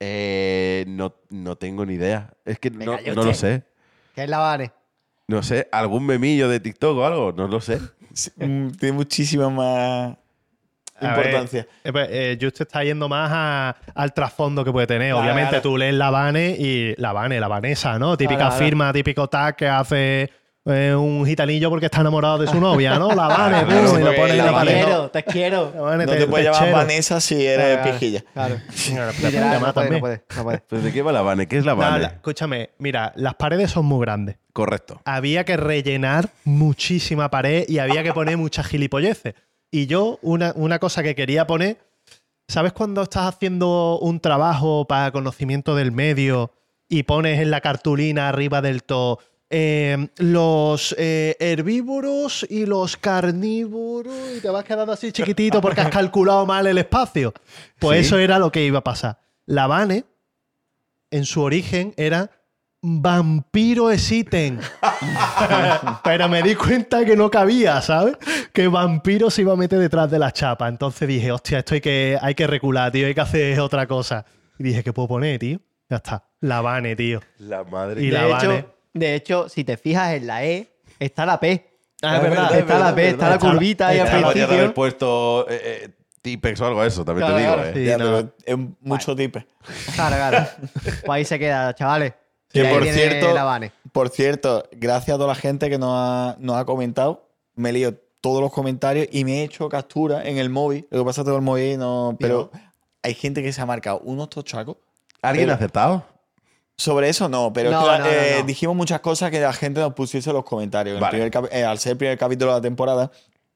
[0.00, 2.34] Eh, no, no tengo ni idea.
[2.44, 3.62] Es que no, no lo sé.
[4.14, 4.72] ¿Qué es la Vane?
[5.28, 5.68] No sé.
[5.72, 7.32] ¿Algún memillo de TikTok o algo?
[7.32, 7.80] No lo sé.
[8.16, 10.16] Sí, mm, Tiene muchísima más
[11.00, 11.66] A ver, importancia.
[11.84, 15.08] eh, pues, eh, Just está yendo más a- al trasfondo que puede tener.
[15.12, 15.62] Claro, Obviamente claro.
[15.62, 18.16] tú lees la Vane y la Vane, la Vanessa, ¿no?
[18.16, 18.64] Típica Claro, claro.
[18.64, 20.30] firma, típico tag que hace
[20.68, 23.14] eh, un gitanillo porque está enamorado de su novia, ¿no?
[23.14, 24.72] La Vane, Claro, pum, y lo pone en la la te pared.
[24.74, 25.72] quiero, te quiero.
[25.76, 26.72] No te puedes llamar.
[26.72, 28.24] Vanessa si eres pijilla.
[28.32, 28.56] Claro.
[28.56, 29.92] No puede, también.
[29.92, 30.58] no puede, no puede.
[30.68, 31.46] ¿Pues ¿De qué va la Vane?
[31.46, 32.06] ¿Qué es la Vane?
[32.06, 34.38] escúchame, mira, las paredes son muy grandes.
[34.52, 35.00] Correcto.
[35.04, 39.34] Había que rellenar muchísima pared y había que poner muchas gilipolleces.
[39.70, 41.78] Y yo, una, una cosa que quería poner,
[42.48, 46.52] ¿sabes cuando estás haciendo un trabajo para conocimiento del medio
[46.88, 54.14] y pones en la cartulina arriba del todo eh, los eh, herbívoros y los carnívoros
[54.36, 57.32] y te vas quedando así chiquitito porque has calculado mal el espacio.
[57.78, 58.06] Pues Sí.
[58.06, 59.20] eso era lo que iba a pasar.
[59.46, 60.04] La Vane,
[61.12, 62.30] en su origen, era
[62.88, 64.60] vampiro existen.
[66.04, 68.16] Pero me di cuenta que no cabía, ¿sabes?
[68.52, 70.68] Que vampiro se iba a meter detrás de la chapa.
[70.68, 74.24] Entonces dije, hostia, esto hay que, hay que recular, tío, hay que hacer otra cosa.
[74.58, 75.58] Y dije, ¿qué puedo poner, tío?
[75.88, 76.24] Ya está.
[76.40, 77.20] La Vane, tío.
[77.38, 78.02] La madre.
[78.02, 78.66] Y de, la hecho, Vane.
[78.94, 80.68] de hecho, si te fijas en la E,
[80.98, 81.72] está la P.
[82.02, 84.46] Ah, es verdad, está verdad, la P, es está la curvita ahí al Podrías haber
[84.48, 84.74] principio.
[84.74, 87.54] puesto eh, eh, Tipex o algo eso, también Claro, te digo.
[87.54, 87.68] claro.
[87.70, 87.72] eh.
[87.74, 88.04] Sí, Ya, no.
[88.04, 89.46] pero es mucho tipe.
[89.94, 90.46] Claro, claro.
[90.82, 92.12] Pues ahí se queda, chavales.
[92.62, 93.34] Que por cierto,
[93.92, 97.72] por cierto, gracias a toda la gente que nos ha, nos ha comentado, me he
[97.72, 100.86] leído todos los comentarios y me he hecho captura en el móvil.
[100.90, 102.50] Lo que pasa es que tengo el móvil, no, pero
[103.02, 104.76] hay gente que se ha marcado unos tochacos.
[105.22, 106.04] ¿Alguien ha acertado?
[106.76, 108.46] Sobre eso no, pero No, es que no, eh, no.
[108.46, 111.00] dijimos muchas cosas que la gente nos pusiese en los comentarios.
[111.00, 113.10] El primer eh, al ser el primer capítulo de la temporada,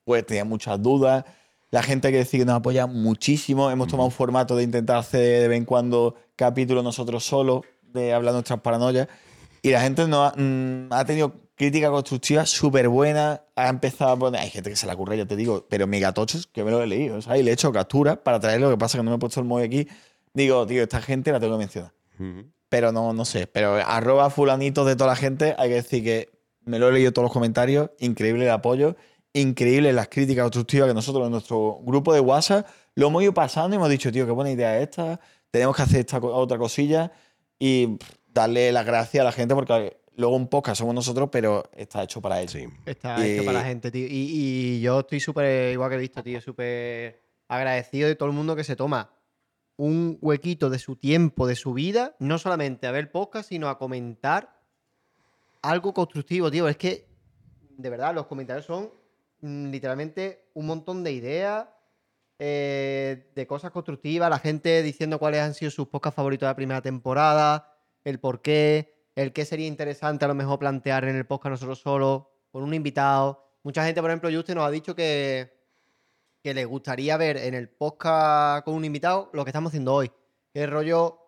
[0.04, 1.24] pues tenía muchas dudas.
[1.70, 3.70] La gente que decía que nos apoya muchísimo.
[3.70, 7.60] Hemos tomado un formato de intentar hacer de vez en cuando capítulos nosotros solos,
[7.92, 9.08] de hablar nuestras paranoias.
[9.62, 13.42] Y la gente nos ha, mm, ha tenido crítica constructiva súper buena.
[13.54, 14.40] Ha empezado a poner.
[14.40, 16.86] Hay gente que se la ocurre, ya te digo, pero megatochos que me lo he
[16.86, 17.20] leído.
[17.20, 17.40] ¿sabes?
[17.40, 19.40] Y le he hecho captura para traer lo que pasa que no me he puesto
[19.40, 19.88] el móvil aquí.
[20.32, 21.92] Digo, tío, esta gente la tengo que mencionar.
[22.70, 23.46] Pero no, no sé.
[23.46, 26.30] Pero arroba fulanitos de toda la gente, hay que decir que
[26.64, 27.90] me lo he leído todos los comentarios.
[27.98, 28.96] Increíble el apoyo.
[29.34, 33.74] Increíble las críticas constructivas que nosotros en nuestro grupo de WhatsApp lo hemos ido pasando
[33.74, 35.20] y hemos dicho, tío, qué buena idea es esta.
[35.50, 37.12] Tenemos que hacer esta otra cosilla
[37.60, 41.62] y pff, darle las gracias a la gente porque luego un podcast somos nosotros, pero
[41.76, 42.52] está hecho para ellos.
[42.52, 42.66] Sí.
[42.86, 44.06] Está Y- hecho para la gente, tío.
[44.06, 48.34] Y, y yo estoy súper, igual que he visto, tío, súper agradecido de todo el
[48.34, 49.12] mundo que se toma
[49.76, 53.78] un huequito de su tiempo, de su vida, no solamente a ver podcast, sino a
[53.78, 54.60] comentar
[55.62, 56.68] algo constructivo, tío.
[56.68, 57.08] Es que,
[57.78, 58.90] de verdad, los comentarios son
[59.40, 61.66] mm, literalmente un montón de ideas,
[62.42, 66.56] eh, de cosas constructivas, la gente diciendo cuáles han sido sus podcasts favoritos de la
[66.56, 71.26] primera temporada, el por qué, el qué sería interesante a lo mejor plantear en el
[71.26, 73.44] podcast nosotros solos, con un invitado.
[73.62, 75.52] Mucha gente, por ejemplo, Juste nos ha dicho que,
[76.42, 80.10] que le gustaría ver en el podcast con un invitado lo que estamos haciendo hoy.
[80.54, 81.18] Que el rollo,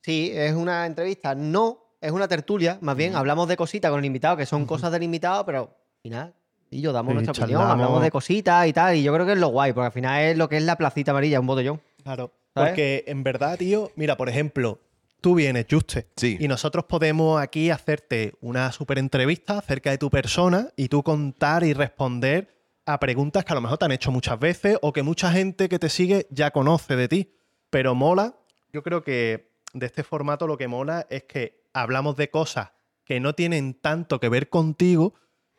[0.00, 4.06] sí, es una entrevista, no, es una tertulia, más bien hablamos de cositas con el
[4.06, 6.34] invitado, que son cosas del invitado, pero al final,
[6.70, 9.32] y yo damos Sí, nuestra opinión, hablamos de cositas y tal, y yo creo que
[9.32, 11.80] es lo guay, porque al final es lo que es la placita amarilla, un botellón.
[12.02, 12.32] Claro.
[12.54, 12.70] ¿Sabes?
[12.70, 14.80] Porque en verdad, tío, mira, por ejemplo,
[15.20, 16.36] tú vienes, Juste, Sí.
[16.40, 21.64] y nosotros podemos aquí hacerte una super entrevista acerca de tu persona y tú contar
[21.64, 22.54] y responder
[22.86, 25.68] a preguntas que a lo mejor te han hecho muchas veces o que mucha gente
[25.68, 27.34] que te sigue ya conoce de ti.
[27.68, 28.36] Pero mola,
[28.72, 32.70] yo creo que de este formato lo que mola es que hablamos de cosas
[33.04, 35.14] que no tienen tanto que ver contigo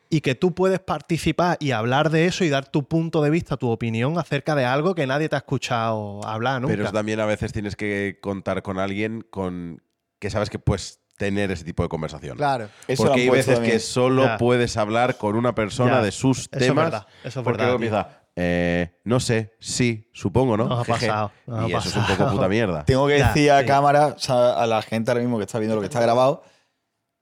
[0.10, 3.58] y que tú puedes participar y hablar de eso y dar tu punto de vista,
[3.58, 6.76] tu opinión acerca de algo que nadie te ha escuchado hablar nunca.
[6.76, 9.82] Pero también a veces tienes que contar con alguien con
[10.20, 12.38] que sabes que puedes tener ese tipo de conversación.
[12.38, 12.70] Claro.
[12.88, 13.74] Eso Porque hay veces también.
[13.74, 14.38] que solo Ya.
[14.38, 16.02] puedes hablar con una persona Ya.
[16.04, 16.86] de sus Eso es temas.
[16.86, 20.66] verdad, eso es porque verdad, luego empieza, eh, no sé, sí, supongo, ¿no?
[20.68, 21.08] Nos ha Jeje.
[21.08, 22.18] pasado, nos ha y eso es un pasado.
[22.20, 22.86] poco puta mierda.
[22.86, 23.66] Tengo que Ya, decir a sí.
[23.66, 26.44] cámara, o sea, a la gente ahora mismo que está viendo lo que está grabado,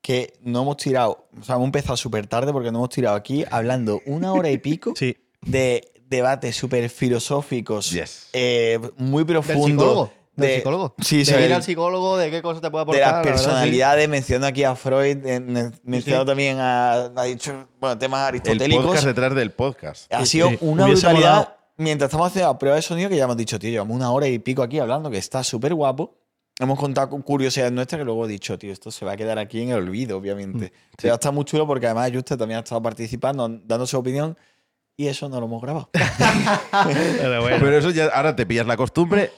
[0.05, 3.43] que no hemos tirado, o sea, hemos empezado súper tarde porque no hemos tirado aquí
[3.49, 5.17] hablando una hora y pico Sí.
[5.41, 8.27] de debates súper filosóficos, Yes.
[8.33, 10.09] eh, muy ¿Del profundos.
[10.35, 10.93] de- psicólogo?
[11.01, 13.01] Sí, de sí, ir el- al psicólogo, de qué cosa te puede de aportar.
[13.01, 13.45] las la verdad, sí.
[13.47, 18.27] personalidades, menciono aquí a Freud, eh, me- menciono también a, ha dicho, bueno, temas El
[18.27, 18.85] aristotélicos.
[18.85, 20.13] podcast detrás del podcast.
[20.13, 20.57] Ha Sí, sido sí.
[20.61, 21.29] una Hubiese brutalidad.
[21.35, 21.55] molado.
[21.77, 24.27] Mientras estamos haciendo la prueba de sonido, que ya hemos dicho, tío, llevamos una hora
[24.27, 26.15] y pico aquí hablando, que está súper guapo.
[26.57, 29.37] Hemos contado con curiosidades nuestras que luego he dicho, tío, esto se va a quedar
[29.37, 30.71] aquí en el olvido, obviamente.
[31.01, 34.37] Pero está muy chulo porque además Juste también ha estado participando, dando su opinión,
[34.95, 35.89] y eso no lo hemos grabado.
[35.91, 37.57] Pero bueno.
[37.59, 39.31] Pero eso ya, ahora te pillas la costumbre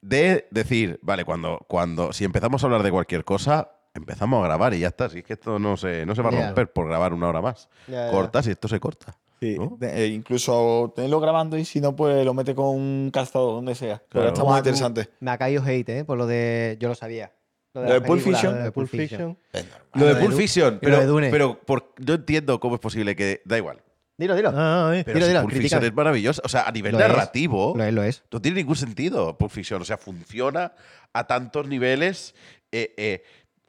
[0.00, 4.74] de decir, vale, cuando, cuando, si empezamos a hablar de cualquier cosa, empezamos a grabar
[4.74, 5.08] y ya está.
[5.08, 7.40] Si es que esto no se, no se va a romper por grabar una hora
[7.40, 7.68] más.
[7.86, 8.10] Ya.
[8.10, 9.16] Cortas y esto se corta.
[9.42, 9.76] Sí, ¿no?
[9.78, 13.74] de- eh, incluso tenerlo grabando y si no, pues lo mete con un calzador, donde
[13.74, 14.00] sea.
[14.08, 15.08] Pero está muy interesante.
[15.20, 16.04] Me ha caído hate, ¿eh?
[16.04, 16.76] Por lo de.
[16.80, 17.32] Yo lo sabía.
[17.74, 18.58] Lo de Pulp película, Fiction.
[18.58, 19.38] lo de Pulp Fiction.
[19.52, 21.30] Lo de lo de Pulp Fiction, lo pero, de Dune.
[21.30, 23.40] pero por, yo entiendo cómo es posible que.
[23.44, 23.82] Da igual.
[24.18, 24.52] Dilo, dilo.
[24.54, 25.02] Ah, eh.
[25.04, 25.76] Pero Dilo, si dilo, Pulp critica.
[25.78, 26.42] Fiction es maravilloso.
[26.44, 27.08] O sea, a nivel Lo es.
[27.08, 28.22] narrativo, Lo es, lo es.
[28.30, 29.80] no tiene ningún sentido Pulp Fiction.
[29.82, 30.74] O sea, funciona
[31.14, 32.34] a tantos niveles
[32.70, 33.22] eh, eh,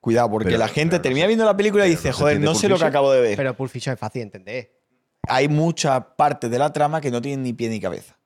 [0.01, 2.09] Cuidado, porque Pero- la gente pero no termina se- viendo la película y pero dice,
[2.09, 2.89] no se joder, entiende no sé lo que Fiction".
[2.91, 3.37] acabo de ver.
[3.37, 4.73] Pero Pulp Fiction es fácil de entender.
[5.27, 8.19] Hay muchas partes de la trama que no tienen ni pie ni cabeza.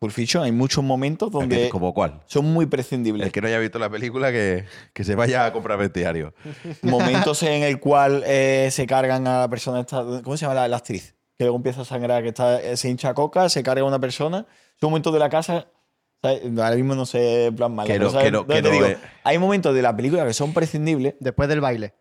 [0.00, 2.20] Pulp Fiction hay muchos momentos donde ¿Como cuál?
[2.26, 3.26] son muy prescindibles.
[3.26, 6.34] El que no haya visto la película, que, que se vaya a comprar el diario.
[6.82, 10.68] momentos en el cual eh, se cargan a la persona esta, ¿cómo se llama la,
[10.68, 11.14] la actriz?
[11.38, 13.98] Que luego empieza a sangrar, que está, eh, se hincha coca, se carga a una
[13.98, 14.46] persona.
[14.80, 15.66] Son momentos de la casa.
[16.22, 16.42] ¿sabes?
[16.58, 17.86] Ahora mismo no sé en plan mal.
[17.86, 18.86] Que pero no- ¿sabes que no- dónde que te no digo?
[18.86, 18.96] ve.
[19.22, 21.14] Hay momentos de la película que son prescindibles.
[21.20, 21.94] Después del baile,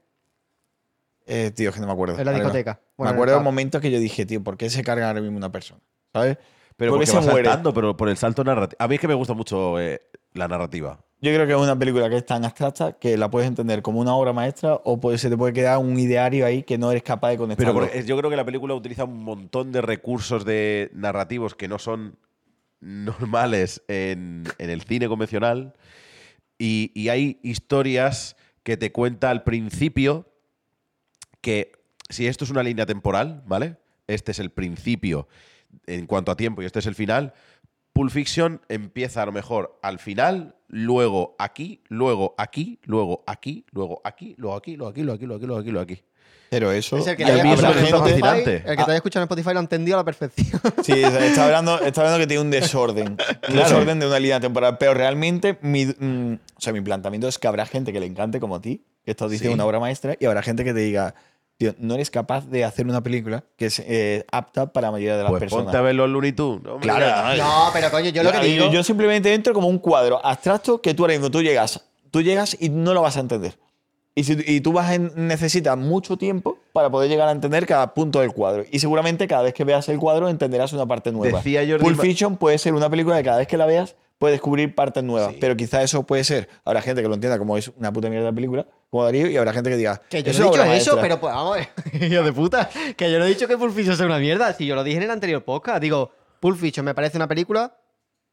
[1.27, 2.17] Eh, tío, es que no me acuerdo.
[2.19, 2.73] en la discoteca.
[2.81, 5.37] me Bueno, acuerdo de momentos que yo dije, tío, ¿por qué se carga ahora mismo
[5.37, 5.81] una persona?
[6.13, 6.37] ¿Sabes?
[6.77, 7.47] Pero Porque porque se va muere.
[7.49, 8.77] saltando, pero por el salto narrativo.
[8.79, 10.01] A mí es que me gusta mucho eh,
[10.33, 10.99] la narrativa.
[11.21, 13.99] Yo creo que es una película que es tan abstracta que la puedes entender como
[13.99, 17.29] una obra maestra o se te puede quedar un ideario ahí que no eres capaz
[17.29, 17.65] de conectar.
[17.65, 21.67] Pero porque yo creo que la película utiliza un montón de recursos de narrativos que
[21.67, 22.17] no son
[22.81, 25.73] normales en, en el cine convencional.
[26.59, 30.27] Y, y hay historias que te cuenta al principio
[31.41, 31.71] que
[32.09, 33.77] si esto es una línea temporal, ¿vale?
[34.07, 35.27] Este es el principio
[35.87, 37.33] en cuanto a tiempo y este es el final.
[37.93, 44.01] Pulp Fiction empieza a lo mejor al final, luego aquí, luego aquí, luego aquí, luego
[44.05, 46.01] aquí, luego aquí, luego aquí, luego aquí, luego aquí, luego aquí, luego aquí.
[46.49, 46.97] Pero eso.
[46.97, 48.55] Es el que te a haya eso fascinante.
[48.57, 50.61] el que te haya escuchado en Spotify lo ha entendido a la perfección.
[50.83, 53.09] Sí, está hablando, está hablando que tiene un desorden.
[53.09, 53.63] Un Claro.
[53.63, 54.77] desorden de una línea temporal.
[54.77, 58.39] Pero realmente, mi, mm, o sea, mi planteamiento es que habrá gente que le encante
[58.39, 59.55] como a ti, que estás diciendo Sí.
[59.55, 61.15] una obra maestra, y habrá gente que te diga,
[61.57, 65.15] tío, no eres capaz de hacer una película que es eh, apta para la mayoría
[65.17, 65.65] de las Pues personas.
[65.65, 66.63] ponte a ver los Looney Tunes.
[66.63, 66.79] ¿no?
[66.79, 68.71] Claro, no, No, pero coño, yo lo que digo.
[68.71, 72.57] Yo simplemente entro como un cuadro abstracto que tú ahora mismo tú llegas, tú llegas
[72.59, 73.57] y no lo vas a entender.
[74.17, 77.93] Y, si- y tú vas a necesitas mucho tiempo para poder llegar a entender cada
[77.93, 78.63] punto del cuadro.
[78.71, 81.37] Y seguramente cada vez que veas el cuadro entenderás una parte nueva.
[81.39, 84.35] Decía Jordi Pulp Fiction puede ser una película que cada vez que la veas puedes
[84.35, 85.33] descubrir partes nuevas.
[85.33, 85.37] Sí.
[85.41, 86.47] Pero quizá eso puede ser.
[86.63, 89.37] Habrá gente que lo entienda como es una puta mierda de película, como Darío, y
[89.37, 90.01] habrá gente que diga.
[90.09, 91.01] Que yo "Es no he dicho eso, maestra".
[91.01, 91.57] pero pues vamos
[91.93, 92.69] hijo de puta.
[92.95, 94.53] Que yo no he dicho que Pulp Fiction sea una mierda.
[94.53, 95.81] Si yo lo dije en el anterior podcast.
[95.81, 97.77] Digo, Pulp Fiction me parece una película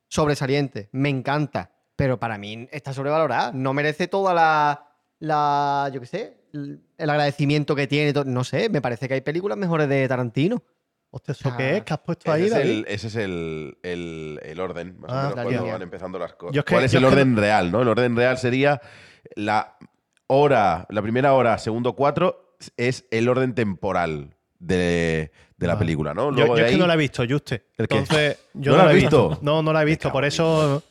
[0.09, 0.88] sobresaliente.
[0.92, 1.70] Me encanta.
[1.96, 3.52] Pero para mí está sobrevalorada.
[3.52, 4.86] No merece toda la.
[5.18, 6.36] la yo qué sé.
[6.52, 8.12] el agradecimiento que tiene.
[8.24, 10.62] No sé, me parece que hay películas mejores de Tarantino.
[11.14, 11.56] Hostia, ¿eso Ah.
[11.59, 11.82] qué es?
[11.84, 15.14] ¿Qué has puesto ahí, Ese es, el, ese es el, el- el orden, más Ah,
[15.14, 16.55] o menos, la cuando van empezando las cosas.
[16.55, 17.70] Yo es que- ¿Cuál es yo el que orden real?
[17.70, 17.82] ¿no?
[17.82, 18.80] El orden real sería
[19.36, 19.76] la
[20.26, 25.84] hora, la primera hora, segundo cuatro, es el orden temporal de, de la Vale.
[25.84, 26.30] película, ¿no?
[26.30, 27.66] Yo, Luego yo de es que no la he visto, Juste.
[27.76, 27.98] ¿El qué?
[27.98, 29.39] Entonces, yo ¿No no, la he visto?
[29.43, 30.10] No, no la he visto.
[30.10, 30.82] Por eso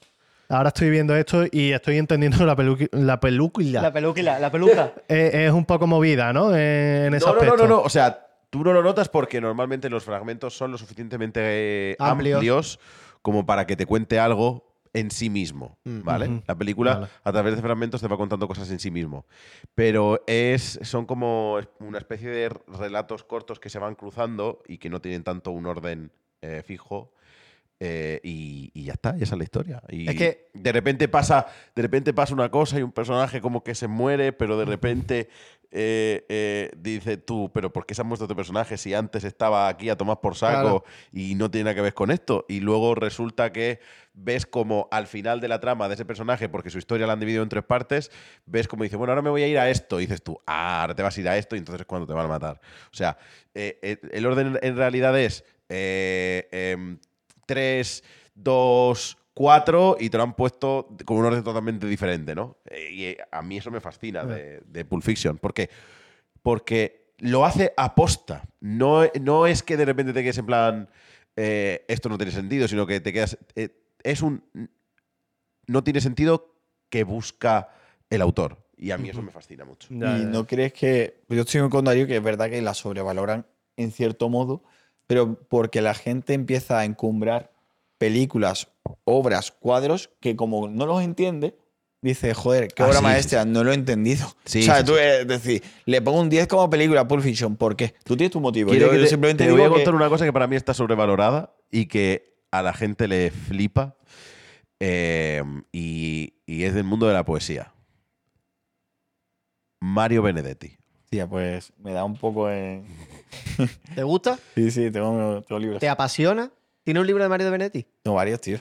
[0.50, 3.82] ahora estoy viendo esto y estoy entendiendo la, peluqui- la película.
[3.82, 4.94] La peluca, la peluca.
[5.08, 6.54] es, es un poco movida, ¿no?
[6.56, 7.58] En ese No, no, no, aspecto.
[7.58, 7.82] no, no.
[7.82, 12.36] O sea, tú no lo notas porque normalmente los fragmentos son lo suficientemente eh, Amplios.
[12.38, 12.80] amplios.
[13.24, 16.44] como para que te cuente algo en sí mismo, Mm, ¿vale?
[16.48, 17.08] La película Vale.
[17.24, 19.26] a través de fragmentos te va contando cosas en sí mismo,
[19.74, 24.90] pero es son como una especie de relatos cortos que se van cruzando y que
[24.90, 26.12] no tienen tanto un orden
[26.42, 27.14] eh, fijo.
[27.84, 29.82] Eh, y, y ya está, y esa es la historia.
[29.90, 33.64] Y Es que- de repente pasa, de repente pasa una cosa y un personaje como
[33.64, 35.30] que se muere, pero de repente
[35.72, 39.68] eh, eh, dice tú, pero ¿por qué se ha muerto este personaje si antes estaba
[39.70, 40.84] aquí a tomar por saco Claro.
[41.14, 42.46] y no tiene nada que ver con esto?
[42.50, 43.80] Y luego resulta que
[44.14, 47.20] ves como al final de la trama de ese personaje, porque su historia la han
[47.22, 48.12] dividido en tres partes,
[48.46, 50.00] ves como dice, bueno, ahora me voy a ir a esto.
[50.00, 52.06] Y dices tú, ah, ahora te vas a ir a esto y entonces es cuando
[52.06, 52.60] te van a matar.
[52.92, 53.18] O sea,
[53.56, 57.00] eh, el orden en realidad es em,
[57.52, 58.04] 3,
[58.36, 62.60] 2, 4 y te lo han puesto con un orden totalmente diferente, ¿no?
[62.70, 65.70] Eh, y eh, a mí eso me fascina de, de Pulp Fiction, porque,
[66.42, 68.44] porque lo hace aposta.
[68.62, 70.90] No, no es que de repente te quedes en plan,
[71.36, 73.38] eh, esto no tiene sentido, sino que te quedas...
[73.56, 73.70] eh,
[74.02, 74.42] es un...
[75.68, 76.56] No tiene sentido
[76.90, 77.70] que busca
[78.10, 78.58] el autor.
[78.78, 79.90] Y a mí eso me fascina mucho.
[79.92, 81.22] Ya, y no crees que.
[81.30, 83.46] Yo estoy con Darío que es verdad que la sobrevaloran
[83.78, 84.64] en cierto modo,
[85.12, 87.52] pero porque la gente empieza a encumbrar
[87.98, 88.70] películas,
[89.04, 91.58] obras, cuadros que como no los entiende,
[92.02, 94.26] dice, joder, qué Ah, obra sí, maestra, no lo he entendido.
[94.46, 97.58] Sí, o sea, tú es decir, le pongo un 10 como película a Pulp Fiction,
[97.58, 97.94] ¿por qué?
[98.06, 98.70] Tú tienes tu motivo.
[98.72, 100.48] Quiero Yo, que yo te, simplemente te voy a que- contar una cosa que para
[100.48, 103.98] mí está sobrevalorada y que a la gente le flipa.
[104.80, 105.44] eh,
[105.74, 107.74] y, y es del mundo de la poesía.
[109.82, 110.78] Mario Benedetti.
[111.12, 112.88] Tía, pues me da un poco en...
[113.96, 114.40] ¿Te gusta?
[114.56, 115.82] Sí, sí, tengo, tengo libros.
[115.82, 116.50] ¿Te apasiona?
[116.86, 117.86] ¿Tiene un libro de Mario de Benetti?
[118.02, 118.60] Tengo varios, tío.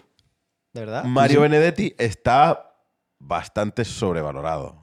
[0.72, 1.04] ¿De verdad?
[1.04, 2.74] Mario Benedetti está
[3.20, 4.82] bastante sobrevalorado.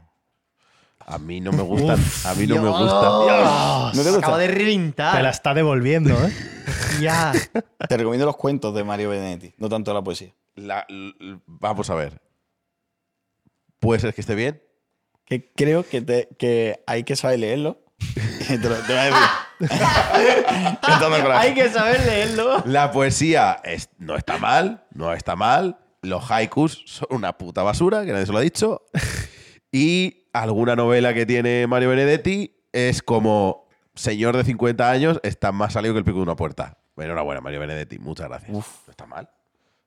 [0.99, 1.99] A mí no me gustan.
[2.25, 3.19] a mí no me gusta.
[3.19, 4.17] Dios, ¿No te gusta?
[4.19, 5.17] Acaba de reventar.
[5.17, 6.31] Te la está devolviendo, ¿eh?
[7.01, 7.33] Ya.
[7.89, 10.33] Te recomiendo los cuentos de Mario Benedetti, no tanto la poesía.
[10.55, 12.21] La- l- l- vamos a ver.
[13.79, 14.61] ¿Puede ser que esté bien?
[15.27, 17.79] Que creo que, te- que hay que saber leerlo.
[18.47, 19.19] te, lo, te voy a decir.
[21.33, 22.63] Hay que saber leerlo.
[22.65, 25.77] La poesía es- no está mal, no está mal.
[26.01, 28.83] Los haikus son una puta basura, que nadie se lo ha dicho.
[29.71, 35.73] Y alguna novela que tiene Mario Benedetti es como señor de 50 años, está más
[35.73, 36.77] salido que el pico de una puerta.
[36.95, 37.99] Enhorabuena, Mario Benedetti.
[37.99, 38.51] Muchas gracias.
[38.51, 39.29] No está mal.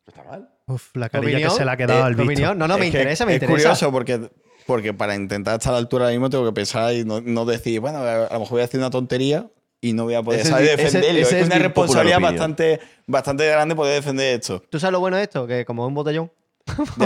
[0.06, 0.48] No está mal.
[0.66, 2.32] Uf, la ¿Tu carilla que se le ha quedado Eh, al ¿tu bicho.
[2.32, 2.58] opinión?
[2.58, 3.52] No, no, me Es que interesa, me es interesa.
[3.56, 4.30] curioso porque,
[4.70, 7.44] porque para intentar estar a la altura ahora mismo tengo que pensar y no, no
[7.44, 10.38] decir, bueno, a lo mejor voy a decir una tontería y no voy a poder
[10.38, 11.20] Ese es saber ese- defenderlo.
[11.22, 14.62] ese es una responsabilidad bastante, bastante grande poder defender esto.
[14.70, 15.44] ¿Tú sabes lo bueno de esto?
[15.44, 16.30] Que como es un botellón,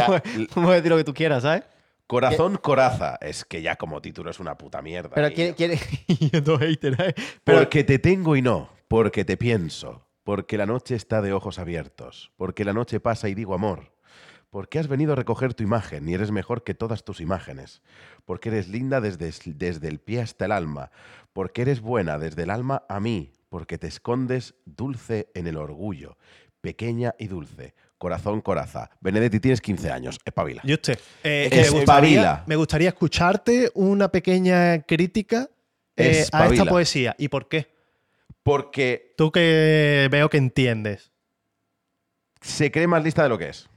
[0.54, 1.62] podemos decir lo que tú quieras, ¿sabes?
[2.06, 3.16] Corazón Coraza.
[3.22, 5.12] Es que ya como título es una puta mierda.
[5.14, 5.54] Pero niño.
[5.56, 5.78] quiere...
[6.18, 7.14] hater, ¿eh?
[7.44, 11.58] Pero Porque te tengo y no, porque te pienso, porque la noche está de ojos
[11.58, 13.94] abiertos, porque la noche pasa y digo amor,
[14.54, 17.82] porque has venido a recoger tu imagen y eres mejor que todas tus imágenes,
[18.24, 20.92] porque eres linda desde, desde el pie hasta el alma,
[21.32, 26.16] porque eres buena desde el alma a mí, porque te escondes dulce en el orgullo,
[26.60, 28.90] pequeña y dulce, corazón coraza.
[29.00, 30.62] Benedetti, tienes 15 años, espabila.
[30.62, 35.50] Y usted, eh, Es que me, gustaría, me gustaría escucharte una pequeña crítica
[35.96, 37.16] eh, a esta poesía.
[37.18, 37.74] ¿Y por qué?
[38.44, 41.10] Porque Tú que veo que entiendes.
[42.40, 43.68] se cree más lista de lo que es.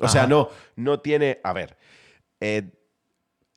[0.00, 1.40] O sea, no, no tiene.
[1.44, 1.76] A ver.
[2.40, 2.70] eh,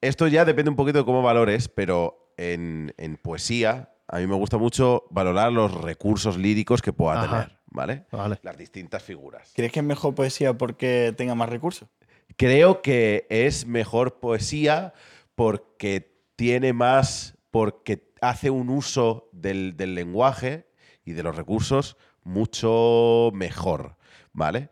[0.02, 4.36] esto ya depende un poquito de cómo valores, pero en, en poesía a mí me
[4.36, 7.30] gusta mucho valorar los recursos líricos que pueda Ajá.
[7.46, 8.06] tener, ¿vale?
[8.12, 8.38] Vale.
[8.44, 9.54] Las distintas figuras.
[9.56, 11.88] ¿Crees que es mejor poesía porque tenga más recursos?
[12.36, 14.94] Creo que es mejor poesía
[15.36, 17.38] porque tiene más.
[17.50, 20.68] porque hace un uso del, del lenguaje
[21.06, 23.98] y de los recursos mucho mejor,
[24.34, 24.70] ¿vale?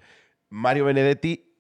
[0.50, 1.51] Mario Benedetti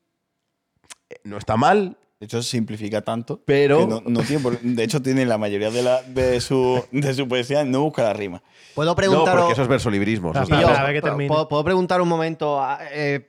[1.23, 3.41] no está mal, De hecho, simplifica tanto.
[3.45, 6.84] Pero- que no, no tiene por- de hecho, tiene la mayoría de, la, de, su,
[6.91, 8.43] de su poesía, no busca la rima.
[8.76, 9.41] puedo no, preguntaros...
[9.41, 10.30] porque eso es versolibrismo.
[10.30, 10.73] eso es Espera, Y yo, nada.
[10.73, 11.27] espera, a ver que ¿puedo- termine.
[11.30, 12.61] ¿puedo, puedo preguntar un momento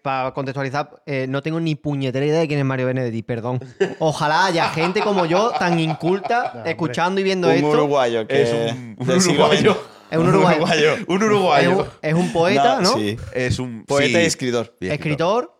[0.02, 1.02] para contextualizar?
[1.06, 3.60] Eh, no tengo ni puñetera idea de quién es Mario Benedetti, perdón.
[3.98, 6.70] Ojalá haya gente como yo, tan inculta, hombre.
[6.72, 7.68] escuchando y viendo Un esto.
[7.70, 9.76] uruguayo que Es un, un del siglo uruguayo.
[10.10, 10.94] Es un uruguayo.
[11.08, 11.78] Un Es uruguayo.
[11.78, 12.92] un, es un poeta, ¿no?
[12.92, 13.16] Sí.
[13.34, 14.76] Es un Poeta sí, y escritor.
[14.80, 15.54] y Escritor.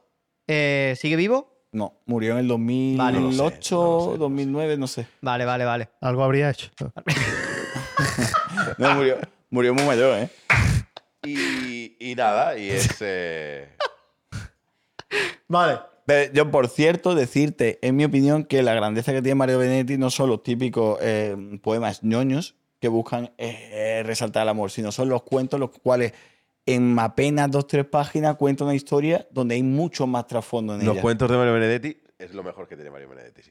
[0.47, 1.52] eh, ¿Sigue vivo?
[1.73, 2.49] No, murió en el
[2.97, 3.19] Vale.
[3.19, 4.19] 2008, No lo sé, no sé.
[4.19, 5.07] 2009, no sé.
[5.23, 5.89] Vale, vale, vale.
[6.01, 6.71] Algo habría hecho.
[8.79, 9.19] No, murió,
[9.51, 10.29] murió muy mayor, ¿eh?
[11.25, 12.97] Y, y nada, y es.
[13.01, 13.69] eh,
[15.49, 15.79] Vale.
[16.05, 19.99] Pero yo, por cierto, decirte, en mi opinión, que la grandeza que tiene Mario Benedetti
[19.99, 25.09] no son los típicos eh, poemas ñoños que buscan eh, resaltar el amor, sino son
[25.09, 26.13] los cuentos los cuales
[26.67, 30.95] en apenas dos tres páginas cuentan una historia donde hay mucho más trasfondo en los
[30.95, 31.03] ella.
[31.03, 33.51] cuentos de Mario Benedetti es lo mejor que tiene Mario Benedetti, sí.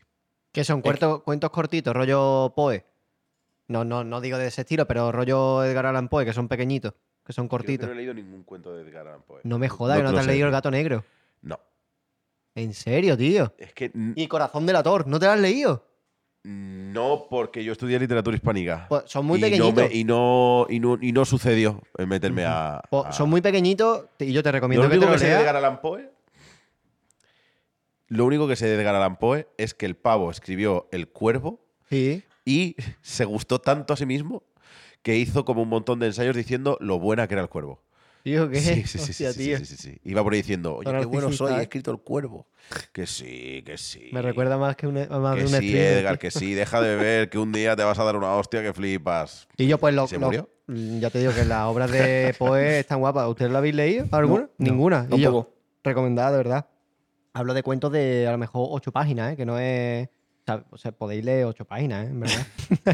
[0.52, 2.86] Que son cuentos, cuentos cortitos, rollo Poe.
[3.68, 6.94] No, no, no digo de ese estilo, pero rollo Edgar Allan Poe, que son pequeñitos,
[7.26, 7.88] que son cortitos.
[7.88, 9.42] no he leído ningún cuento de Edgar Allan Poe.
[9.44, 10.32] No me jodas, que no te has sé.
[10.32, 11.06] leído El gato negro.
[11.42, 11.60] No.
[12.56, 13.54] En serio, tío.
[13.58, 15.86] Es que Y Corazón del Ator, ¿no te lo has leído?
[16.44, 18.88] No, porque yo estudié literatura hispánica.
[18.90, 19.90] Pues son muy y no, pequeñitos.
[19.90, 22.82] me- y, no, y, no, y no sucedió el meterme a.
[22.90, 25.30] Pues a- son muy pequeñitos y yo te Lo recomiendo que único te que lo
[25.30, 25.42] sé de.
[25.42, 26.10] Edgar Allan Poe.
[28.08, 31.62] Lo único que sé de Edgar Allan Poe es que el pavo escribió El Cuervo
[31.90, 32.24] Sí.
[32.44, 34.44] y se gustó tanto a sí mismo
[35.02, 37.82] que hizo como un montón de ensayos diciendo lo buena que era el cuervo.
[38.23, 38.60] Tío, ¿qué?
[38.61, 39.57] Sí, sí, sí, Hostia, sí, tío.
[39.57, 39.98] sí, sí, sí.
[40.03, 42.48] Iba por ahí diciendo, oye, Tan qué bueno soy, he escrito el cuervo.
[42.91, 44.10] Que sí, que sí.
[44.14, 45.98] Me recuerda más que un, más Que de un sí, streamer.
[45.98, 46.53] Edgar, que sí.
[46.53, 49.48] Deja de beber, que un día te vas a dar una hostia que flipas.
[49.57, 50.49] Y yo, pues, lo, ¿Y se lo- murió?
[50.68, 53.27] mm, ya te digo que las obras de Poe están guapas.
[53.27, 54.07] ¿Ustedes la habéis leído?
[54.11, 54.49] ¿Alguna?
[54.57, 55.07] Ninguna.
[55.10, 55.53] Y yo,
[55.84, 56.68] recomendada, de verdad.
[57.34, 59.38] Hablo de cuentos de a lo mejor ocho páginas, ¿eh?
[59.38, 60.10] Que no es.
[60.69, 62.10] O sea, podéis leer ocho páginas, ¿eh?
[62.10, 62.45] En verdad.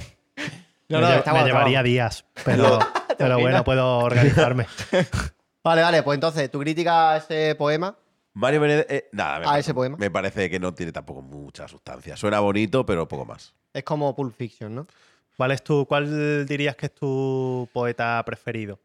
[0.89, 2.79] me lle- está me llevaría días, pero,
[3.18, 3.64] pero bueno, imaginas?
[3.64, 4.65] puedo organizarme.
[5.64, 7.94] Vale, vale, pues entonces, tu crítica a ese poema.
[8.34, 9.98] Mario Benedetti, eh, nada, me, Ah, ese poema.
[9.98, 12.15] me parece que no tiene tampoco mucha sustancia.
[12.15, 13.53] Suena bonito, pero poco más.
[13.73, 14.88] Es como Pulp Fiction, ¿no?
[15.35, 18.80] ¿Cuál, es tu, ¿Cuál dirías que es tu poeta preferido?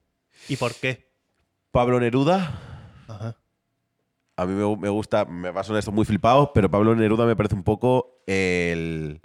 [0.48, 1.06] ¿Y por qué?
[1.70, 2.50] Pablo Neruda,
[3.06, 3.36] Ajá.
[4.36, 7.26] a mí me, me gusta, me va a sonar esto muy flipado, pero Pablo Neruda
[7.26, 9.20] me parece un poco el,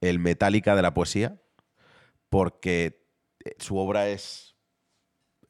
[0.00, 1.36] el Metallica de la poesía.
[2.28, 3.06] porque
[3.44, 4.45] eh, su obra es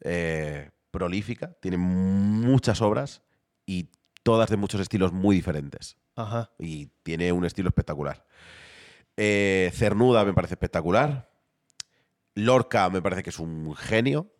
[0.00, 3.22] eh, prolífica, tiene muchas obras
[3.66, 3.90] y
[4.22, 5.96] todas de muchos estilos muy diferentes.
[6.16, 6.50] Ajá.
[6.58, 8.26] Y tiene un estilo espectacular.
[9.16, 11.30] Eh, Cernuda me parece espectacular.
[12.34, 14.32] Lorca me parece que es un genio.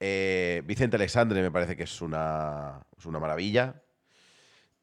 [0.00, 3.82] Eh, Vicente Alexandre me parece que es una, es una maravilla.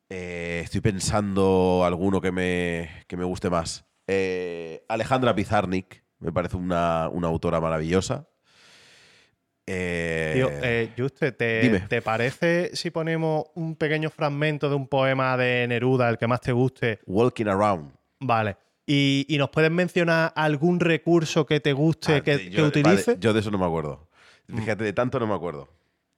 [0.09, 3.85] Eh, estoy pensando alguno que me, que me guste más.
[4.89, 8.27] Alejandra Pizarnik me parece una, una autora maravillosa.
[9.67, 11.81] Eh, Tío, eh, Juste, ¿te.
[11.87, 16.41] ¿te parece si ponemos un pequeño fragmento de un poema de Neruda, el que más
[16.41, 16.99] te guste?
[17.05, 17.91] Walking Around.
[18.19, 18.57] Vale.
[18.85, 23.11] Y, y nos puedes mencionar algún recurso que te guste Ah, que, que yo, utilice?
[23.11, 24.07] vale, yo de eso no me acuerdo.
[24.53, 25.69] Fíjate, de tanto no me acuerdo.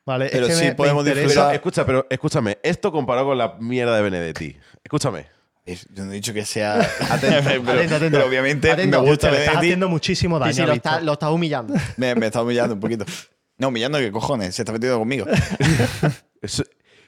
[0.05, 2.91] Vale, es Pero que sí me- me podemos interesa- Pero, disfrutar- escucha, pero escúchame, esto
[2.91, 4.57] comparado con la mierda de Benedetti.
[4.83, 5.27] Escúchame.
[5.65, 6.75] Es- Yo no he dicho que sea.
[7.09, 8.17] Atento, pero, atento, atento.
[8.17, 9.01] pero obviamente Atento.
[9.01, 9.57] me gusta le estás Benedetti.
[9.57, 10.51] haciendo muchísimo daño.
[10.53, 10.91] Sí, sí, lo Víctor.
[10.93, 11.73] está, lo está humillando.
[11.97, 13.05] Me, me está humillando un poquito.
[13.63, 15.25] No, humillando qué cojones, se está metiendo conmigo.
[16.43, 16.65] Su-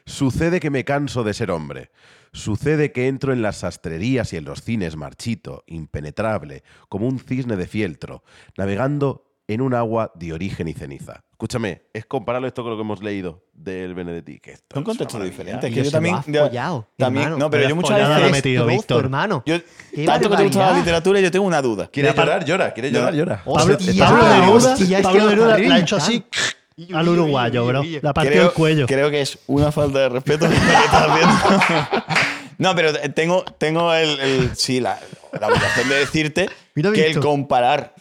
[0.07, 1.89] Sucede que me canso de ser hombre.
[2.31, 7.55] Sucede que entro en las sastrerías y en los cines marchito, impenetrable, como un cisne
[7.55, 8.23] de fieltro,
[8.57, 11.21] navegando en un agua de origen y ceniza.
[11.31, 14.39] Escúchame, es compararlo esto con lo que hemos leído del Benedetti.
[14.39, 15.29] Que esto es maravilla.
[15.29, 16.15] Es Pero que yo lo también.
[16.15, 17.45] has yo- follado, también hermano.
[17.45, 18.23] no, pero yo muchas veces.
[18.23, 19.03] me metido, Víctor.
[19.03, 19.43] hermano.
[19.45, 19.57] Yo,
[20.05, 21.87] tanto que te gusta la literatura, yo tengo una duda.
[21.91, 22.45] ¿Quiere Mira, llorar?
[22.45, 22.73] Llora.
[22.73, 23.13] ¿Quiere llorar?
[23.13, 23.43] Llora.
[23.45, 26.23] Pablo, Hostia, Pablo Neruda, le ha hecho así
[26.93, 27.83] al uruguayo, bro.
[27.83, 28.85] Le ha partido creo, el cuello.
[28.87, 31.07] creo que es una falta de respeto que estás
[32.57, 34.97] no, pero tengo, tengo el, el- sí, la,
[35.39, 37.23] la obligación de decirte Mira, que el Víctor.
[37.23, 37.94] comparar, com-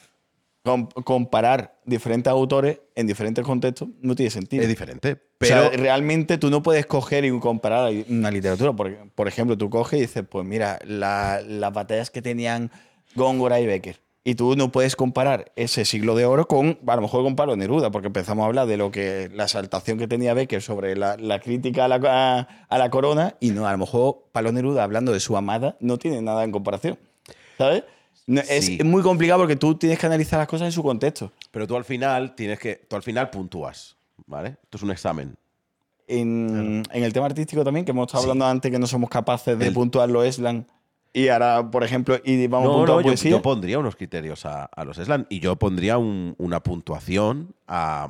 [1.04, 4.62] comparar diferentes autores en diferentes contextos no tiene sentido.
[4.62, 5.16] Es diferente.
[5.38, 8.72] Pero Pero realmente tú no puedes coger y comparar una literatura.
[8.72, 12.70] Por, por ejemplo, tú coges y dices, pues mira, la- las batallas que tenían
[13.14, 14.00] Góngora y Becker.
[14.26, 17.90] Y tú no puedes comparar ese siglo de oro con, a lo mejor comparo Neruda,
[17.90, 21.40] porque empezamos a hablar de lo que la exaltación que tenía Becker sobre la, la
[21.40, 25.12] crítica a la, a, a la corona, y no, a lo mejor Pablo Neruda hablando
[25.12, 26.98] de su amada no tiene nada en comparación.
[27.58, 27.84] ¿Sabes?
[28.26, 28.76] No, es, Sí.
[28.80, 31.32] es muy complicado porque tú tienes que analizar las cosas en su contexto.
[31.50, 32.76] Pero tú al final tienes que.
[32.88, 33.96] Tú al final puntúas.
[34.26, 34.56] ¿Vale?
[34.62, 35.36] Esto es un examen.
[36.06, 38.28] En, en el tema artístico también, que hemos estado Sí.
[38.30, 40.64] hablando antes, que no somos capaces de El- puntuar los slam.
[41.12, 43.30] Y ahora, por ejemplo, y vamos a No, puntuar no, yo, poesía.
[43.30, 48.08] yo pondría unos criterios a, a los slam y yo pondría un- una puntuación a,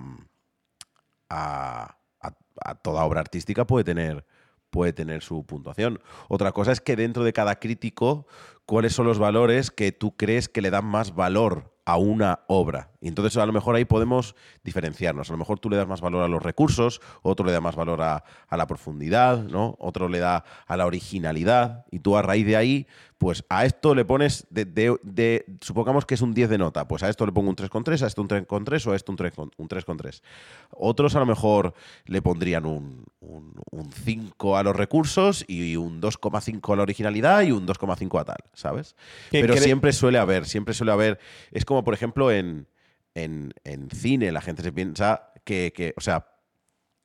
[1.28, 2.34] a, a-
[2.64, 4.24] a toda obra artística puede tener,
[4.70, 6.00] puede tener su puntuación.
[6.28, 8.26] Otra cosa es que dentro de cada crítico,
[8.66, 12.90] cuáles son los valores que tú crees que le dan más valor a una obra.
[13.00, 15.28] Y entonces a lo mejor ahí podemos diferenciarnos.
[15.28, 17.76] A lo mejor tú le das más valor a los recursos, otro le da más
[17.76, 19.76] valor a, a la profundidad, ¿no?
[19.78, 21.84] Otro le da a la originalidad.
[21.90, 22.86] Y tú a raíz de ahí,
[23.18, 26.88] pues a esto le pones, de, de- de- supongamos que es un 10 de nota,
[26.88, 29.18] pues a esto le pongo un 3,3, a esto un 3,3 o a esto un
[29.18, 29.50] 3,3.
[29.58, 30.22] Un 3,3.
[30.70, 31.74] Otros a lo mejor
[32.06, 37.42] le pondrían un, un, un 5 a los recursos y un 2,5 a la originalidad
[37.42, 38.96] y un 2,5 a tal, ¿sabes?
[39.30, 41.18] ¿Qué Pero siempre suele haber, siempre suele haber.
[41.52, 42.68] Es como, por ejemplo, en,
[43.14, 46.28] en, en cine, la gente se piensa que, que, o sea,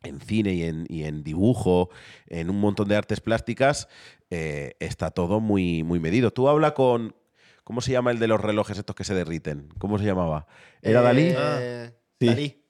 [0.04, 1.90] en cine y en, y en dibujo,
[2.28, 3.88] en un montón de artes plásticas,
[4.30, 6.32] eh, está todo muy, muy medido.
[6.32, 7.16] Tú habla con.
[7.64, 9.70] ¿Cómo se llama el de los relojes estos que se derriten?
[9.78, 10.48] ¿Cómo se llamaba?
[10.82, 11.34] ¿Era Dalí?
[11.36, 12.26] Eh, Sí.
[12.28, 12.64] Dalí.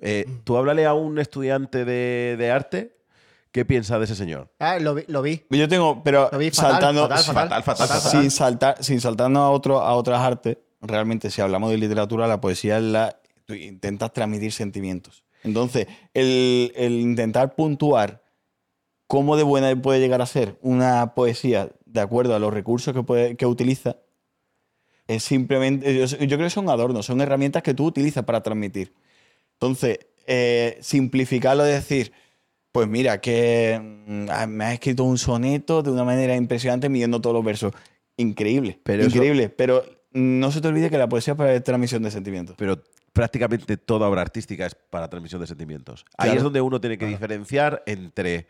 [0.00, 2.96] Eh, tú háblale a un estudiante de, de arte,
[3.52, 4.50] ¿qué piensa de ese señor?
[4.58, 5.04] Ah, lo vi.
[5.08, 5.44] Lo vi.
[5.50, 7.08] Yo tengo, pero Lo vi fatal, saltando,
[7.62, 12.26] fatal, sin saltar, sin saltarnos a otro, a otras artes, realmente si hablamos de literatura,
[12.26, 15.24] la poesía es la tú intentas transmitir sentimientos.
[15.44, 18.24] Entonces, el, el intentar puntuar
[19.06, 23.02] cómo de buena puede llegar a ser una poesía de acuerdo a los recursos que,
[23.04, 23.98] puede- que utiliza,
[25.06, 28.92] es simplemente, yo, yo creo que son adornos, son herramientas que tú utilizas para transmitir.
[29.52, 32.12] Entonces, eh, simplificarlo de decir,
[32.72, 37.20] pues mira, que mm, ah, me ha escrito un soneto de una manera impresionante midiendo
[37.20, 37.72] todos los versos.
[38.16, 39.48] Increíble, Pero eso- increíble.
[39.50, 39.84] Pero
[40.16, 42.56] no se te olvide que la poesía es para transmisión de sentimientos.
[42.58, 42.82] Pero
[43.12, 46.04] prácticamente toda obra artística es para transmisión de sentimientos.
[46.18, 46.36] Ahí Claro.
[46.38, 48.46] es donde uno tiene que diferenciar entre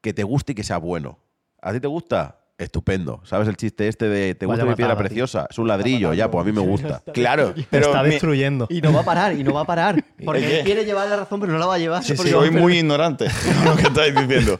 [0.00, 1.18] que te guste y que sea bueno.
[1.62, 2.40] ¿A ti te gusta?
[2.56, 3.20] Estupendo.
[3.24, 4.98] ¿Sabes el chiste este de te Vaya gusta mi piedra tío.
[5.04, 5.46] preciosa?
[5.50, 7.02] Es un ladrillo, ya, pues a mí me gusta.
[7.12, 8.66] Claro, Te pero está destruyendo.
[8.70, 10.04] Y no va a parar, y no va a parar.
[10.24, 12.04] Porque él quiere llevar la razón, pero no la va a llevar.
[12.04, 13.26] sí, sí, soy muy ignorante
[13.64, 14.58] lo que estáis diciendo.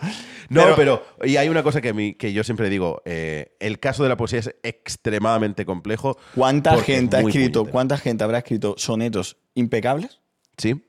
[0.48, 3.78] No, Pero- pero, y hay una cosa que, mí- que yo siempre digo, eh, el
[3.80, 6.16] caso de la poesía es extremadamente complejo.
[6.34, 7.72] ¿Cuánta es gente ha escrito, puñetero.
[7.72, 10.20] cuánta gente habrá escrito sonetos impecables
[10.56, 10.84] Sí,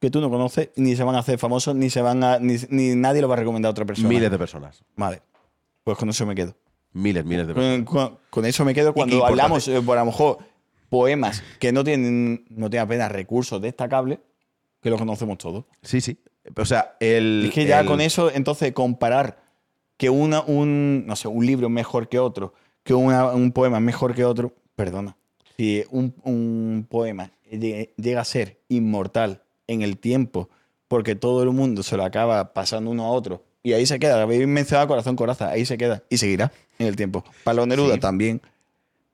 [0.00, 2.56] que tú no conoces, ni se van a hacer famosos, ni se van a, ni,
[2.70, 4.08] ni nadie lo va a recomendar a otra persona?
[4.08, 4.82] miles de personas.
[4.96, 5.22] Vale.
[5.84, 6.54] Pues con eso me quedo.
[6.92, 7.84] Miles, miles de personas.
[7.84, 10.38] Con, con- con eso me quedo cuando hablamos, eh, por a lo mejor,
[10.88, 14.18] poemas que no tienen, no tienen apenas recursos destacables,
[14.82, 15.64] que lo conocemos todos.
[15.82, 16.18] Sí, sí.
[16.56, 17.44] O sea, el.
[17.48, 19.42] Es que ya el- con eso, entonces, comparar
[19.96, 23.76] que una, un, no sé, un libro es mejor que otro, que una- un poema
[23.78, 25.16] es mejor que otro, perdona.
[25.56, 30.48] Si un, un poema lle- llega a ser inmortal en el tiempo,
[30.88, 34.20] porque todo el mundo se lo acaba pasando uno a otro, y ahí se queda,
[34.22, 37.22] habéis mencionado Corazón Coraza, ahí se queda, y seguirá en el tiempo.
[37.44, 38.00] Pablo Neruda Sí.
[38.00, 38.40] también.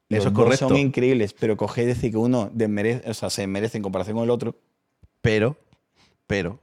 [0.09, 0.69] Los Eso es correcto.
[0.69, 4.15] Son increíbles, pero coger y decir que uno desmerece, o sea, se merece en comparación
[4.16, 4.55] con el otro,
[5.20, 5.57] Pero,
[6.28, 6.61] pero,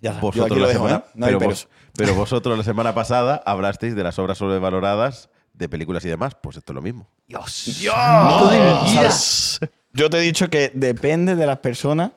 [0.00, 0.14] ya.
[0.14, 1.10] Yo vosotros aquí lo la dejo, semana, ¿eh?
[1.14, 1.54] No pero, peros.
[1.66, 6.34] vos- pero vosotros la semana pasada hablasteis de las obras sobrevaloradas de películas y demás.
[6.42, 7.08] Pues esto es lo mismo.
[7.26, 7.80] Dios.
[7.84, 8.50] No,
[8.88, 9.60] ¿sabes?
[9.92, 12.10] Yo te he dicho que depende de las personas.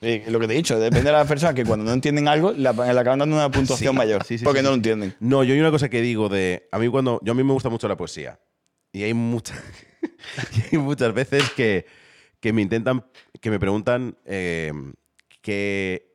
[0.00, 2.52] eh, lo que te he dicho, depende de las personas que cuando no entienden algo,
[2.52, 4.24] la, le acaban dando una puntuación Sí, mayor.
[4.24, 5.14] sí, sí, porque sí, no lo entienden.
[5.20, 6.68] No, yo hay una cosa que digo de.
[6.72, 7.20] A mí cuando.
[7.22, 8.40] Yo a mí me gusta mucho la poesía.
[8.92, 9.58] Y hay muchas.
[10.72, 11.86] y hay muchas veces que,
[12.40, 13.04] que me intentan.
[13.40, 14.72] que me preguntan eh,
[15.42, 16.14] qué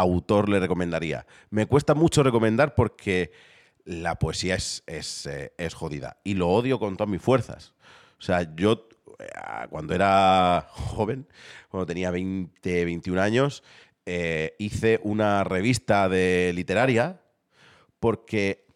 [0.00, 1.26] autor le recomendaría.
[1.50, 3.32] Me cuesta mucho recomendar porque
[3.84, 6.18] la poesía es, es, eh, jodida.
[6.24, 7.74] Y lo odio con todas mis fuerzas.
[8.18, 8.88] O sea, yo
[9.18, 9.26] eh,
[9.70, 11.26] cuando era joven,
[11.68, 13.62] cuando tenía 20, 21 años,
[14.06, 17.20] eh, hice una revista de literaria
[18.00, 18.66] porque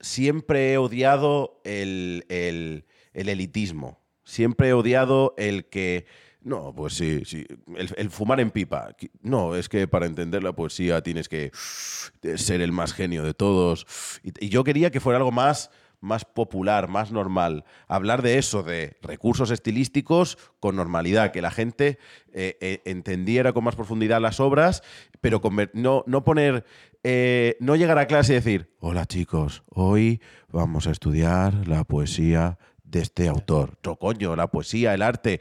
[0.00, 4.00] siempre he odiado el- el elitismo.
[4.24, 6.06] Siempre he odiado el que.
[6.46, 7.44] No, pues sí, sí.
[7.76, 8.94] El, fumar en pipa.
[9.20, 13.84] No, es que para entender la poesía tienes que ser el más genio de todos.
[14.22, 17.64] Y, yo quería que fuera algo más, más popular, más normal.
[17.88, 21.98] Hablar de eso, de recursos estilísticos con normalidad, que la gente
[22.32, 24.84] eh, eh, entendiera con más profundidad las obras,
[25.20, 25.40] pero
[25.72, 26.64] no, no poner.
[27.02, 30.20] eh, no llegar a clase y decir: Hola chicos, hoy
[30.52, 32.56] vamos a estudiar la poesía
[32.86, 33.78] de este autor.
[33.84, 35.40] No, coño, la poesía, el arte.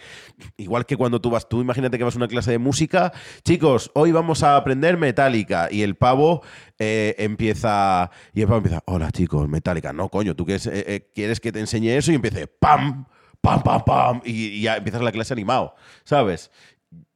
[0.57, 3.13] Igual que cuando tú vas, tú imagínate que vas a una clase de música,
[3.43, 5.69] chicos, hoy vamos a aprender metálica.
[5.71, 6.41] Y el pavo
[6.79, 8.09] eh, empieza.
[8.33, 9.93] Y el pavo empieza, hola chicos, metálica.
[9.93, 13.05] No, coño, tú quieres, eh, eh, quieres que te enseñe eso y empiece ¡pam!
[13.41, 14.21] ¡pam, pam, pam!
[14.25, 16.51] Y, y ya empiezas la clase animado, ¿sabes?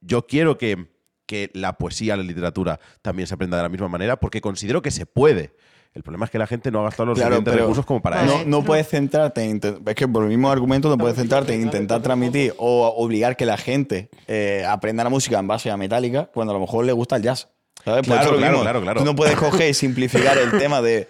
[0.02, 0.90] Yo quiero que,
[1.26, 4.92] que la poesía, la literatura también se aprenda de la misma manera porque considero que
[4.92, 5.56] se puede.
[5.94, 8.02] El problema es que la gente no ha gastado los Claro, suficientes pero recursos como
[8.02, 8.44] para no, eso.
[8.46, 9.60] no puedes centrarte en.
[9.86, 13.46] Es que por el mismo argumento no puedes centrarte en intentar transmitir o obligar que
[13.46, 16.94] la gente eh, aprenda la música en base a Metallica cuando a lo mejor le
[16.94, 17.50] gusta el jazz.
[17.84, 18.06] ¿Sabes?
[18.08, 19.00] Pues Claro, claro, claro, claro.
[19.00, 21.08] Tú no puedes coger y simplificar el tema de.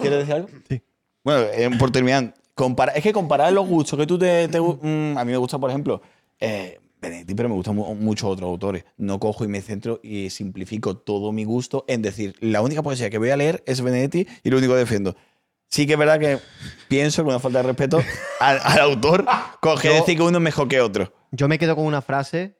[0.00, 0.48] ¿Quieres decir algo?
[0.68, 0.82] Sí.
[1.22, 4.48] Bueno, eh, por terminar, compara- es que comparar los gustos que tú te.
[4.48, 6.02] te mm, a mí me gusta, por ejemplo,
[6.40, 8.84] eh, Benedetti, pero me gustan mu- muchos otros autores.
[8.96, 13.08] No cojo y me centro y simplifico todo mi gusto en decir, la única poesía
[13.10, 15.14] que voy a leer es Benedetti y lo único que defiendo.
[15.70, 16.38] Sí que es verdad que
[16.88, 18.00] pienso, con una falta de respeto
[18.40, 19.26] al, al autor,
[19.88, 21.12] Yo- decir que uno es mejor que otro.
[21.30, 22.54] Yo me quedo con una frase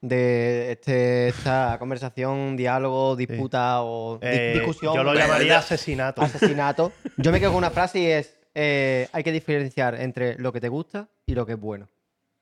[0.00, 4.94] de este, esta conversación, diálogo, disputa o di- Eh, discusión.
[4.94, 6.22] yo lo llamaría asesinato.
[6.22, 6.92] asesinato.
[7.18, 10.60] Yo me quedo con una frase y es: eh, hay que diferenciar entre lo que
[10.60, 11.88] te gusta y lo que es bueno.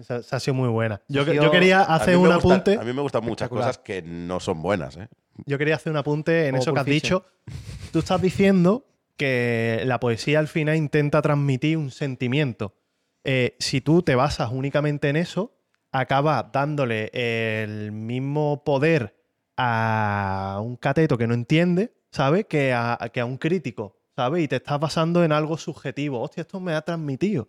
[0.00, 1.00] Esa, esa ha sido muy buena.
[1.08, 2.74] Yo, yo yo- quería A hacer mí me un gustan- apunte.
[2.78, 5.08] a mí me gustan muchas cosas que no son buenas, ¿eh?
[5.46, 7.24] Yo quería hacer un apunte en Como eso que has dicho.
[7.92, 8.86] Tú estás diciendo
[9.16, 12.74] que la poesía al final intenta transmitir un sentimiento.
[13.24, 15.52] Eh, si tú te basas únicamente en eso,
[15.92, 19.14] acabas dándole el mismo poder
[19.56, 22.46] a un cateto que no entiende, ¿sabes?
[22.46, 24.42] Que a, que a un crítico, ¿sabes?
[24.44, 26.20] Y te estás basando en algo subjetivo.
[26.20, 27.48] Hostia, esto me ha transmitido.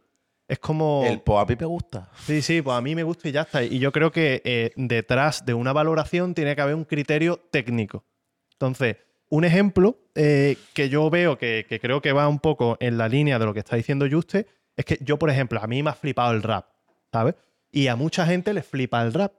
[0.51, 1.05] Es como...
[1.05, 2.09] El po a mí me gusta.
[2.25, 3.63] Sí, sí, pues a mí me gusta y ya está.
[3.63, 8.03] Y yo creo que eh, detrás de una valoración tiene que haber un criterio técnico.
[8.51, 8.97] Entonces,
[9.29, 13.07] un ejemplo eh, que yo veo que, que creo que va un poco en la
[13.07, 14.45] línea de lo que está diciendo Juste
[14.75, 16.65] es que yo, por ejemplo, a mí me ha flipado el rap,
[17.13, 17.35] ¿sabes?
[17.71, 19.31] Y a mucha gente le flipa el rap.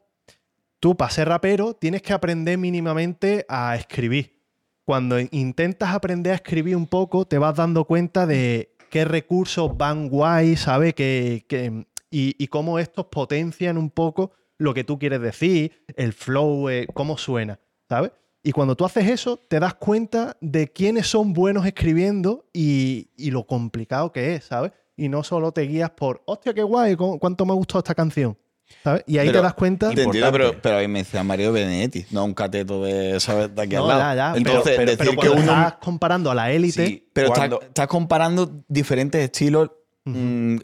[0.80, 4.40] Tú, para ser rapero, tienes que aprender mínimamente a escribir.
[4.84, 10.08] Cuando intentas aprender a escribir un poco, te vas dando cuenta de qué recursos van
[10.10, 10.92] guay, ¿sabes?
[10.94, 16.12] Que, que- y, y cómo estos potencian un poco lo que tú quieres decir, el
[16.12, 17.58] flow, eh, cómo suena,
[17.88, 18.12] ¿sabes?
[18.42, 23.30] Y cuando tú haces eso, te das cuenta de quiénes son buenos escribiendo y, y
[23.30, 24.72] lo complicado que es, ¿sabes?
[24.94, 27.94] Y no solo te guías por, hostia, qué guay, cu- cuánto me ha gustado esta
[27.94, 28.36] canción,
[28.82, 29.04] ¿sabes?
[29.06, 29.88] Y ahí Pero- te das cuenta.
[29.90, 33.54] Entiendo, pero, pero habéis mencionado a Mario Benedetti, no un cateto de, ¿sabes?
[33.54, 34.00] de aquí No, al lado.
[34.00, 35.40] ya, ya, Entonces, pero, decir que uno.
[35.40, 39.70] estás comparando a la élite, Sí, Pero cuando- estás, estás comparando diferentes estilos.
[40.04, 40.56] mm,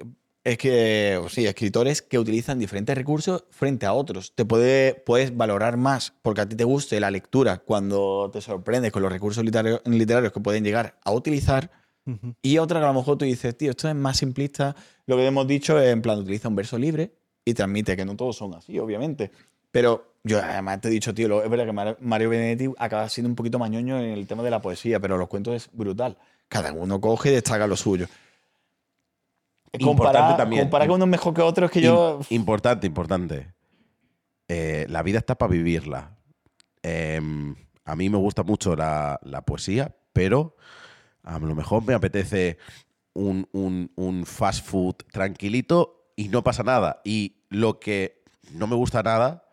[0.44, 4.32] es que, sí, escritores que utilizan diferentes recursos frente a otros.
[4.34, 8.90] Te puede, puedes valorar más porque a ti te guste la lectura cuando te sorprendes
[8.90, 11.70] con los recursos literarios, literarios que pueden llegar a utilizar
[12.06, 12.34] Ujú.
[12.40, 14.74] Y otra que a lo mejor tú dices, tío, esto es más simplista.
[15.04, 17.12] Lo que hemos dicho es, en plan, utiliza un verso libre
[17.50, 19.30] y transmite, que no todos son así, obviamente.
[19.70, 23.28] Pero yo además te he dicho, tío, es verdad que Mar- Mario Benedetti acaba siendo
[23.28, 26.16] un poquito mañoño en el tema de la poesía, pero los cuentos es brutal.
[26.48, 28.06] Cada uno coge y destaca lo suyo.
[29.72, 29.84] Importante
[30.18, 30.62] Comparar, también.
[30.62, 32.20] comparar que uno es mejor que otro es que yo...
[32.20, 33.52] Im- importante, importante.
[34.48, 36.16] Eh, la vida está para vivirla.
[36.82, 37.54] Em,
[37.84, 40.56] a mí me gusta mucho la, la poesía, pero
[41.22, 42.56] a lo mejor me apetece
[43.12, 47.02] un, un- un fast food tranquilito y no pasa nada.
[47.04, 48.22] Y lo que
[48.52, 49.44] no me gusta nada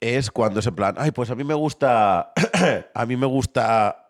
[0.00, 2.32] es cuando es en plan, ay, pues a mí me gusta,
[2.94, 4.05] a mí me gusta,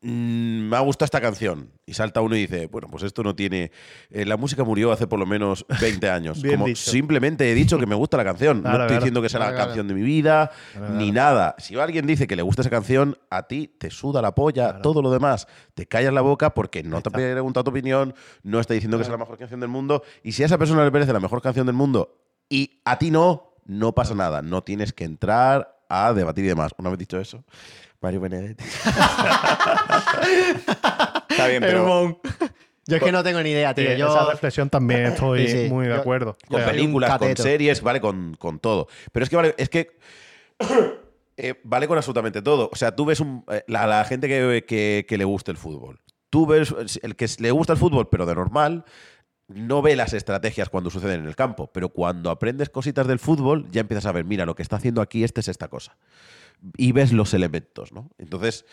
[0.00, 1.70] me ha gustado esta canción.
[1.84, 3.72] Y salta uno y dice, bueno, pues esto no tiene,
[4.10, 6.42] eh, la música murió hace por lo menos 20 años.
[6.44, 6.90] Como dicho.
[6.90, 8.60] simplemente he dicho que me gusta la canción.
[8.60, 9.00] Claro, no estoy claro.
[9.04, 10.50] diciendo que sea la Claro, canción de mi vida,
[10.92, 11.54] ni nada.
[11.58, 15.02] Si alguien dice que le gusta esa canción, a ti te suda la polla, todo
[15.02, 15.48] lo demás.
[15.74, 19.02] Te callas la boca porque no te ha preguntado tu opinión, no está diciendo que
[19.04, 20.02] es la mejor canción del mundo.
[20.22, 22.18] Y si a esa persona le parece la mejor canción del mundo
[22.48, 24.42] y a ti no, no pasa nada.
[24.42, 26.72] No tienes que entrar a debatir y demás.
[26.76, 27.44] Una vez dicho eso,
[28.00, 28.64] Mario Benedetti.
[31.30, 32.20] Está bien, pero...
[32.86, 33.90] Yo es que no tengo ni idea, tío.
[33.90, 34.08] Sí, Yo...
[34.08, 35.68] Esa reflexión también estoy Sí, sí.
[35.68, 36.36] muy de Yo- acuerdo.
[36.48, 38.88] con O sea, peli- películas, con series, vale, con, con todo.
[39.12, 39.98] Pero es que vale, es que
[41.36, 42.70] eh, vale con absolutamente todo.
[42.72, 45.58] O sea, tú ves un- eh, la, la gente que, que- que le gusta el
[45.58, 46.00] fútbol.
[46.30, 48.84] Tú ves el que le gusta el fútbol, pero de normal,
[49.48, 51.70] no ve las estrategias cuando suceden en el campo.
[51.72, 55.00] Pero cuando aprendes cositas del fútbol, ya empiezas a ver, mira, lo que está haciendo
[55.02, 55.96] aquí este es esta cosa.
[56.76, 58.10] Y ves los elementos, ¿no?
[58.18, 58.64] Entonces,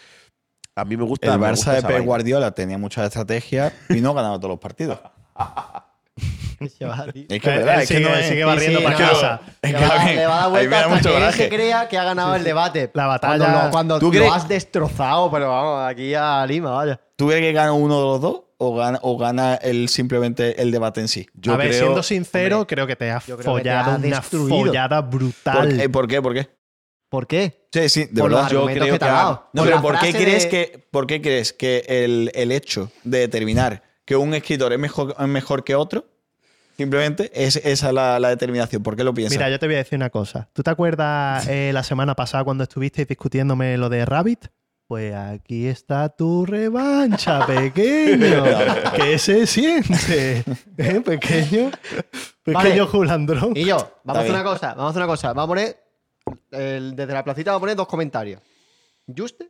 [0.76, 1.34] a mí me gusta.
[1.34, 2.04] El Barça gusta de Pep.
[2.06, 5.00] Guardiola tenía muchas estrategias y no ganaba todos los partidos.
[6.58, 9.10] Es que es verdad, es que no sigue barriendo sí, para no.
[9.10, 9.42] casa.
[9.62, 11.26] Es Le que va, a a- mí- le va a dar vuelta hasta mucho que
[11.28, 12.90] él se crea que ha ganado el debate.
[12.94, 16.72] La batalla- Cuando, lo, cuando ¿Tú lo crees- has destrozado, pero vamos, aquí a Lima,
[16.72, 17.00] vaya.
[17.18, 20.72] ¿Tú crees que gana uno de los dos o gana, o gana el, simplemente el
[20.72, 21.28] debate en sí?
[21.34, 23.96] Yo a ver, creo- siendo sincero, hombre, creo que te creo que te follado ha
[23.96, 24.58] una destruido.
[24.66, 25.80] follada ¿Por, brutal.
[25.82, 26.22] eh, ¿por qué?
[26.22, 26.50] ¿Por qué?
[27.16, 27.68] ¿Por qué?
[27.72, 28.50] Sí, sí, de Por verdad.
[28.50, 29.50] Yo creo que te ha dado.
[29.54, 32.52] No, Por pero la ¿por qué, crees de- que, ¿por qué crees que el, el
[32.52, 36.06] hecho de determinar que un escritor es mejor, es mejor que otro,
[36.78, 38.84] simplemente es esa la, la determinación?
[38.84, 39.38] ¿Por qué lo piensas?
[39.38, 40.50] Mira, yo te voy a decir una cosa.
[40.52, 44.48] ¿Tú te acuerdas eh, la semana pasada cuando estuvisteis discutiéndome lo de Rabbit?
[44.88, 48.44] Pues aquí está tu revancha, pequeño.
[48.96, 50.44] que se siente.
[50.78, 51.72] ¿Eh, pequeño.
[52.46, 52.70] Vale.
[52.70, 53.54] Pequeño Julandrón.
[53.56, 55.28] Y yo, vamos a hacer una cosa, vamos a hacer una cosa.
[55.34, 55.78] Vamos a poner,
[56.52, 58.42] el- desde la placita vamos a poner dos comentarios.
[59.16, 59.50] Juste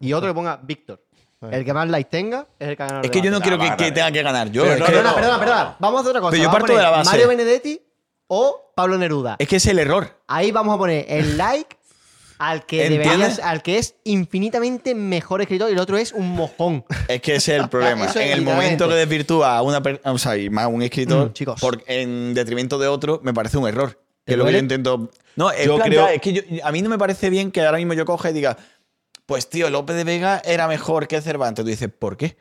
[0.00, 1.02] y otro que ponga Víctor.
[1.50, 3.76] El que más likes tenga es el que es que yo no quiero que, vale,
[3.76, 4.62] que tenga que ganar yo.
[4.62, 5.76] Pero es, no, que, Perdona, perdona, perdona.
[5.78, 6.30] Vamos a hacer otra cosa.
[6.32, 7.10] Pero yo parto de la base.
[7.10, 7.80] Mario Benedetti
[8.28, 9.36] o Pablo Neruda.
[9.38, 10.18] es que es el error.
[10.26, 11.76] Ahí vamos a poner el like
[12.38, 13.10] al que ¿Entiendes?
[13.12, 16.84] deberías, al que es infinitamente mejor escritor y el otro es un mojón.
[17.06, 18.06] Es que ese es el problema.
[18.06, 20.82] Es en el momento que desvirtúa a una per- o sea, y más a un
[20.82, 21.60] escritor Mm, chicos.
[21.60, 24.00] por- en detrimento de otro, me parece un error.
[24.26, 25.10] Que ¿Te es lo que yo intento.
[25.36, 27.64] No, es, Yo plantear- creo- es que yo- a mí no me parece bien que
[27.64, 28.56] ahora mismo yo coja y diga,
[29.24, 31.64] pues tío, López de Vega era mejor que Cervantes.
[31.64, 32.36] Tú dices, ¿por qué?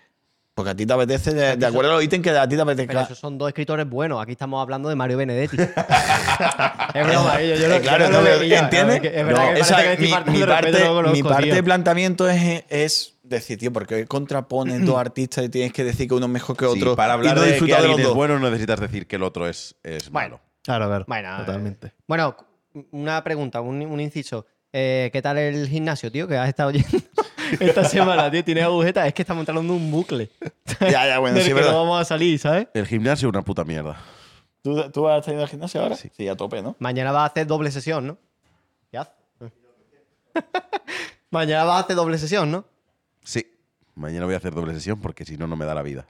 [0.55, 2.61] Porque a ti te apetece, de, de acuerdo a los ítems que a ti te
[2.61, 2.93] apetezca.
[2.93, 4.21] Pero esos son dos escritores buenos.
[4.21, 5.57] Aquí estamos hablando de Mario Benedetti.
[6.93, 8.29] es broma, yo, yo no- Eh, claro, yo no lo.
[8.41, 9.01] ¿entiendes?
[9.03, 12.63] Es verdad No, que esa- parece que mi, parte, conozco, mi parte de planteamiento es,
[12.69, 16.55] es decir, tío, porque contraponen dos artistas y tienes que decir que uno es mejor
[16.55, 16.95] que Sí, otro.
[16.95, 19.23] para hablar y no de que alguien los es bueno, no necesitas decir que el
[19.23, 20.37] otro es, es Bueno.
[20.37, 20.44] malo.
[20.65, 21.05] Claro, claro.
[21.07, 21.87] Bueno, totalmente.
[21.87, 22.35] eh, bueno,
[22.91, 24.45] una pregunta, un, un inciso.
[24.73, 26.27] Eh, ¿Qué tal el gimnasio, tío?
[26.27, 26.89] Que has estado yendo
[27.61, 28.43] esta semana, tío.
[28.43, 29.07] Tienes agujetas.
[29.07, 30.29] Es que estamos entrando en un bucle.
[30.81, 31.71] Ya, ya, bueno, del sí, que verdad.
[31.71, 32.67] no vamos a salir, ¿sabes?
[32.73, 33.95] El gimnasio es una puta mierda.
[34.61, 35.95] ¿Tú, ¿Tú has tenido al gimnasio ahora?
[35.95, 36.09] Sí.
[36.11, 36.75] Sí, a tope, ¿no?
[36.79, 38.17] Mañana vas a hacer doble sesión, ¿no?
[38.91, 39.13] ¿Qué haces?
[41.29, 42.65] Mañana vas a hacer doble sesión, ¿no?
[43.23, 43.45] Sí.
[43.93, 46.07] Mañana voy a hacer doble sesión porque si no, no me da la vida.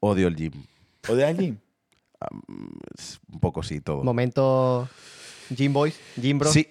[0.00, 0.52] Odio el gym.
[1.08, 1.34] ¿O de
[2.96, 4.02] Es un poco sí, todo.
[4.04, 4.88] Momento
[5.54, 6.52] Gym Boys, Gym Bros.
[6.52, 6.66] Sí.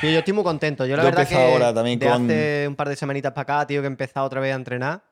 [0.00, 0.86] Tío, yo estoy muy contento.
[0.86, 3.42] Yo la Yo verdad que ahora también de con- hace un par de semanitas para
[3.60, 5.04] acá, tío, que he empezado otra vez a entrenar,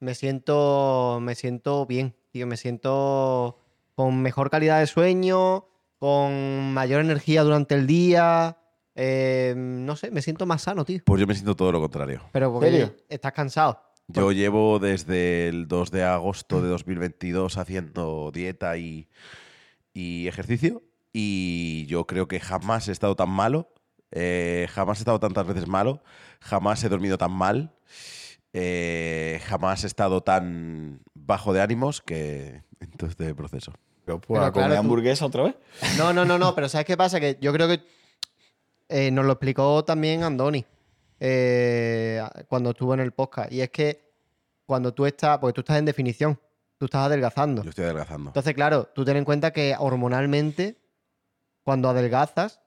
[0.00, 2.46] me siento, me siento bien, tío.
[2.46, 3.58] Me siento
[3.94, 5.66] con mejor calidad de sueño,
[5.98, 8.56] con mayor energía durante el día.
[8.96, 11.00] eh, no sé, me siento más sano, tío.
[11.04, 12.22] Pues yo me siento todo lo contrario.
[12.32, 12.94] Pero porque ¿Serio?
[13.08, 13.80] estás cansado.
[14.14, 19.08] Yo llevo desde el 2 de agosto de 2022 haciendo dieta y,
[19.94, 20.82] y ejercicio
[21.12, 23.72] y yo creo que jamás he estado tan malo,
[24.12, 26.02] eh, jamás he estado tantas veces malo,
[26.40, 27.72] jamás he dormido tan mal,
[28.52, 33.72] eh, jamás he estado tan bajo de ánimos que en todo este proceso.
[34.04, 35.54] Pero, pues, Pero a comer claro, tú- hamburguesa otra vez.
[35.98, 37.20] No, no, no, no, pero ¿sabes qué pasa?
[37.20, 37.80] Que yo creo que
[38.88, 40.64] eh, nos lo explicó también Andoni
[41.20, 43.52] eh, cuando estuvo en el podcast.
[43.52, 44.10] Y es que
[44.66, 46.40] cuando tú estás, porque tú estás en definición,
[46.78, 47.62] tú estás adelgazando.
[47.62, 48.30] Yo estoy adelgazando.
[48.30, 50.80] Entonces, claro, tú ten en cuenta que hormonalmente,
[51.62, 52.60] cuando adelgazas,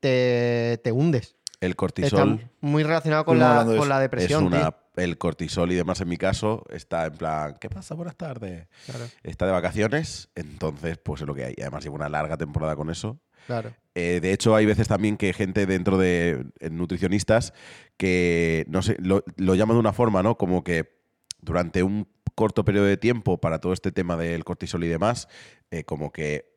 [0.00, 1.36] te, te hundes.
[1.64, 4.44] El Está cortisol muy relacionado con la, con la es depresión.
[4.44, 4.74] una.
[4.96, 7.94] El cortisol y demás, en mi caso, está en plan, ¿qué pasa?
[7.96, 8.68] Buenas tardes.
[8.86, 11.54] Claro, Está de vacaciones, entonces, pues es lo que hay.
[11.60, 13.18] Además, llevo una larga temporada con eso.
[13.46, 13.74] claro.
[13.96, 17.52] Eh, de hecho, hay veces también que gente dentro de eh, nutricionistas
[17.96, 20.36] que, no sé, lo, lo llaman de una forma, ¿no?
[20.36, 20.98] Como que
[21.40, 25.28] durante un corto periodo de tiempo para todo este tema del cortisol y demás,
[25.70, 26.53] eh, como que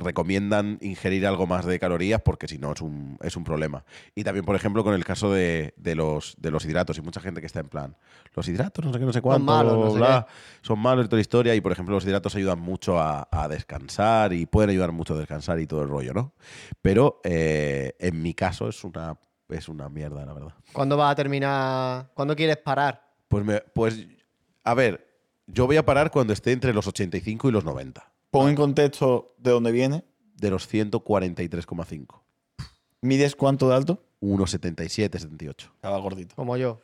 [0.00, 3.84] recomiendan ingerir algo más de calorías porque si no es un, es un problema.
[4.14, 6.98] Y también, por ejemplo, con el caso de, de los, de los hidratos.
[6.98, 7.96] Y mucha gente que está en plan,
[8.34, 10.26] los hidratos, no sé qué, no sé cuánto, malos, no sé bla,
[10.62, 11.54] son malos y toda la historia.
[11.54, 15.18] Y, por ejemplo, los hidratos ayudan mucho a, a descansar y pueden ayudar mucho a
[15.18, 16.32] descansar y todo el rollo, ¿no?
[16.82, 19.16] Pero eh, en mi caso es una,
[19.50, 20.54] es una mierda, la verdad.
[20.72, 22.10] ¿Cuándo vas a terminar?
[22.14, 23.02] ¿Cuándo quieres parar?
[23.28, 24.06] Pues, me- pues,
[24.64, 25.06] a ver,
[25.46, 28.09] yo voy a parar cuando esté entre los 85 y los 90.
[28.30, 30.04] Pon en contexto de dónde viene.
[30.36, 32.20] De los 143,5.
[33.02, 34.02] ¿Mides cuánto de alto?
[34.22, 35.70] 1,77, 78.
[35.74, 36.34] Estaba gordito.
[36.36, 36.80] Como yo.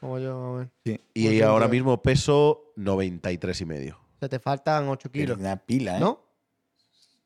[0.00, 0.68] Como yo, más o menos.
[0.84, 1.00] Sí.
[1.14, 1.82] Y Muy ahora bien.
[1.82, 3.96] mismo peso 93 y medio.
[4.16, 5.38] O sea, te faltan 8 Pero kilos.
[5.38, 6.00] una pila, ¿eh?
[6.00, 6.20] ¿No?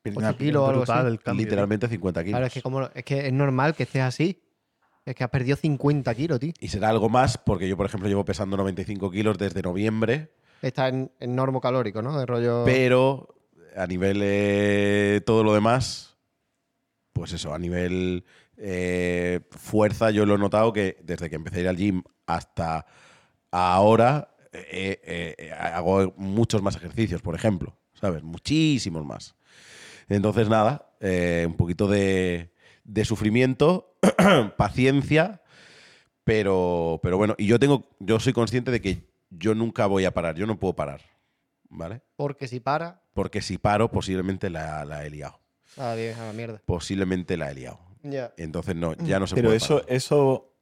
[0.03, 0.39] Pero 8 una pila.
[0.47, 0.93] kilos o algo así.
[0.93, 1.45] Brutal el cambio.
[1.45, 2.33] Literalmente 50 kilos.
[2.33, 4.43] Claro, es que, como, es que es normal que estés así.
[5.05, 6.53] Es que has perdido 50 kilos, tío.
[6.61, 10.89] Y será algo más porque yo, por ejemplo, llevo pesando 95 kilos desde noviembre, Está
[10.89, 12.19] en, en normo calórico, ¿no?
[12.19, 12.65] De rollo.
[12.65, 13.29] pero
[13.79, 16.17] a nivel eh, todo lo demás,
[17.13, 18.25] pues eso, a nivel
[18.57, 22.87] eh, fuerza yo lo he notado que desde que empecé a ir al gym hasta
[23.53, 28.23] ahora eh, hago muchos más ejercicios, por ejemplo, ¿sabes?
[28.23, 29.37] Muchísimos más.
[30.09, 32.53] Entonces, nada, un poquito de,
[32.85, 33.95] de sufrimiento,
[34.57, 35.43] paciencia,
[36.25, 40.13] pero, pero bueno, y yo tengo, yo soy consciente de que yo nunca voy a
[40.13, 41.03] parar, yo no puedo parar,
[41.69, 42.01] ¿vale?
[42.17, 45.39] Porque si para, Porque si paro, posiblemente la, la he liado.
[45.77, 46.61] a la, a la mierda.
[46.65, 47.79] Posiblemente la he liado.
[48.03, 48.33] Ya.
[48.37, 49.93] Entonces, no, ya no se Pero puede eso, parar.
[49.93, 50.53] eso,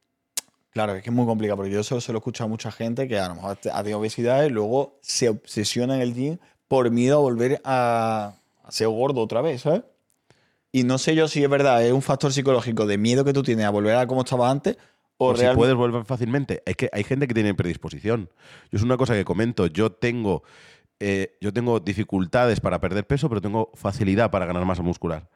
[0.71, 2.71] claro, es que es muy complicado, porque yo eso se lo he escuchado a mucha
[2.71, 6.37] gente que a lo mejor ha tenido obesidad y luego se obsesiona en el gym
[6.67, 9.83] por miedo a volver a, a ser gordo otra vez, ¿sabes?
[10.71, 13.41] Y no sé yo si es verdad, es un factor psicológico de miedo que tú
[13.41, 14.77] tienes a volver a como estaba antes
[15.19, 16.61] o, O si puedes volver fácilmente.
[16.65, 18.29] Es que hay gente que tiene predisposición.
[18.71, 19.65] Yo es una cosa que comento.
[19.65, 20.43] Yo tengo,
[20.99, 25.29] eh, yo tengo dificultades para perder peso, pero tengo facilidad para ganar masa muscular.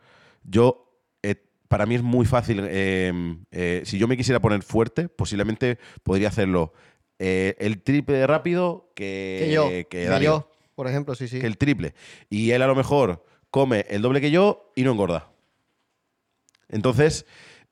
[0.44, 1.36] Yo, eh,
[1.68, 2.62] para mí es muy fácil.
[2.64, 3.14] eh,
[3.52, 6.74] eh, si yo me quisiera poner fuerte, posiblemente podría hacerlo
[7.20, 9.68] eh, el triple de rápido que, Que yo.
[9.70, 10.30] que que Darío.
[10.32, 11.40] yo, por ejemplo, sí, sí.
[11.40, 11.94] que el triple.
[12.30, 15.30] Y él a lo mejor come el doble que yo y no engorda.
[16.70, 17.26] Entonces,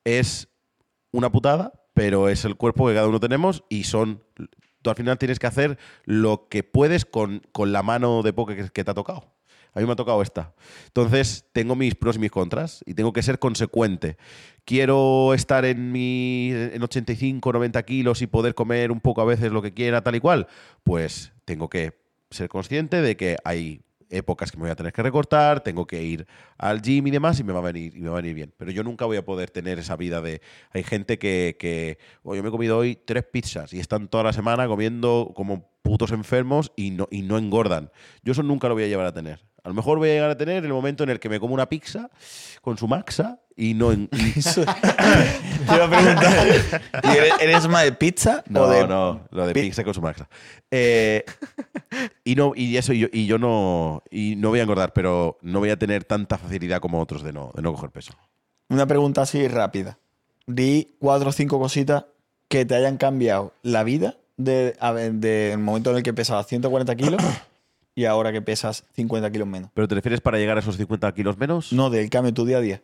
[0.03, 0.49] es
[1.11, 4.24] una putada, pero es el cuerpo que cada uno tenemos y son.
[4.81, 8.56] Tú al final tienes que hacer lo que puedes con, con la mano de poke
[8.56, 9.34] que, que te ha tocado.
[9.73, 10.53] A mí me ha tocado esta.
[10.88, 14.18] Entonces, tengo mis pros y mis contras y tengo que ser consecuente.
[14.65, 19.51] Quiero estar en, mi, en 85, 90 kilos y poder comer un poco a veces
[19.51, 20.47] lo que quiera, tal y cual.
[20.84, 21.93] Pues tengo que
[22.31, 26.02] ser consciente de que hay épocas que me voy a tener que recortar, tengo que
[26.03, 26.27] ir
[26.57, 28.53] al gym y demás y me va a venir, y me va a venir bien.
[28.57, 30.41] Pero yo nunca voy a poder tener esa vida de...
[30.72, 34.23] Hay gente que, que "Oh, yo me he comido hoy tres pizzas y están toda
[34.23, 37.91] la semana comiendo como putos enfermos y no, y no engordan.
[38.23, 39.40] Yo eso nunca lo voy a llevar a tener.
[39.64, 41.53] A lo mejor voy a llegar a tener el momento en el que me como
[41.53, 42.10] una pizza
[42.61, 43.91] con su maxa y no...
[43.91, 46.48] en- y- Te iba a preguntar,
[47.03, 49.94] ¿y eres, eres más de pizza No, o de no, lo de pi- pizza con
[49.94, 50.27] su maxa.
[50.72, 51.23] Eh,
[52.23, 55.38] y no, y eso, y yo, y yo no, y no voy a engordar, pero
[55.41, 58.14] no voy a tener tanta facilidad como otros de no, de no coger peso.
[58.69, 59.98] Una pregunta así rápida.
[60.48, 62.06] Di cuatro o cinco cositas
[62.48, 66.95] que te hayan cambiado la vida del de, del momento en el que pesabas 140
[66.95, 67.22] kilos
[67.94, 69.69] y ahora que pesas 50 kilos menos.
[69.73, 71.73] ¿Pero te refieres para llegar a esos 50 kilos menos?
[71.73, 72.81] No, del cambio en tu día a día.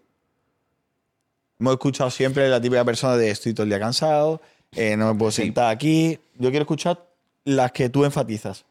[1.59, 4.41] Hemos escuchado siempre la típica persona de estoy todo el día cansado,
[4.73, 6.19] eh, no me puedo sentar aquí.
[6.37, 7.07] Yo quiero escuchar
[7.45, 8.65] las que tú enfatizas.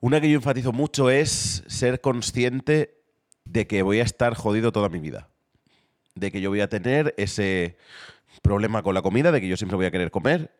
[0.00, 2.98] Una que yo enfatizo mucho es ser consciente
[3.44, 5.28] de que voy a estar jodido toda mi vida.
[6.14, 7.76] De que yo voy a tener ese
[8.42, 10.50] problema con la comida, de que yo siempre voy a querer comer.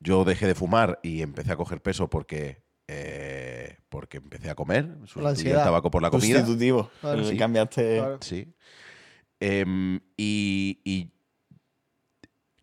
[0.00, 4.86] Yo dejé de fumar y empecé a coger peso porque, eh, porque empecé a comer.
[5.00, 5.64] Sustituí el ansiedad.
[5.64, 6.38] tabaco por la comida.
[6.38, 6.90] Sustitutivo.
[7.00, 7.36] Claro, El sí.
[7.36, 7.96] Cambiaste.
[7.98, 8.18] Claro.
[8.20, 8.52] Sí.
[9.46, 11.12] Em, y,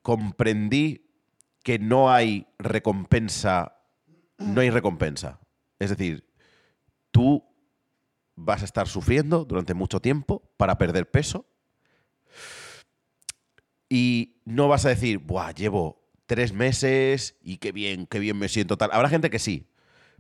[0.02, 1.12] comprendí
[1.62, 3.78] que no hay recompensa,
[4.40, 5.40] no hay recompensa.
[5.78, 6.28] Es decir,
[7.12, 7.44] tú
[8.36, 11.46] vas a estar sufriendo durante mucho tiempo para perder peso
[13.88, 18.50] y no vas a decir, Buah, llevo tres meses y qué bien, qué bien me
[18.50, 18.90] siento tal.
[18.92, 19.70] Habrá gente que sí,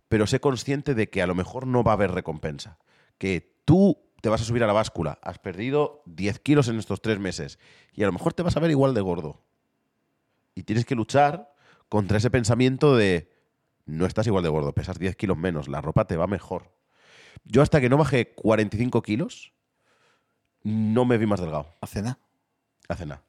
[0.10, 2.78] pero sé consciente de que a lo mejor no va a haber recompensa.
[3.18, 7.02] Que tú te vas a subir a la báscula, has perdido 10 kilos en estos
[7.02, 7.60] tres meses
[7.93, 9.41] y a lo mejor te vas a ver igual de gordo.
[10.56, 11.53] Y tienes que luchar
[11.89, 13.31] contra ese pensamiento de
[13.85, 16.72] no estás igual de gordo, pesas 10 kilos menos, la ropa te va mejor.
[17.45, 19.53] Yo hasta que no bajé 45 kilos,
[20.64, 21.73] no me vi más delgado.
[21.81, 22.19] Hace nada.
[22.88, 23.23] Hace nada.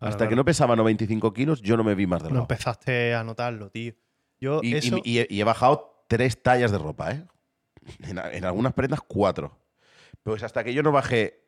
[0.00, 0.30] Hasta claro.
[0.30, 2.42] que no pesaba 95 kilos, yo no me vi más No delgado.
[2.44, 3.94] empezaste a notarlo, tío.
[4.40, 4.98] Yo Y, y- eso...
[5.04, 7.24] y he, y he bajado tres tallas de ropa, ¿eh?
[8.00, 9.56] En algunas prendas, cuatro.
[10.22, 11.42] Pues hasta que yo no bajé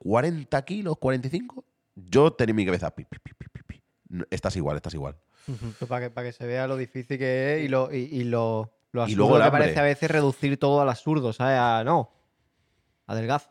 [0.00, 1.64] 40 kilos, 45,
[1.96, 3.82] yo tenía en mi cabeza, pi, pi, pi,
[4.30, 5.16] Estás igual, estás igual.
[5.86, 8.72] Para que, para que se vea lo difícil que es y lo, y, y lo,
[8.92, 11.58] lo Y absurdo luego el que parece a veces reducir todo al absurdo, ¿sabes?
[11.58, 12.10] A- no,
[13.06, 13.50] adelgaza.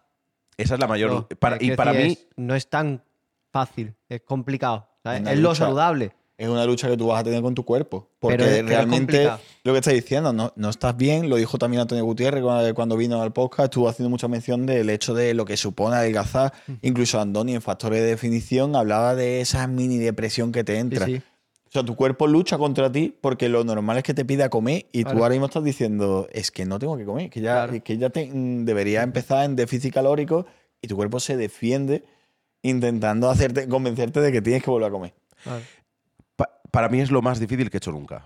[0.58, 1.12] Esa es la mayor.
[1.12, 3.04] No, para- y para mí, es- no es tan
[3.52, 4.90] fácil, es complicado.
[5.04, 6.14] Es lo saludable.
[6.38, 8.09] Es una lucha que tú vas a tener con tu cuerpo.
[8.19, 9.27] Porque Pero realmente
[9.64, 12.43] lo que estás diciendo, no, no estás bien, lo dijo también Antonio Gutiérrez
[12.76, 16.53] cuando, vino al podcast, estuvo haciendo mucha mención del hecho de lo que supone adelgazar.
[16.84, 21.05] Incluso Andoni en Factores de Definición hablaba de esa mini depresión que te Sí, entra.
[21.07, 21.15] sí.
[21.68, 24.85] O sea, tu cuerpo lucha contra ti porque lo normal es que te pida comer
[24.91, 25.23] y tú Claro.
[25.23, 27.84] ahora mismo estás diciendo, es que no tengo que comer, que ya, Claro.
[27.84, 30.45] que ya te, mm, debería empezar en déficit calórico
[30.81, 32.05] y tu cuerpo se defiende
[32.61, 35.14] intentando hacerte, convencerte de que tienes que volver a comer.
[35.43, 35.61] Claro.
[36.38, 38.23] Pa- para mí es lo más difícil que he hecho nunca.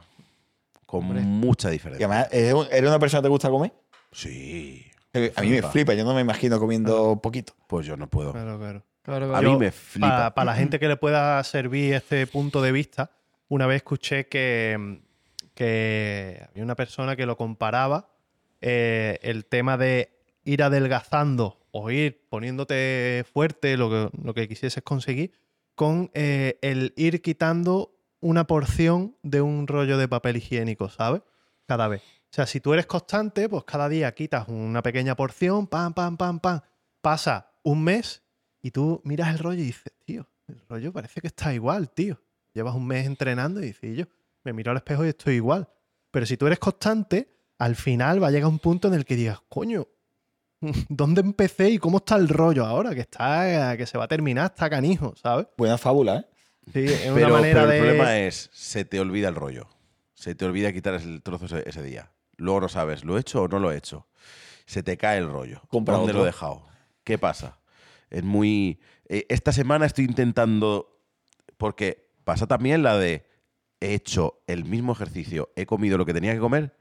[0.86, 1.22] Con Hombre.
[1.22, 2.06] mucha Y diferencia.
[2.06, 3.74] además, ¿eres un- ¿eres una persona que te gusta comer?
[4.12, 4.86] Sí.
[5.36, 5.94] A mí me Flipa.
[5.94, 7.54] yo no me imagino comiendo poquito.
[7.68, 8.32] Pues yo no puedo.
[8.34, 8.84] Claro, claro.
[9.04, 10.32] Claro, A mí me flipa.
[10.36, 13.10] Para la gente que le pueda servir este punto de vista,
[13.48, 15.02] una vez escuché que,
[15.56, 18.10] que había una persona que lo comparaba
[18.62, 20.12] eh, el tema de
[20.44, 25.32] ir adelgazando o ir poniéndote fuerte, lo que, lo que quisieses conseguir,
[25.76, 31.22] con eh, el ir quitando una porción de un rollo de papel higiénico, ¿sabes?
[31.68, 32.02] Cada vez.
[32.02, 36.16] O sea, si tú eres constante, pues cada día quitas una pequeña porción, pam, pam,
[36.16, 36.62] pam, pam.
[37.02, 38.24] Pasa un mes
[38.62, 42.22] y tú miras el rollo y dices, tío, el rollo parece que está igual, tío.
[42.54, 44.06] Llevas un mes entrenando y dices, "Y yo
[44.44, 45.68] me miro al espejo y estoy igual.
[46.12, 49.16] Pero si tú eres constante, al final va a llegar un punto en el que
[49.16, 49.88] digas, coño,
[50.90, 52.94] ¿dónde empecé y cómo está el rollo ahora?
[52.94, 55.48] Que está, que se va a terminar, está canijo, ¿sabes?
[55.58, 56.26] Buena fábula, ¿eh?
[56.74, 57.80] Sí, es una Pero, manera pero el de.
[57.80, 59.68] problema es, se te olvida el rollo.
[60.14, 62.12] Se te olvida quitar el trozo ese, ese día.
[62.38, 64.08] Luego no sabes, ¿lo he hecho o no lo he hecho?
[64.66, 65.62] Se te cae el rollo.
[65.68, 66.20] Compra ¿Dónde otro.
[66.20, 66.66] lo he dejado?
[67.04, 67.60] ¿Qué pasa?
[68.10, 68.80] Es muy...
[69.10, 71.00] eh, esta semana estoy intentando...
[71.58, 73.26] Porque pasa también la de...
[73.80, 76.76] He hecho el mismo ejercicio, he comido lo que tenía que comer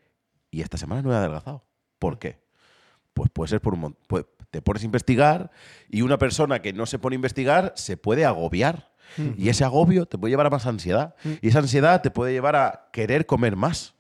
[0.51, 1.65] y esta semana no he adelgazado.
[1.99, 2.41] ¿Por qué?
[3.15, 4.27] Pues puede ser por un montón.
[4.51, 5.51] Te pones a investigar
[5.89, 8.90] y una persona que no se pone a investigar se puede agobiar.
[9.37, 11.15] Y ese agobio te puede llevar a más ansiedad.
[11.41, 13.95] Y esa ansiedad te puede llevar a querer comer más.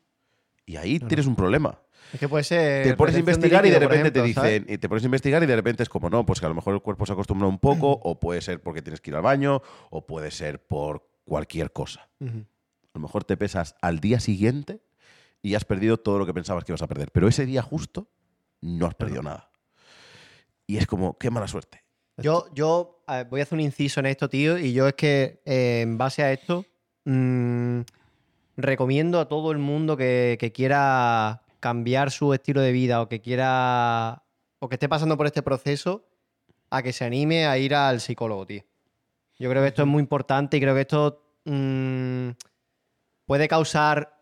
[0.66, 1.81] Y ahí tienes un problema.
[2.12, 2.87] Es que puede ser.
[2.87, 5.47] te pones a investigar y de repente te dicen, y te pones a investigar y
[5.47, 7.59] de repente es como, no, pues que a lo mejor el cuerpo se acostumbra un
[7.59, 11.73] poco, o puede ser porque tienes que ir al baño, o puede ser por cualquier
[11.73, 12.09] cosa.
[12.20, 14.82] A lo mejor te pesas al día siguiente
[15.43, 17.12] y has perdido todo lo que pensabas que ibas a perder.
[17.12, 18.09] Pero ese día justo
[18.61, 19.51] no has perdido nada.
[20.66, 21.85] Y es como, qué mala suerte.
[22.16, 25.81] Yo, yo voy a hacer un inciso en esto, tío, y yo es que eh,
[25.82, 26.65] en base a esto
[27.05, 27.81] mm,
[28.57, 33.20] recomiendo a todo el mundo que, que quiera cambiar su estilo de vida o que
[33.20, 34.23] quiera
[34.59, 36.07] o que esté pasando por este proceso
[36.70, 38.62] a que se anime a ir al psicólogo, tío.
[39.39, 42.31] Yo creo que esto es muy importante y creo que esto mm,
[43.27, 44.20] puede causar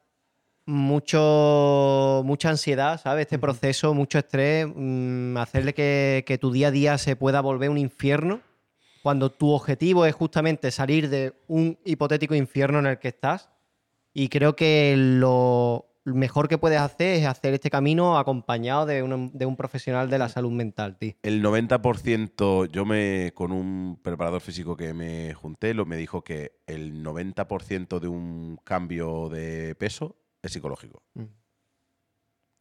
[0.65, 3.23] mucho, mucha ansiedad, ¿sabes?
[3.23, 7.71] Este proceso, mucho estrés, mm, hacerle que, que tu día a día se pueda volver
[7.71, 8.41] un infierno,
[9.09, 13.49] cuando tu objetivo es justamente salir de un hipotético infierno en el que estás.
[14.13, 19.31] Y creo que lo mejor que puedes hacer es hacer este camino acompañado de un,
[19.33, 21.15] de un profesional de la salud mental, tío.
[21.23, 26.59] El 90%, yo me, con un preparador físico que me junté, lo, me dijo que
[26.67, 31.03] el 90% de un cambio de peso es psicológico.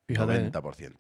[0.07, 0.49] Fíjate.
[0.49, 0.93] 90%.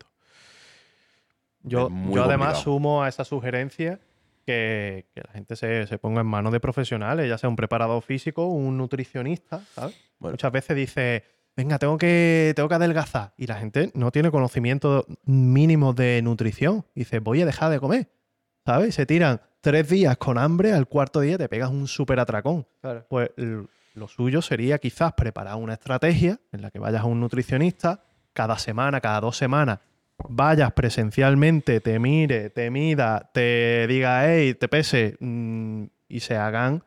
[1.63, 2.63] Yo, Es muy yo además complicado.
[2.63, 4.01] sumo a esa sugerencia
[4.47, 8.01] que, que la gente se, se ponga en manos de profesionales, ya sea un preparador
[8.01, 9.95] físico, un nutricionista, ¿sabes?
[10.17, 10.33] Bueno.
[10.33, 11.25] Muchas veces dice,
[11.57, 13.33] venga, tengo que, tengo que adelgazar.
[13.35, 16.85] Y la gente no tiene conocimiento mínimo de nutrición.
[16.95, 18.09] Dice, voy a dejar de comer.
[18.65, 18.95] ¿Sabes?
[18.95, 22.65] Se tiran tres días con hambre, al cuarto día te pegas un súper atracón.
[22.81, 23.05] Claro.
[23.09, 23.31] Pues
[23.93, 28.57] lo suyo sería quizás preparar una estrategia en la que vayas a un nutricionista cada
[28.57, 29.79] semana, cada dos semanas,
[30.29, 36.83] vayas presencialmente, te mire, te mida, te diga, hey, te pese, mm, y se hagan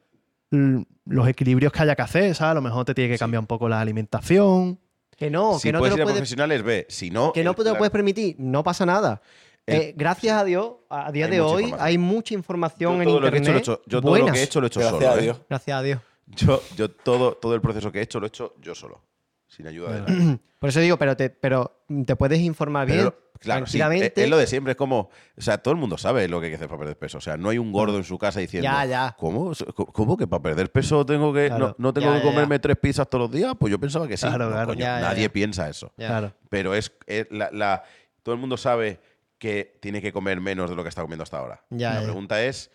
[0.51, 2.51] los equilibrios que haya que hacer, ¿sabes?
[2.53, 4.81] A lo mejor te tiene que cambiar un poco la alimentación.
[5.17, 6.87] Que no, si que no te puedes lo ir a puedes, profesionales, ve.
[6.89, 7.33] Si no.
[7.33, 9.21] que no el- te lo puedes permitir, no pasa nada.
[9.67, 11.87] el- Eh, gracias a Dios, a día Hay de hoy información.
[11.87, 13.43] hay mucha información yo en he internet.
[13.43, 15.13] hecho, he hecho, yo todo lo que he hecho lo he hecho Gracias solo.
[15.13, 15.35] a ¿eh?
[15.49, 16.01] Gracias a Dios.
[16.27, 19.03] Yo, yo todo, todo el proceso que he hecho lo he hecho yo solo.
[19.51, 20.39] Sin ayuda de nadie.
[20.59, 24.21] Por eso digo, pero te, pero te puedes informar bien, Pero, claro, sí, tranquilamente.
[24.21, 25.09] es, es lo de siempre, es como.
[25.37, 27.17] O sea, todo el mundo sabe lo que hay que hacer para perder peso.
[27.19, 28.65] O sea, no hay un gordo en su casa diciendo.
[28.71, 29.17] Ya, ya.
[29.19, 29.53] ¿Cómo?
[29.75, 31.47] ¿Cómo que para perder peso tengo que.
[31.49, 31.69] Claro.
[31.79, 33.55] No, no tengo Ya, que comerme tres pizzas todos los días?
[33.59, 34.27] Pues yo pensaba que sí.
[34.27, 34.67] Claro, No, claro.
[34.69, 35.33] coño, Ya, ya, nadie ya.
[35.33, 35.93] piensa eso.
[35.97, 36.35] Claro.
[36.51, 37.83] Pero es, es la, la-
[38.23, 39.01] todo el mundo sabe
[39.39, 41.65] que tiene que comer menos de lo que está comiendo hasta ahora.
[41.71, 42.05] Ya, la ya.
[42.05, 42.71] pregunta es,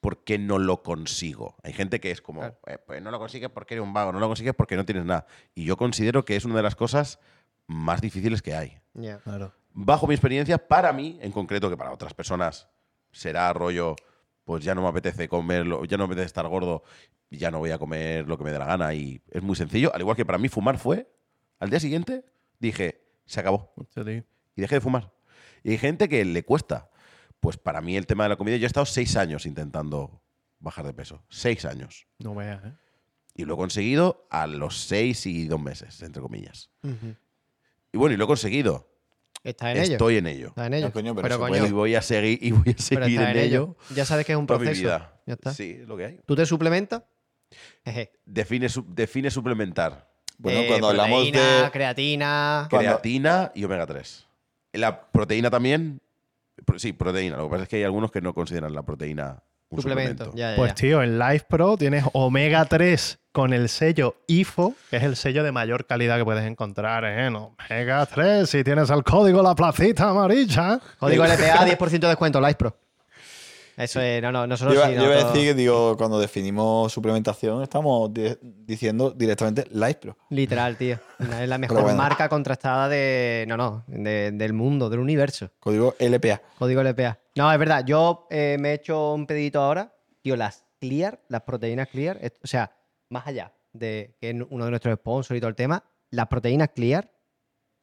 [0.00, 1.56] ¿por qué no lo consigo?
[1.62, 2.58] Hay gente que es como, Claro.
[2.66, 5.04] "Eh, pues no lo consigues porque eres un vago, no lo consigues porque no tienes
[5.04, 5.26] nada.
[5.54, 7.18] Y yo considero que es una de las cosas
[7.66, 8.78] más difíciles que hay.
[9.24, 9.52] Claro.
[9.72, 12.68] Bajo mi experiencia, para mí, en concreto, que para otras personas
[13.12, 13.94] será rollo,
[14.44, 16.82] pues ya no me apetece comerlo, ya no me apetece estar gordo,
[17.30, 18.94] ya no voy a comer lo que me dé la gana.
[18.94, 19.94] Y es muy sencillo.
[19.94, 21.10] Al igual que para mí fumar fue,
[21.58, 22.24] al día siguiente
[22.58, 23.72] dije, se acabó
[24.56, 25.12] y dejé de fumar.
[25.62, 26.88] Y hay gente que le cuesta.
[27.40, 30.20] Pues para mí el tema de la comida, yo he estado seis años intentando
[30.60, 31.22] bajar de peso.
[31.28, 32.06] Seis años.
[32.18, 32.72] No veas, ¿eh?
[33.34, 36.70] Y lo he conseguido a los seis y dos meses, entre comillas.
[37.92, 38.88] Y bueno, y lo he conseguido.
[39.44, 39.92] Está en ello.
[39.92, 40.48] Estoy en ello.
[40.48, 40.86] Está en ello.
[40.86, 43.36] No, coño, pero pero coño, Y voy a seguir, y voy a seguir está en
[43.38, 44.72] ello Ya sabes que es un mi proceso.
[44.82, 45.20] vida.
[45.26, 45.54] Ya está.
[45.54, 46.20] Sí, es lo que hay.
[46.26, 47.04] ¿Tú te suplementas?
[48.26, 50.08] Define, su- define suplementar.
[50.36, 51.70] Bueno, Eh, cuando hablamos proteína, de.
[51.70, 52.66] creatina.
[52.70, 54.26] Creatina y omega 3.
[54.72, 56.00] La proteína también.
[56.76, 57.36] Sí, proteína.
[57.36, 60.24] Lo que pasa es que hay algunos que no consideran la proteína un suplemento.
[60.26, 60.36] suplemento.
[60.36, 64.96] Ya, ya, Pues tío, en Live Pro tienes Omega 3 con el sello IFO, que
[64.96, 68.48] es el sello de mayor calidad que puedes encontrar en Omega 3.
[68.48, 70.80] Si tienes el código La Placita Amarilla.
[70.98, 72.74] Código LPA, 10% de descuento, Live Pro.
[73.78, 74.94] Eso es, no, no, nosotros Yo, iba- sí.
[74.96, 80.16] yo iba a decir que digo, cuando definimos suplementación, estamos di- diciendo directamente Life Pro.
[80.30, 80.98] Literal, tío.
[81.40, 81.96] Es la mejor bueno.
[81.96, 83.44] marca contrastada de.
[83.48, 85.50] No, no, de- del mundo, del universo.
[85.60, 86.42] Código LPA.
[86.58, 87.18] Código LPA.
[87.36, 87.84] No, es verdad.
[87.86, 89.94] Yo eh, me he hecho un pedito ahora.
[90.22, 92.72] Tío, las Clear, las proteínas Clear, o sea,
[93.10, 96.70] más allá de que es uno de nuestros sponsors y todo el tema, las proteínas
[96.74, 97.10] Clear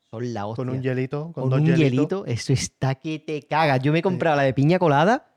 [0.09, 0.65] son la hostia.
[0.65, 3.79] Con un hielito, con, Con dos un hielito, eso está que te cagas.
[3.81, 5.31] Yo me he comprado la de piña colada.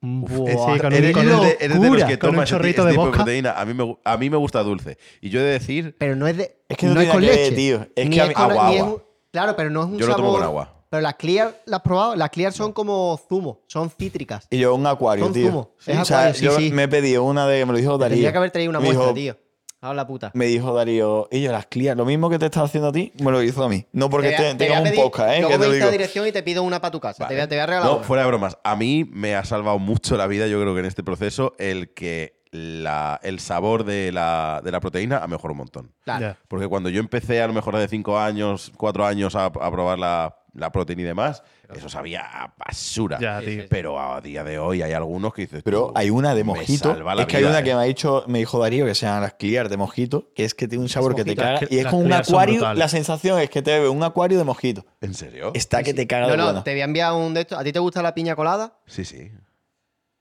[0.00, 2.82] Buah, sí, con Eres, eres de, eres de los que Con un toma ese ese
[2.84, 3.16] de tipo vodka.
[3.16, 3.52] proteína.
[3.52, 4.96] A mí, me, a mí me gusta dulce.
[5.20, 6.62] Y yo he de decir, Pero no es de.
[6.68, 7.52] Es que no es tiene con leche.
[7.56, 7.86] tío.
[7.96, 8.94] Es Ni que mí- con- agua, es agua.
[8.94, 9.02] un-
[9.32, 10.38] claro, pero no es un yo lo tomo sabor.
[10.40, 10.74] con agua.
[10.90, 12.14] Pero las Clear, ¿las has probado?
[12.16, 14.46] Las Clear son como zumo, son cítricas.
[14.50, 15.48] Y yo un acuario, Con tío.
[15.48, 15.74] zumo.
[15.78, 16.70] Sí, Es o sea, acuario, sí, yo sí.
[16.72, 17.66] me he pedido una de.
[17.66, 18.14] Me lo dijo Darío.
[18.14, 19.36] Tendría que haber traído una muestra, dijo- tío.
[19.80, 20.32] A la puta.
[20.34, 21.96] Me dijo Darío, y yo las clear.
[21.96, 23.86] Lo mismo que te estaba haciendo a ti, me lo hizo a mí.
[23.92, 25.40] No porque Te voy a- te- te voy a tengamos un podcast, ¿eh?
[25.40, 25.92] Luego Que te dices la digo.
[25.92, 27.28] dirección y te pido una para tu casa.
[27.28, 27.48] Te, voy a, Vale.
[27.48, 28.04] te voy a regalar No, una.
[28.04, 28.58] fuera de bromas.
[28.64, 31.94] A mí me ha salvado mucho la vida, yo creo que en este proceso, el
[31.94, 35.92] que la- el sabor de la, de la proteína ha mejorado un montón.
[36.02, 36.34] Claro.
[36.48, 39.98] Porque cuando yo empecé a lo mejor de 5 años, 4 años a, a probar
[39.98, 41.42] la, la proteína y demás,
[41.74, 43.18] eso sabía a basura.
[43.20, 43.64] Ya, tío.
[43.68, 45.62] Pero a día de hoy hay algunos que dices.
[45.62, 46.92] Pero hay una de mojito.
[47.18, 47.64] Es que hay una eh.
[47.64, 50.44] que me ha dicho, me dijo Darío, que se llama las clear de mojito, que
[50.44, 51.60] es que tiene un sabor que te caga.
[51.70, 52.74] Y es como un acuario.
[52.74, 54.84] La sensación es que te bebe un acuario de mojito.
[55.00, 55.52] ¿En serio?
[55.54, 56.62] Está que te caga No, de no, bueno.
[56.62, 57.58] te voy a enviar un de estos.
[57.58, 58.78] ¿A ti te gusta la piña colada?
[58.86, 59.30] Sí, sí.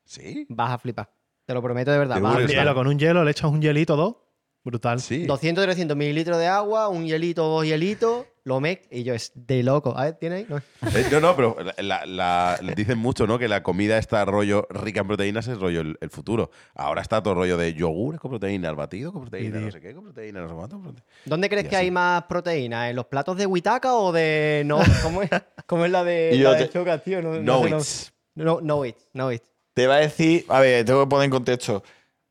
[0.04, 0.46] ¿Sí?
[0.50, 1.10] Vas a flipar.
[1.46, 2.16] Te lo prometo de verdad.
[2.16, 2.66] Te Vas a huele el flipar.
[2.66, 4.16] Hielo, con un hielo le echas un hielito, dos.
[4.64, 5.00] Brutal.
[5.00, 5.26] Sí.
[5.26, 9.62] 200, 300 mililitros de agua, un hielito, dos hielitos, lo mec y yo es de
[9.62, 9.94] loco.
[9.98, 10.46] A ver, ¿tiene ahí?
[10.48, 10.58] No.
[10.58, 13.38] Eh, no, no, pero la, la- la- dicen mucho, ¿no?
[13.38, 16.50] Que la comida está rollo rica en proteínas es rollo el, el futuro.
[16.74, 19.82] Ahora está todo rollo de yogures con proteína, el batido con proteína, Sí, no sé
[19.82, 20.78] qué con proteína, no sé cuánto.
[20.80, 21.86] prote- ¿Dónde crees Y que así.
[21.86, 22.90] hay más proteína?
[22.90, 24.80] ¿En los platos de Witaka o de no?
[25.04, 25.30] ¿Cómo es?
[25.66, 27.22] ¿Cómo es la de, Y yo la de te- Choca, tío?
[27.22, 28.14] No, No no- it's.
[28.36, 29.44] No, no it, no it.
[29.74, 31.84] Te va a decir, a ver, tengo que poner en contexto.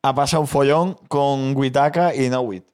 [0.02, 2.64] Ha pasado un follón con Witaka y No Wit.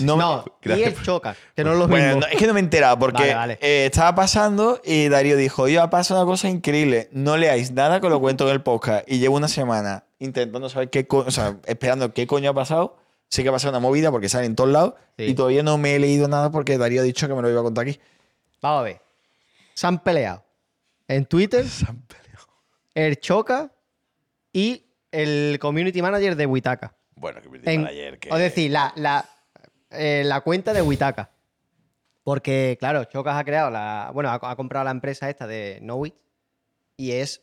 [0.00, 0.94] No, me- No, y gracias.
[0.98, 2.20] el Choca, que no es lo Bueno, mismo.
[2.22, 3.58] no, es que no me he enterado porque Vale, vale.
[3.60, 8.00] eh, estaba pasando y Darío dijo, yo ha pasado una cosa increíble, no leáis nada
[8.00, 11.30] que lo cuento en el podcast y llevo una semana intentando saber qué co- o
[11.30, 12.96] sea, esperando qué coño ha pasado.
[13.28, 15.24] Sé que ha pasado una movida porque sale en todos lados Sí.
[15.24, 17.60] y todavía no me he leído nada porque Darío ha dicho que me lo iba
[17.60, 17.98] a contar aquí.
[18.62, 19.00] Vamos a ver.
[19.74, 20.42] Se han peleado.
[21.08, 21.64] En Twitter,
[22.94, 23.70] el Choca
[24.52, 26.94] y el community manager de Witaka.
[27.14, 28.28] Bueno, me En- ayer que.
[28.28, 29.28] Es decir, la, la,
[29.94, 31.30] eh, la cuenta de Witaka.
[32.24, 34.10] Porque, claro, Chocas ha creado la.
[34.14, 36.14] Bueno, ha, ha comprado la empresa esta de Knowit
[36.96, 37.42] y es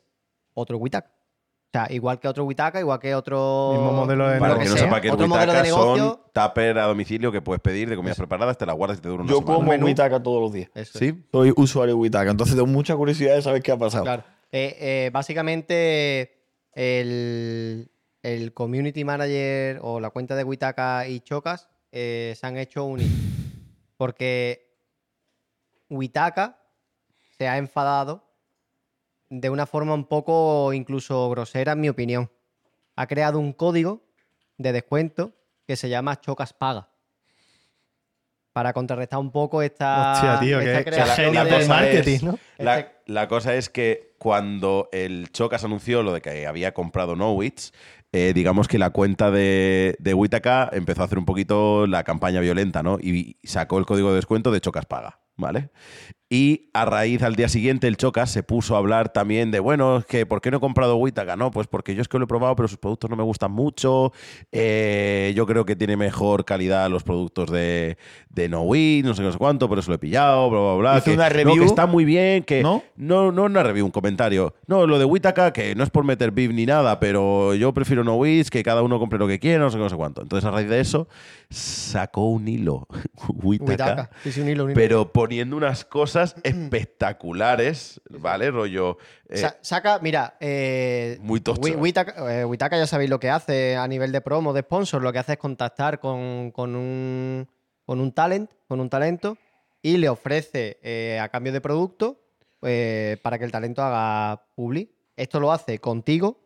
[0.53, 1.09] otro Witaka.
[1.09, 3.71] O sea, igual que otro Witaka, igual que otro.
[3.73, 6.03] Mismo modelo de Para que no sepa que otro modelo de negocio.
[6.07, 9.09] son tupper a domicilio que puedes pedir de comidas preparadas, te las guardas y te
[9.09, 9.55] dura una Yo semana.
[9.55, 9.85] como menú.
[9.85, 10.69] Witaka todos los días.
[10.73, 10.97] Eso.
[10.97, 11.23] ¿Sí?
[11.31, 14.03] Soy usuario de Witaka, entonces tengo mucha curiosidad de saber qué ha pasado.
[14.05, 14.23] Claro.
[14.51, 16.39] Eh, eh, básicamente,
[16.73, 17.91] el,
[18.23, 23.09] el community manager o la cuenta de Witaka y Chocas eh, se han hecho unir.
[23.97, 24.69] Porque
[25.89, 26.57] Witaka
[27.37, 28.25] se ha enfadado
[29.29, 32.29] de una forma un poco incluso grosera, en mi opinión.
[32.95, 34.01] Ha creado un código
[34.57, 35.33] de descuento
[35.67, 36.89] que se llama Chocas Paga.
[38.51, 40.13] Para contrarrestar un poco esta.
[40.13, 42.39] Hostia, tío, esta qué creación del cosa marketing, es- ¿no?
[42.57, 47.15] La, Este- la cosa es que cuando el Chocas anunció lo de que había comprado
[47.15, 47.71] Nowitz,
[48.11, 52.39] eh, digamos que la cuenta de, de Witaka empezó a hacer un poquito la campaña
[52.41, 52.97] violenta, ¿no?
[52.99, 55.69] Y sacó el código de descuento de Chocas Paga, ¿vale?
[56.31, 59.97] Y a raíz al día siguiente el Chocas se puso a hablar también de, bueno,
[59.97, 61.35] es que ¿por qué no he comprado Witaka?
[61.35, 63.51] No, pues porque yo es que lo he probado, pero sus productos no me gustan
[63.51, 64.13] mucho.
[64.51, 67.97] Eh, yo creo que tiene mejor calidad los productos de,
[68.29, 70.97] de No no sé no sé cuánto, por eso lo he pillado, bla, bla, bla.
[70.97, 71.59] Hizo que- una no, review.
[71.61, 72.83] que está muy bien, que ¿No?
[72.95, 74.53] no, no una review, un comentario.
[74.67, 78.03] No, lo de Witaka, que no es por meter beef ni nada, pero yo prefiero
[78.03, 78.19] no
[78.51, 80.21] que cada uno compre lo que quiera, no sé no sé cuánto.
[80.21, 81.07] Entonces, a raíz de eso,
[81.49, 82.87] sacó un hilo
[83.41, 84.09] Witaka, Witaka.
[84.23, 84.75] Sí, sí, un hilo, un hilo.
[84.79, 88.51] pero poniendo unas cosas espectaculares, ¿vale?
[88.51, 88.97] Rollo.
[89.27, 92.45] eh, Sa- saca, mira, eh, Muy tocho, eh.
[92.45, 95.33] Witaka ya sabéis lo que hace a nivel de promo, de sponsor, lo que hace
[95.33, 97.47] es contactar con, con un,
[97.85, 99.37] con un talent, con un talento,
[99.81, 102.21] y le ofrece eh, a cambio de producto
[102.61, 104.91] para que el talento haga publi.
[105.15, 106.39] Esto lo hace contigo.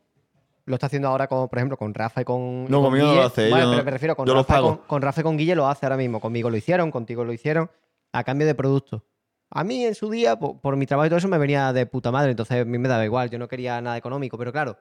[0.65, 2.65] Lo está haciendo ahora, con, por ejemplo, con Rafa y con.
[2.67, 4.61] y No, con conmigo no lo hace, yo pero no- me refiero con yo Rafa,
[4.61, 6.19] con, con Rafa y con Guille lo hace ahora mismo.
[6.21, 7.69] Conmigo lo hicieron, contigo lo hicieron,
[8.13, 9.03] a cambio de producto.
[9.49, 11.85] A mí en su día, po- por, mi trabajo y todo eso, me venía de
[11.85, 14.77] puta madre, entonces a mí me daba igual, yo no quería nada económico, pero claro,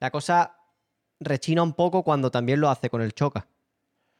[0.00, 0.56] la cosa
[1.20, 3.48] rechina un poco cuando también lo hace con el Choca.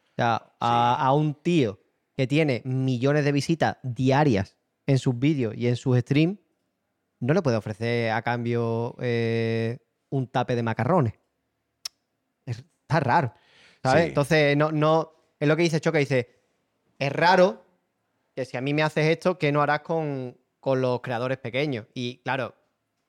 [0.03, 1.78] O sea, a, a un tío
[2.16, 6.39] que tiene millones de visitas diarias en sus vídeos y en sus streams,
[7.20, 9.78] no le puede ofrecer a cambio eh,
[10.15, 11.15] un tape de macarrones.
[12.47, 13.35] Es- está raro.
[13.82, 14.03] ¿Sabes?
[14.05, 14.09] Sí.
[14.09, 15.12] Entonces, no, no.
[15.41, 16.28] Es lo que dice Choca, dice.
[16.99, 17.65] Es raro
[18.35, 21.86] que si a mí me haces esto, ¿qué no harás con, con los creadores pequeños?
[21.95, 22.55] Y claro,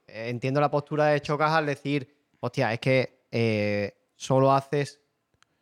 [0.07, 5.01] entiendo la postura de Chocas al decir, hostia, es que eh, solo haces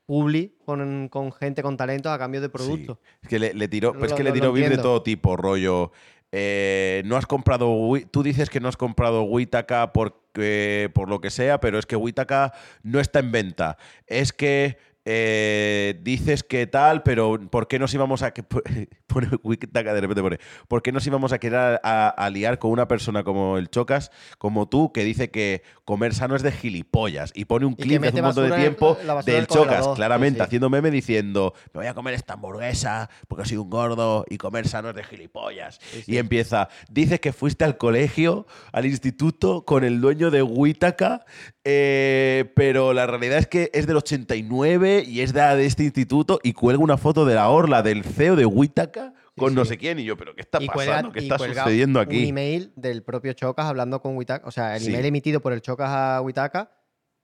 [0.06, 3.00] publi con, con gente con talento a cambio de producto.
[3.02, 3.10] Sí.
[3.24, 5.92] Es que le, le tiró, pues es que le tiró de todo tipo, rollo.
[6.36, 7.78] Eh, no has comprado.
[8.10, 11.96] Tú dices que no has comprado Witaka porque, por lo que sea, pero es que
[11.96, 13.78] Witaka no está en venta.
[14.08, 18.32] Es que eh, dices que tal, pero ¿por qué nos íbamos a.
[18.32, 18.44] que-
[19.14, 20.40] Pone de repente pone.
[20.68, 24.10] ¿Por qué nos íbamos a querer a, a liar con una persona como el Chocas,
[24.40, 27.32] como tú, que dice que comer sano es de gilipollas?
[27.36, 29.46] Y pone un clip hace un montón de el- tiempo del.
[29.48, 30.44] Chocas, claramente, sí.
[30.46, 34.68] haciendo meme diciendo, me voy a comer esta hamburguesa porque soy un gordo y comer
[34.68, 35.80] sano es de gilipollas.
[36.08, 41.24] Y empieza, dices que fuiste al colegio, al instituto, con el dueño de Witaka,
[41.66, 46.40] eh, pero la realidad es que es del 89 y es de, de este instituto
[46.44, 49.98] y cuelga una foto de la orla del CEO de Witaka con no sé quién.
[50.00, 51.12] Y yo, ¿pero qué está pasando?
[51.12, 52.28] ¿Qué está sucediendo Un aquí?
[52.30, 54.48] email del propio Chocas hablando con Witaka.
[54.48, 54.90] O sea, el Sí.
[54.92, 56.72] email emitido por el Chocas a Witaka,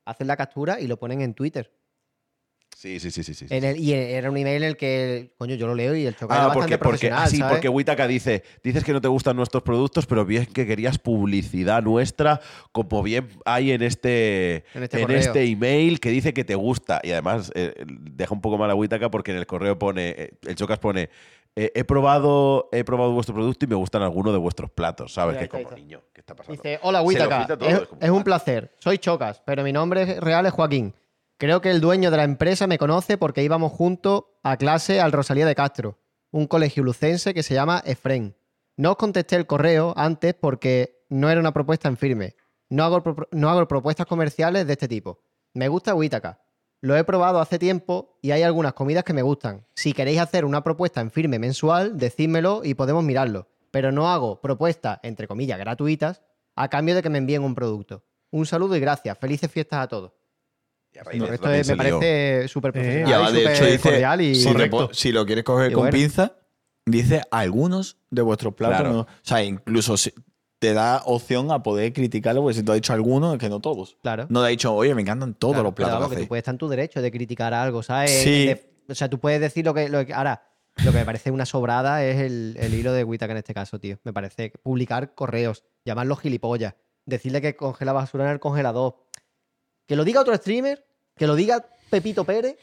[0.04, 1.70] hacen la captura y lo ponen en Twitter.
[2.80, 3.34] Sí, sí, sí, sí.
[3.34, 6.06] sí, En el- y era un email en el que, coño, yo lo leo y
[6.06, 7.52] el Chocas Ah, era porque, bastante porque, profesional, ah, sí, ¿sabes?
[7.52, 11.82] porque Witaka dice, dices que no te gustan nuestros productos, pero bien que querías publicidad
[11.82, 12.40] nuestra,
[12.72, 17.02] como bien hay en este, En este en este email que dice que te gusta.
[17.02, 20.30] Y además eh, deja un poco mal a Witaka porque en el correo pone, eh,
[20.46, 21.10] el Chocas pone,
[21.56, 25.36] eh, he, probado, he probado vuestro producto y me gustan algunos de vuestros platos, ¿sabes?
[25.36, 26.62] Mira, que como niño, ¿qué está pasando?
[26.62, 27.00] Dice, hola
[27.58, 30.94] todo, es, un placer, soy Chocas, pero mi nombre real es Joaquín.
[31.40, 35.10] Creo que el dueño de la empresa me conoce porque íbamos juntos a clase al
[35.10, 35.98] Rosalía de Castro,
[36.30, 38.36] un colegio lucense que se llama Efren.
[38.76, 42.36] No os contesté el correo antes porque no era una propuesta en firme.
[42.68, 45.24] No hago, no hago propuestas comerciales de este tipo.
[45.54, 46.42] Me gusta Witaka.
[46.82, 49.64] Lo he probado hace tiempo y hay algunas comidas que me gustan.
[49.74, 53.48] Si queréis hacer una propuesta en firme mensual, decídmelo y podemos mirarlo.
[53.70, 56.20] Pero no hago propuestas, entre comillas, gratuitas
[56.54, 58.04] a cambio de que me envíen un producto.
[58.30, 59.16] Un saludo y gracias.
[59.16, 60.19] Felices fiestas a todos.
[60.92, 63.14] Eso Esto me parece súper Y profesional.
[63.14, 64.44] ahora, y de hecho, cordial y si,
[65.12, 65.96] lo si quieres coger Y con bueno.
[65.96, 66.36] pinza,
[66.86, 68.78] dice algunos de vuestros platos.
[68.80, 68.92] Claro.
[68.94, 70.12] no- o sea, incluso si-
[70.58, 73.60] te da opción a poder criticarlo, porque si tú has dicho algunos, es que no
[73.60, 73.96] todos.
[74.02, 74.26] Claro.
[74.28, 76.28] No te ha dicho, oye, me encantan todos Claro, los platos vamos, que que tú
[76.28, 78.10] puedes estar en tu derecho de criticar algo, ¿sabes?
[78.10, 78.46] Sí.
[78.46, 80.42] De- o sea, tú puedes decir lo que, lo que- Ahora,
[80.84, 83.78] lo que me parece una sobrada es el, el hilo de Witaka en este caso,
[83.80, 83.98] tío.
[84.04, 86.74] Me parece publicar correos, llamarlos gilipollas,
[87.06, 88.96] decirle que congela basura en el congelador.
[89.90, 90.86] Que lo diga otro streamer,
[91.16, 92.56] que lo diga Pepito Pérez,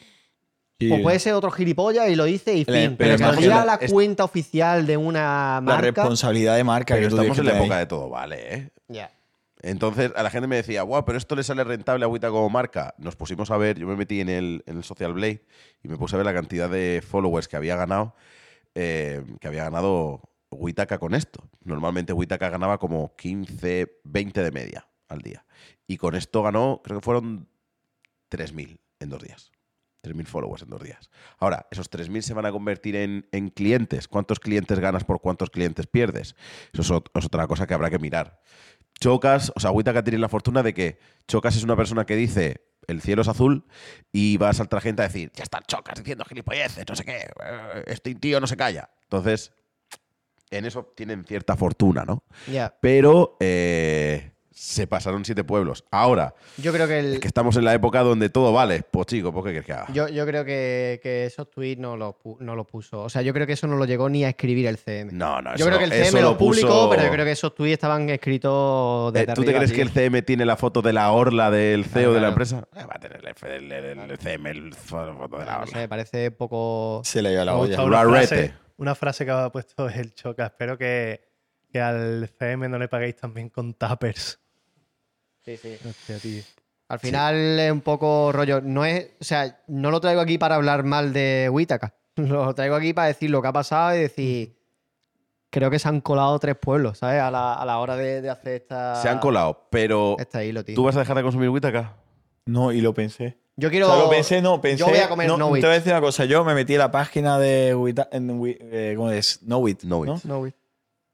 [0.79, 0.89] Sí.
[0.89, 2.95] o puede ser otro gilipollas y lo dice y fin.
[2.97, 5.81] pero Pero, que diga la la- es- cuenta oficial de una La marca.
[6.03, 7.79] responsabilidad de marca Pero que estamos en la época ahí.
[7.81, 8.71] de todo, vale, ¿eh?
[9.63, 12.47] Entonces, a la gente me decía, guau, pero esto le sale rentable a Wita como
[12.49, 12.93] marca.
[12.99, 15.43] Nos pusimos a ver, yo me metí en el, en el Social Blade
[15.83, 18.15] y me puse a ver la cantidad de followers que había ganado,
[18.75, 20.21] eh, que había ganado
[20.51, 21.43] Witaka con esto.
[21.63, 25.45] Normalmente Witaka ganaba como 15, 20 de media al día.
[25.87, 27.47] Y con esto ganó, creo que fueron
[28.29, 29.51] 3.000 en dos días.
[30.03, 31.09] 3.000 followers en dos días.
[31.39, 34.07] Ahora, esos 3.000 se van a convertir en, en clientes.
[34.07, 36.35] ¿Cuántos clientes ganas por cuántos clientes pierdes?
[36.71, 38.39] Eso es, ot- es otra cosa que habrá que mirar.
[38.99, 42.61] Chocas, o sea, Witaka tiene la fortuna de que Chocas es una persona que dice
[42.87, 43.65] el cielo es azul
[44.13, 47.17] y va a saltar gente a decir, ya están Chocas diciendo gilipolleces, no sé qué,
[47.17, 48.89] eh, este tío no se calla.
[49.03, 49.51] Entonces,
[50.49, 52.23] en eso tienen cierta fortuna, ¿no?
[52.49, 52.75] Ya.
[52.81, 55.85] Pero eh, se pasaron siete pueblos.
[55.91, 57.13] Ahora, Yo creo que el.
[57.13, 58.81] es que estamos en la época donde todo vale.
[58.89, 59.85] Pues chico, ¿por qué quieres que haga?
[59.93, 63.03] Yo, yo creo que, que esos tweets no los no los puso.
[63.03, 65.11] O sea, yo creo que eso no lo llegó ni a escribir el CM.
[65.13, 67.11] No, no, yo eso creo que no- el CM lo lo publicó, puso- pero yo
[67.11, 70.43] creo que esos tweets estaban escritos Eh, desde ¿Tú te crees que el CM tiene
[70.43, 72.67] la foto de la orla del CEO Claro, de la empresa?
[72.75, 75.61] Eh, va a tener el, F- el- el- el CM el foto de la No
[75.61, 75.81] orla.
[75.81, 77.01] sé, parece poco.
[77.03, 77.83] Se le iba la olla.
[77.83, 80.47] una frase, una frase que ha puesto el Choca.
[80.47, 81.21] Espero que,
[81.71, 84.39] que al CM no le paguéis también con tappers.
[85.47, 85.77] Sí, sí.
[85.87, 86.43] Hostia, tío.
[86.89, 88.61] Al final es un poco rollo.
[88.61, 89.11] No es.
[89.19, 91.93] O sea, no lo traigo aquí para hablar mal de Witaka.
[92.17, 94.57] Lo traigo aquí para decir lo que ha pasado y decir.
[95.49, 97.21] Creo que se han colado tres pueblos, ¿sabes?
[97.21, 98.95] A la, a la hora de, de hacer esta.
[99.01, 100.75] Se han colado, pero Este hilo, tío.
[100.75, 101.95] ¿tú vas a dejar de consumir Witaka?
[102.45, 103.37] No, y lo pensé.
[103.55, 103.87] Yo quiero.
[103.87, 104.79] O sea, lo pensé, no, pensé.
[104.79, 106.25] Yo voy a comer no, no, Te voy a decir una cosa.
[106.25, 109.39] Yo me metí a la página de Wita- en Wi- eh, ¿cómo es?
[109.45, 109.81] Knowit.
[109.81, 110.09] Knowit.
[110.09, 110.21] ¿no?
[110.25, 110.55] No, Wit.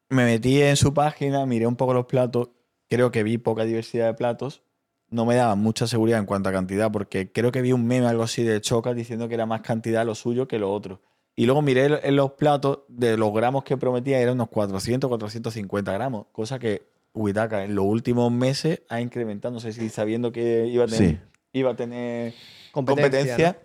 [0.09, 2.49] Me metí en su página, miré un poco los platos.
[2.93, 4.61] Creo que vi poca diversidad de platos.
[5.09, 8.05] No me daba mucha seguridad en cuanto a cantidad, porque creo que vi un meme
[8.05, 11.01] algo así de Choca diciendo que era más cantidad lo suyo que lo otro.
[11.35, 15.91] Y luego miré en los platos de los gramos que prometía, eran unos 400, 450
[15.91, 16.83] gramos, cosa que
[17.15, 19.53] Witaka en los últimos meses ha incrementado.
[19.55, 21.19] No sé si sabiendo que iba a tener, Sí.
[21.53, 22.33] iba a tener
[22.71, 23.59] Competencia, competencia,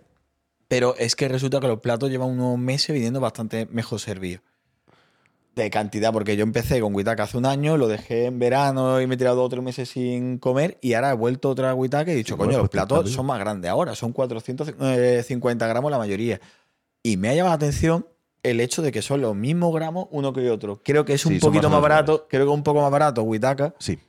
[0.67, 4.41] pero es que resulta que los platos llevan unos meses viniendo bastante mejor servidos.
[5.59, 9.07] De cantidad, porque yo empecé con Witaka hace un año, lo dejé en verano y
[9.07, 12.11] me he tirado dos o tres meses sin comer y ahora he vuelto otra Witaka
[12.11, 15.67] y he dicho, Sí, coño, bueno, los pues, platos son más grandes ahora, son 450
[15.67, 16.39] gramos la mayoría.
[17.03, 18.05] Y me ha llamado la atención
[18.43, 20.79] el hecho de que son los mismos gramos uno que otro.
[20.83, 23.23] Creo que es un Sí, poquito más barato, creo que es un poco más barato
[23.23, 23.99] Witaka Sí.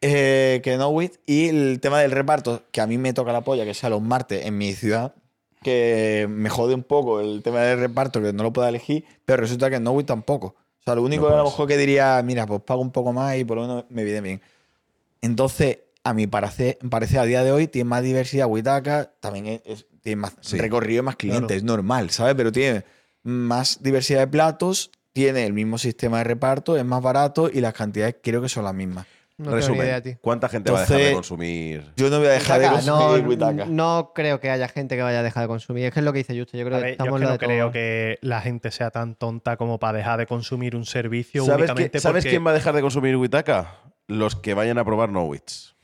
[0.00, 1.14] eh, que Knowit.
[1.26, 4.00] Y el tema del reparto, que a mí me toca la polla, que sea los
[4.02, 5.14] martes en mi ciudad,
[5.62, 9.40] que me jode un poco el tema del reparto, que no lo pueda elegir, pero
[9.42, 10.54] resulta que en Knowit tampoco.
[10.80, 12.90] O sea, lo único No que a lo mejor que diría, mira, pues pago un
[12.92, 14.40] poco más y por lo menos me viene bien.
[15.20, 19.62] Entonces, a mi parecer, parecer a día de hoy tiene más diversidad Witaka, también es-
[19.64, 20.56] es- tiene más Sí.
[20.58, 21.56] recorrido y más clientes, Claro.
[21.58, 22.34] es normal, ¿sabes?
[22.34, 22.84] Pero tiene
[23.24, 27.74] más diversidad de platos, tiene el mismo sistema de reparto, es más barato y las
[27.74, 29.06] cantidades creo que son las mismas.
[29.38, 30.18] No Resumen, idea, tío.
[30.20, 31.92] ¿cuánta gente va a dejar de consumir?
[31.96, 33.64] Yo no voy a dejar de consumir no, Witaka.
[33.66, 35.84] no creo que haya gente que vaya a dejar de consumir.
[35.86, 36.56] Es que es lo que dice Justo.
[36.58, 37.48] Yo creo que ver, yo estamos es que no de todo.
[37.48, 41.70] creo que la gente sea tan tonta como para dejar de consumir un servicio ¿Sabes,
[41.70, 43.76] únicamente qui- ¿sabes porque- quién va a dejar de consumir Witaka?
[44.08, 45.76] Los que vayan a probar Nowitz.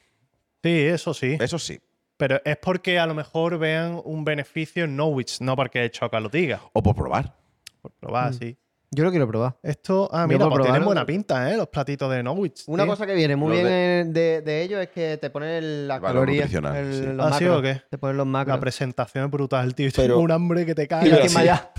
[0.65, 1.37] Sí, eso sí.
[1.41, 1.79] Eso sí.
[2.17, 6.29] Pero es porque a lo mejor vean un beneficio en Norwich, no porque Choca lo
[6.29, 6.61] diga.
[6.73, 7.37] O por probar.
[7.83, 8.35] Por probar, Mm.
[8.35, 8.57] sí.
[8.95, 9.57] Yo lo quiero probar.
[9.63, 11.57] Esto, ah, mira, pues tienen buena pinta, ¿eh?
[11.57, 12.63] Los platitos de Norwich.
[12.69, 12.93] Una tío.
[12.93, 15.89] cosa que viene muy Los bien de- eh, de, de ellos es que te ponen
[15.89, 17.07] las El valor el- sí.
[17.13, 17.83] los ¿Ah, sí o qué?
[17.91, 18.57] Te ponen los macros.
[18.57, 19.91] La presentación es brutal, tío.
[19.97, 21.09] Pero- Tengo un hambre que te cae.
[21.09, 21.35] Y Pero sí,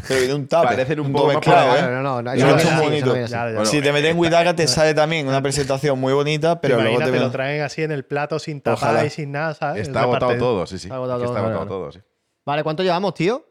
[0.07, 0.47] pero viene un.
[0.47, 1.91] Parecen un poco más claro, para- ¿eh?
[1.91, 2.35] No, no, no.
[2.35, 3.53] Lo no no.
[3.53, 6.99] Bueno, si te metes en Witaka te sale también una presentación muy bonita, pero luego
[6.99, 9.87] te lo traen así en el plato sin tapar y sin nada, ¿sabes?
[9.87, 10.87] Está agotado todo, sí, sí.
[10.87, 11.99] Está agotado todo, sí.
[12.45, 13.43] Vale, ¿cuánto llevamos, tío?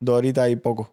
[0.00, 0.92] dos horitas y poco.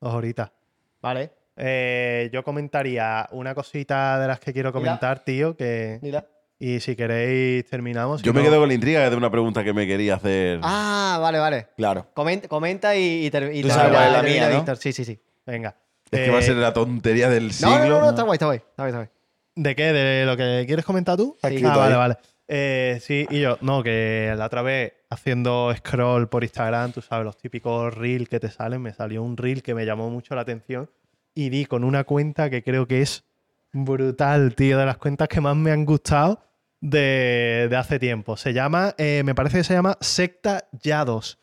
[0.00, 0.52] Dos horitas.
[1.00, 1.30] Vale.
[1.56, 5.98] Eh, yo comentaría una cosita de las que quiero comentar, tío, que...
[6.02, 6.24] Mira.
[6.60, 8.20] Y si queréis terminamos.
[8.20, 10.58] si Yo me no- quedo con la intriga de una pregunta que me quería hacer.
[10.64, 11.68] Ah, vale, vale.
[11.76, 12.08] Claro.
[12.14, 14.54] Comenta, comenta y, y, ter- y Tú termina- sabes cuál es la termina mía, ¿no?
[14.56, 14.76] Víctor.
[14.78, 15.20] Sí, sí, sí.
[15.46, 15.76] Venga.
[16.10, 17.78] es que va a Eh, ser la tontería del No, siglo.
[17.78, 18.58] no, no, no, está guay, está guay.
[18.58, 19.08] Está guay, está guay.
[19.54, 19.92] ¿De qué?
[19.92, 21.36] ¿De lo que quieres comentar tú?
[21.40, 21.98] Está ah, vale, ahí.
[21.98, 22.16] vale.
[22.48, 27.24] Eh, sí, y yo, no, que la otra vez haciendo scroll por Instagram, tú sabes,
[27.24, 30.42] los típicos reels que te salen, me salió un reel que me llamó mucho la
[30.42, 30.90] atención
[31.34, 33.24] y di con una cuenta que creo que es
[33.72, 36.40] brutal, tío, de las cuentas que más me han gustado
[36.80, 38.36] de, de hace tiempo.
[38.36, 41.38] Se llama, eh, me parece que se llama Secta Yados.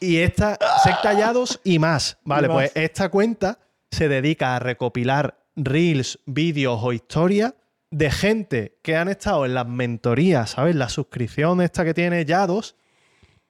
[0.00, 2.18] Y esta, Secta Yados y más.
[2.24, 2.56] Vale, Y más.
[2.56, 3.58] pues esta cuenta
[3.90, 7.54] se dedica a recopilar reels, vídeos o historias
[7.90, 10.74] de gente que han estado en las mentorías, ¿sabes?
[10.74, 12.76] La suscripción esta que tiene Yados.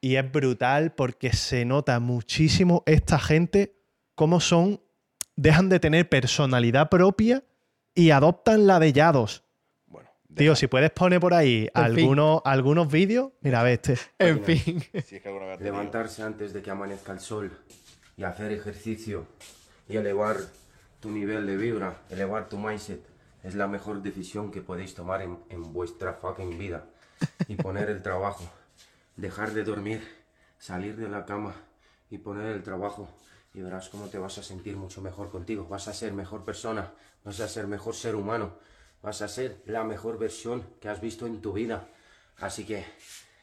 [0.05, 3.75] Y es brutal porque se nota muchísimo esta gente
[4.15, 4.83] cómo son,
[5.35, 7.43] dejan de tener personalidad propia
[7.95, 9.45] y adoptan la de Yados.
[10.37, 13.97] Tío, si puedes poner por ahí algunos, algunos vídeos, mira, ve este.
[14.19, 14.83] En fin.
[15.07, 17.59] Si es que Levantarse antes de que amanezca el sol
[18.19, 19.27] y hacer ejercicio
[19.89, 20.37] y elevar
[21.01, 23.01] tu nivel de vibra, elevar tu mindset,
[23.43, 26.85] es la mejor decisión que podéis tomar en, en vuestra fucking vida.
[27.49, 28.45] Y poner el trabajo,
[29.17, 30.03] dejar de dormir,
[30.59, 31.55] salir de la cama
[32.11, 33.09] y poner el trabajo
[33.55, 35.67] y verás cómo te vas a sentir mucho mejor contigo.
[35.69, 36.93] Vas a ser mejor persona,
[37.25, 38.55] vas a ser mejor ser humano,
[39.03, 41.87] vas a ser la mejor versión que has visto en tu vida.
[42.39, 42.85] Así que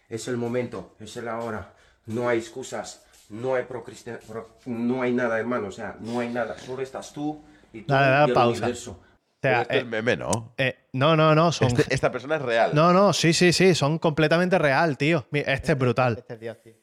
[0.10, 1.74] es el momento, es la hora.
[2.08, 5.68] No hay excusas, no hay procrastina- pro- no hay nada, hermano.
[5.68, 6.58] O sea, no hay nada.
[6.58, 7.42] Solo estás tú
[7.72, 8.58] y tú Dale, dale y el pausa.
[8.64, 9.00] universo.
[9.44, 10.54] O sea, Esto es eh, meme, ¿no?
[10.58, 11.68] eh, no, no, no, son.
[11.70, 12.72] Este- esta persona es real.
[12.76, 15.26] No, no, sí, sí, sí, son completamente real, tío.
[15.32, 16.18] Mira, Este es brutal.
[16.20, 16.76] Este es Dios, tío.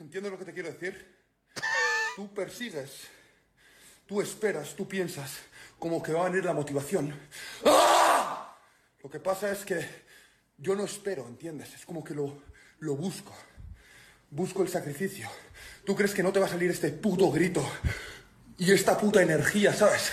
[0.00, 1.16] ¿Entiendes lo que te quiero decir?
[2.16, 3.06] Tú persigues,
[4.06, 5.38] tú esperas, tú piensas
[5.78, 7.14] como que va a venir la motivación.
[7.64, 8.56] ¡Ah!
[9.02, 9.86] Lo que pasa es que
[10.56, 11.74] yo no espero, ¿entiendes?
[11.74, 12.42] Es como que lo,
[12.80, 13.32] lo busco.
[14.30, 15.28] Busco el sacrificio.
[15.84, 17.64] ¿Tú crees que no te va a salir este puto grito
[18.58, 20.10] y esta puta energía, ¿sabes?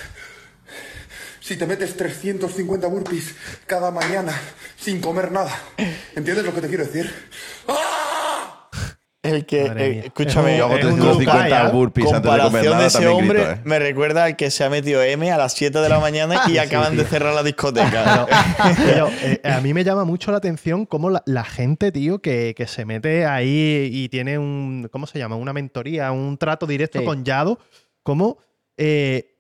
[1.40, 3.36] Si te metes 350 burpees
[3.68, 4.34] cada mañana
[4.78, 5.52] sin comer nada.
[6.16, 7.12] ¿Entiendes lo que te quiero decir?
[9.22, 12.28] El que, eh, escúchame, Es un- Yo hago es un 350 Luca, burpees antes de
[12.30, 13.62] comparación comer de nada, ese también hombre grito, ¿eh?
[13.64, 16.58] me recuerda al que se ha metido M a las 7 de la mañana y
[16.60, 18.28] acaban de cerrar la discoteca.
[19.24, 22.68] Eh, a mí me llama mucho la atención cómo la, la gente, tío, que, que
[22.68, 24.90] se mete ahí y tiene un.
[24.92, 25.36] ¿Cómo se llama?
[25.38, 27.06] Una mentoría, un trato directo Sí.
[27.06, 27.60] con Yado,
[28.06, 28.38] cómo
[28.78, 29.36] eh,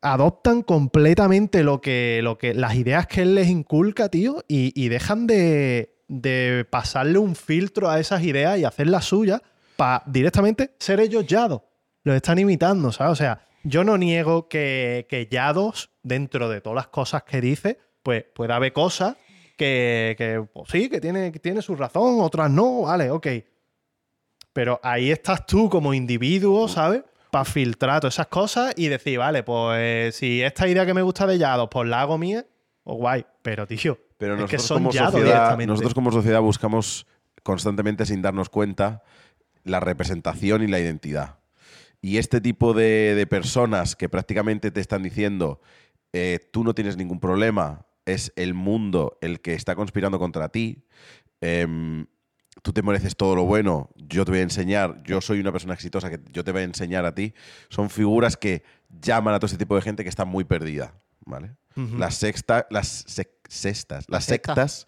[0.00, 5.26] adoptan completamente lo que, lo que, las ideas que él les inculca, tío, y, dejan
[5.26, 9.42] de, de pasarle un filtro a esas ideas y hacer las suyas
[9.76, 11.68] para directamente ser ellos Yado.
[12.02, 13.12] Los están imitando, ¿sabes?
[13.12, 17.78] O sea, yo no niego que, que Yados, dentro de todas las cosas que dice,
[18.02, 19.16] pues puede haber cosas
[19.56, 23.26] que, que, pues sí, que tiene, que tiene su razón, otras no, vale, ok.
[24.54, 27.02] Pero ahí estás tú como individuo, ¿sabes?
[27.32, 31.26] Para filtrar todas esas cosas y decir, vale, pues si esta idea que me gusta
[31.26, 32.44] de Yados, pues la hago mía,
[32.84, 33.26] pues guay.
[33.40, 37.06] Pero, tío, Pero es que nosotros, son como Yados sociedad, nosotros como sociedad buscamos
[37.42, 39.02] constantemente, sin darnos cuenta,
[39.64, 41.38] la representación y la identidad.
[42.02, 45.60] Y este tipo de, de personas que prácticamente te están diciendo,
[46.12, 50.84] eh, tú no tienes ningún problema, es el mundo el que está conspirando contra ti,
[51.40, 52.06] em,
[52.62, 55.74] tú te mereces todo lo bueno, yo te voy a enseñar, yo soy una persona
[55.74, 57.34] exitosa que yo te voy a enseñar a ti,
[57.68, 60.94] son figuras que llaman a todo ese tipo de gente que está muy perdida,
[61.26, 61.56] ¿vale?
[61.98, 64.54] Las sexta, las sec- sextas, las secta.
[64.54, 64.86] sectas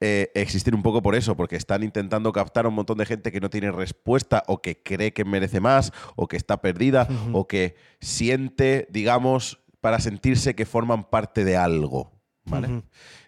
[0.00, 3.30] eh, existen un poco por eso, porque están intentando captar a un montón de gente
[3.30, 7.46] que no tiene respuesta o que cree que merece más o que está perdida o
[7.46, 12.12] que siente, digamos, para sentirse que forman parte de algo,
[12.44, 12.82] ¿vale?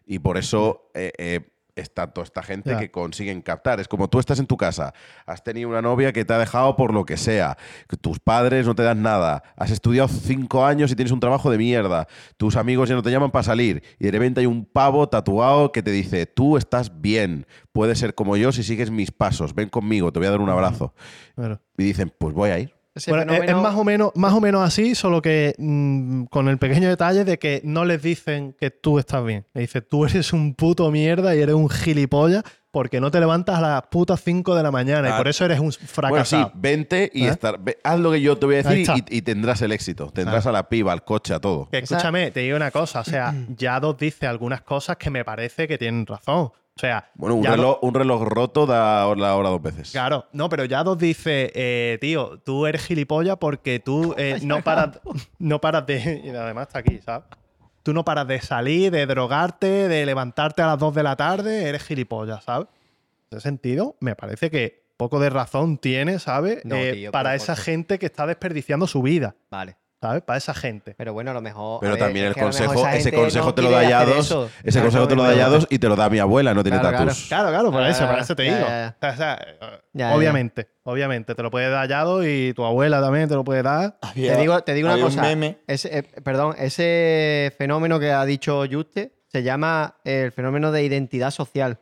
[0.07, 1.41] Y por eso eh, eh,
[1.77, 3.79] está toda esta gente que consiguen captar.
[3.81, 4.95] Es como tú estás en tu casa,
[5.27, 7.57] has tenido una novia que te ha dejado por lo que sea,
[7.89, 11.51] que tus padres no te dan nada, has estudiado cinco años y tienes un trabajo
[11.51, 14.65] de mierda, tus amigos ya no te llaman para salir y de repente hay un
[14.65, 19.11] pavo tatuado que te dice, tú estás bien, puedes ser como yo si sigues mis
[19.11, 20.95] pasos, ven conmigo, te voy a dar un abrazo.
[21.77, 22.76] Y dicen, pues voy a ir.
[23.09, 26.49] Bueno, es- fenómeno- es más o, menos, más o menos así, solo que mm, con
[26.49, 29.45] el pequeño detalle de que no les dicen que tú estás bien.
[29.55, 33.57] Le dicen, tú eres un puto mierda y eres un gilipollas porque no te levantas
[33.57, 35.17] a las putas 5 de la mañana y Ah.
[35.17, 36.53] por eso eres un Bueno, sí, fracasado.
[36.57, 37.29] vente y ¿Eh?
[37.31, 40.11] estar, ve- haz lo que yo te voy a decir y, y tendrás el éxito.
[40.11, 41.69] Tendrás a la piba, al coche, a todo.
[41.71, 45.67] Que escúchame, te digo una cosa, o sea, Yados dice algunas cosas que me parece
[45.67, 46.51] que tienen razón.
[46.77, 49.93] O sea, Bueno, un reloj, un reloj roto da la hora dos veces.
[49.93, 55.01] Claro, no, pero Yados dice, eh, tío, tú eres gilipollas porque tú eh, no, paras,
[55.39, 56.21] no paras de...
[56.23, 57.27] Y además está aquí, ¿sabes?
[57.83, 61.67] Tú no paras de salir, de drogarte, de levantarte a las 2 de la tarde,
[61.67, 62.69] eres gilipollas, ¿sabes?
[63.31, 66.63] En ese sentido, me parece que poco de razón tiene, ¿sabes?
[66.65, 69.77] No, Eh, tío, para esa gente que está desperdiciando su vida, Vale.
[70.01, 70.23] ¿Sabes?
[70.23, 70.95] Para esa gente.
[70.97, 71.81] Pero bueno, a lo mejor.
[71.81, 74.31] Pero ver, también el consejo, ese consejo no te lo da Yados.
[74.63, 75.35] Ese Claro, consejo te lo da.
[75.35, 77.27] Yados y te lo da mi abuela, no tiene Claro, tatus.
[77.29, 78.67] Claro, claro, por Ah, eso, por eso te ya, digo.
[78.69, 79.39] ya, O sea,
[79.93, 80.17] Ya, ya.
[80.17, 83.97] obviamente, obviamente, te lo puede dar Yados y tu abuela también te lo puede dar.
[84.03, 85.23] Había- Te digo, te digo una había un cosa.
[85.23, 85.59] meme.
[85.67, 91.31] Ese, eh, perdón, ese fenómeno que ha dicho Juste se llama el fenómeno de identidad
[91.31, 91.79] social.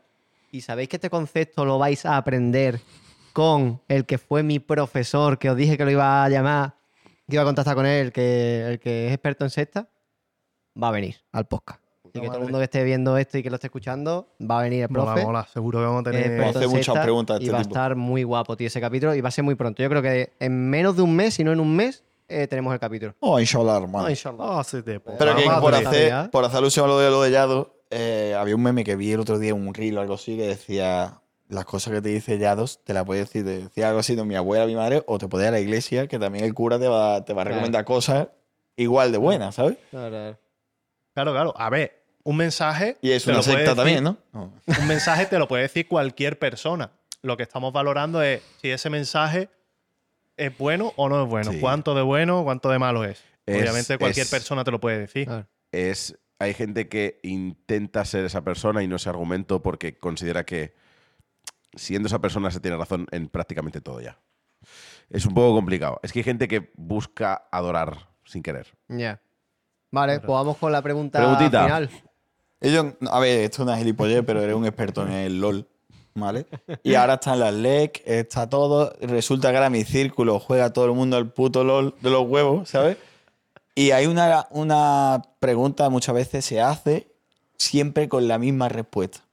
[0.51, 2.81] Y sabéis que este concepto lo vais a aprender
[3.33, 6.75] con el que fue mi profesor, que os dije que lo iba a llamar,
[7.29, 9.89] que iba a contactar con él, que, el que es experto en sexta,
[10.81, 11.81] va a venir al podcast.
[12.05, 14.61] Así que todo el mundo que esté viendo esto y que lo esté escuchando, va
[14.61, 15.25] a venir el profe.
[15.25, 16.27] mola, seguro que vamos a tener...
[16.27, 19.15] experto Hace en muchas preguntas Y este va a estar muy guapo, tío, ese capítulo.
[19.17, 19.83] Y va a ser muy pronto.
[19.83, 22.73] Yo creo que en menos de un mes, si no en un mes, eh, tenemos
[22.73, 23.17] el capítulo.
[23.19, 24.07] Oh, inshallah, hermano.
[24.07, 24.61] Ah, inshallah.
[24.61, 27.31] Ah, sí, puta Pero que por hacer, por hacer alusión a lo de lo de
[27.33, 30.37] Yados, eh, había un meme que vi el otro día, un reel o algo así,
[30.37, 31.21] que decía
[31.55, 34.25] las cosas que te dice Yados, te la puede decir, te decía algo así de
[34.25, 36.79] mi abuela, mi madre, o te puede ir a la iglesia, que también el cura
[36.79, 37.57] te va, te va a Claro.
[37.57, 38.29] recomendar cosas
[38.77, 39.77] igual de buenas, ¿sabes?
[39.91, 40.37] Claro.
[41.15, 41.55] Claro, claro.
[41.57, 42.97] A ver, un mensaje.
[43.01, 44.17] Y es una secta decir- también, ¿no?
[44.33, 44.53] No.
[44.81, 46.91] Un mensaje te lo puede decir cualquier persona.
[47.23, 49.49] Lo que estamos valorando es si ese mensaje
[50.37, 51.53] es bueno o no es bueno.
[51.53, 51.61] Sí.
[51.61, 53.23] Cuánto de bueno, cuánto de malo es.
[53.47, 55.27] Es- Obviamente cualquier es- persona te lo puede decir.
[55.27, 55.47] Claro.
[55.71, 60.75] es hay gente que intenta ser esa persona y no ese argumento porque considera que
[61.77, 64.19] siendo esa persona se tiene razón en prácticamente todo ya.
[65.11, 66.01] Es un poco complicado.
[66.03, 68.67] Es que hay gente que busca adorar sin querer.
[68.89, 69.21] Ya.
[69.91, 71.65] Vale, pues vamos con la pregunta Preguntita.
[71.65, 71.91] final.
[72.61, 75.69] Ellos, a ver, esto es una gilipollez, pero eres un experto en el LOL,
[76.15, 76.47] ¿vale?
[76.83, 78.95] Y ahora están las LEC, está todo.
[79.03, 82.71] Resulta que ahora mi círculo juega todo el mundo al puto LOL de los huevos,
[82.71, 82.97] ¿sabes?
[83.75, 87.13] Y hay una, una pregunta muchas veces se hace
[87.59, 89.24] siempre con la misma respuesta.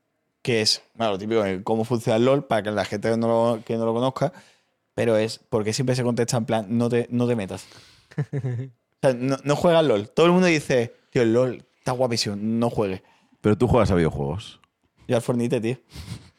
[0.41, 3.27] Que es, bueno, lo típico, de cómo funciona el LOL, para que la gente no
[3.27, 4.33] lo, que no lo conozca,
[4.95, 7.67] pero es porque siempre se contesta en plan, no te, no te metas.
[9.03, 10.09] O sea, no, no juegas LOL.
[10.09, 13.01] Todo el mundo dice, tío, el LOL está guapísimo, no juegues.
[13.41, 14.59] Pero tú juegas a videojuegos.
[15.07, 15.77] Yo al Fornite, tío.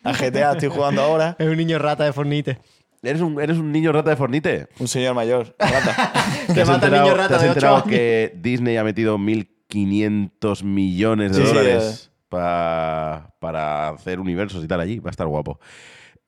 [0.04, 1.34] A GTA estoy jugando ahora.
[1.40, 2.60] Es un niño rata de Fornite.
[3.02, 4.68] ¿Eres un, ¿Eres un niño rata de Fornite?
[4.78, 5.56] Un señor mayor.
[5.58, 6.12] Rata.
[6.54, 7.88] ¿Te mata al enterado, niño te rata has de enterado años.
[7.88, 14.66] que Disney ha metido 1.500 millones de Sí, sí, dólares pa- para hacer universos y
[14.68, 14.98] tal allí?
[14.98, 15.60] Va a estar guapo.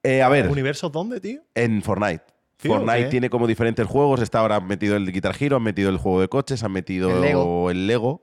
[0.03, 1.41] Eh, a ver, ¿Universos dónde, tío?
[1.55, 2.23] en Fortnite.
[2.59, 4.21] Tío, Fortnite tiene como diferentes juegos.
[4.21, 7.11] Está ahora han metido el Guitar Hero, han metido el juego de coches, han metido
[7.11, 7.71] El Lego.
[7.71, 8.23] el Lego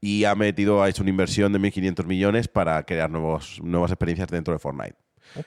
[0.00, 4.28] y ha metido, ha hecho una inversión de 1.500 millones para crear nuevos, nuevas experiencias
[4.28, 4.96] dentro de Fortnite.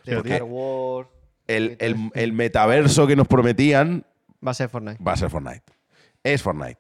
[0.06, 1.10] Star Wars.
[1.48, 4.06] El, el- el metaverso que nos prometían
[4.46, 5.04] Va a ser Fortnite.
[5.04, 5.64] va a ser Fortnite.
[6.24, 6.80] Es Fortnite.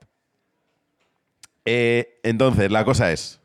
[1.65, 3.39] Eh, entonces, la cosa es.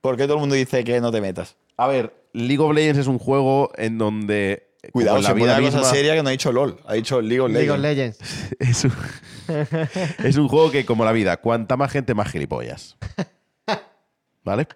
[0.00, 1.56] ¿Por qué todo el mundo dice que no te metas?
[1.76, 4.68] A ver, League of Legends es un juego en donde.
[4.92, 6.78] Cuidado, en se pone una cosa misma- seria que no ha dicho LOL.
[6.86, 8.18] Ha dicho League of League of Legends.
[8.18, 8.56] Legends.
[8.60, 8.92] Es un,
[10.26, 12.96] es un juego que, como la vida, cuanta más gente, más gilipollas.
[14.44, 14.68] ¿Vale?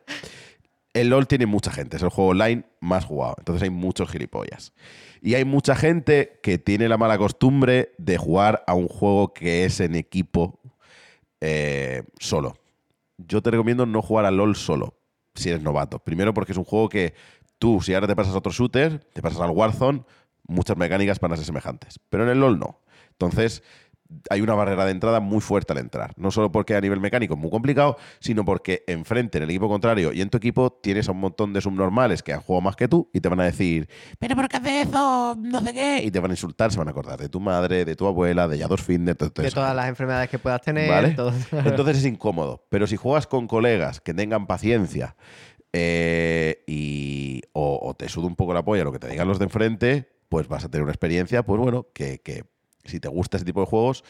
[0.92, 3.34] El LOL tiene mucha gente, es el juego online más jugado.
[3.38, 4.72] Entonces hay muchos gilipollas.
[5.22, 9.64] Y hay mucha gente que tiene la mala costumbre de jugar a un juego que
[9.64, 10.60] es en equipo
[11.40, 12.56] eh, solo.
[13.16, 14.94] Yo te recomiendo no jugar al LOL solo,
[15.35, 15.98] si eres novato.
[15.98, 17.15] Primero porque es un juego que
[17.59, 20.05] tú, si ahora te pasas a otro shooter, te pasas al Warzone,
[20.47, 22.01] muchas mecánicas van a ser semejantes.
[22.09, 22.81] Pero en el LOL no.
[23.11, 23.62] Entonces,
[24.31, 26.12] hay una barrera de entrada muy fuerte al entrar.
[26.16, 29.68] No solo porque a nivel mecánico es muy complicado, sino porque enfrente, en el equipo
[29.68, 32.76] contrario y en tu equipo, tienes a un montón de subnormales que han jugado más
[32.76, 35.36] que tú y te van a decir, ¿pero por qué haces eso?
[35.39, 36.02] No sé qué.
[36.05, 38.48] Y te van a insultar, se van a acordar de tu madre, de tu abuela,
[38.48, 40.89] de Yados Finder, de, todo De todas las enfermedades que puedas tener.
[40.89, 41.10] ¿Vale?
[41.10, 41.32] todo.
[41.52, 42.66] Entonces es incómodo.
[42.68, 45.16] Pero si juegas con colegas que tengan paciencia
[45.72, 49.39] eh, y, o, o te suda un poco la polla lo que te digan los
[49.39, 52.53] de enfrente, pues vas a tener una experiencia, pues bueno, que, que
[52.85, 54.05] si te gusta ese tipo de juegos,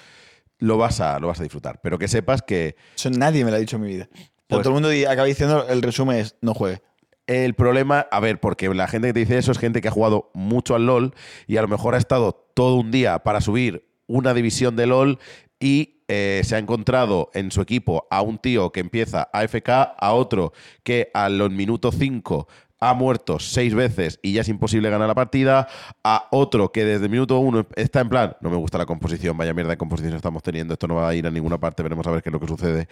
[0.59, 1.80] lo vas a, lo vas a disfrutar.
[1.82, 4.09] Pero que sepas que Eso nadie me lo ha dicho en mi vida.
[4.46, 6.82] Pues- todo el mundo acaba diciendo el resumen es no juegue.
[7.26, 9.92] el problema, a ver, porque la gente que te dice eso es gente que ha
[9.92, 11.14] jugado mucho al LOL
[11.46, 15.18] y a lo mejor ha estado todo un día para subir una división de LOL
[15.59, 20.12] y eh, se ha encontrado en su equipo a un tío que empieza AFK, a
[20.12, 20.52] otro
[20.82, 22.46] que a los minutos 5
[22.80, 25.68] ha muerto seis veces y ya es imposible ganar la partida,
[26.02, 29.36] a otro que desde el minuto 1 está en plan, no me gusta la composición,
[29.36, 32.06] vaya mierda de composición estamos teniendo, esto no va a ir a ninguna parte, veremos
[32.06, 32.88] a ver qué es lo que sucede.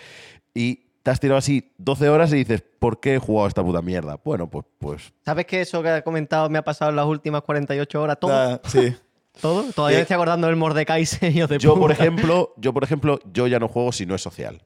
[0.55, 3.83] Y te has tirado así 12 horas y dices, ¿por qué he jugado esta puta
[3.83, 4.19] mierda?
[4.25, 7.43] Bueno, pues, pues ¿Sabes que eso que has comentado me ha pasado en las últimas
[7.43, 8.19] 48 horas?
[8.21, 8.33] Todo.
[8.33, 8.95] Ah, sí.
[9.41, 9.65] Todo.
[9.73, 13.47] Todavía me estoy acordando del Mordecai sello de yo, por ejemplo, yo, por ejemplo, yo
[13.47, 14.63] ya no juego si no es social.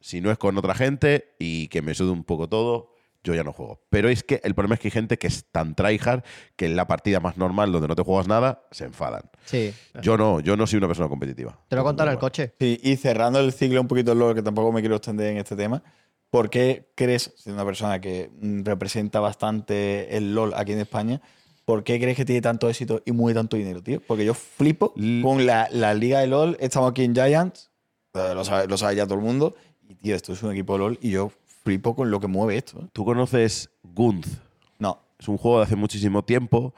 [0.00, 2.95] Si no es con otra gente y que me sude un poco todo,
[3.26, 3.80] yo ya no juego.
[3.90, 6.22] Pero es que el problema es que hay gente que es tan tryhard
[6.56, 9.22] que en la partida más normal donde no te juegas nada, se enfadan.
[9.44, 9.74] Sí.
[10.00, 11.58] Yo no, yo no soy una persona competitiva.
[11.68, 12.54] Te lo he contado en el coche.
[12.58, 15.56] Sí, y cerrando el ciclo un poquito LOL, que tampoco me quiero extender en este
[15.56, 15.82] tema,
[16.30, 21.20] ¿por qué crees, siendo una persona que mm, representa bastante el LOL aquí en España,
[21.64, 24.00] ¿por qué crees que tiene tanto éxito y mueve tanto dinero, tío?
[24.06, 27.70] Porque yo flipo L- con la, la liga de LOL, estamos aquí en Giants,
[28.14, 29.54] eh, lo sabe, lo sabe ya todo el mundo,
[29.88, 31.30] y tío, esto es un equipo de LOL y yo
[31.66, 32.78] flipo con lo que mueve esto.
[32.80, 32.86] ¿eh?
[32.92, 34.40] ¿Tú conoces Gunz?
[34.78, 36.72] No, Es un juego de hace muchísimo tiempo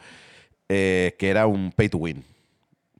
[0.66, 2.24] eh, que era un pay to win.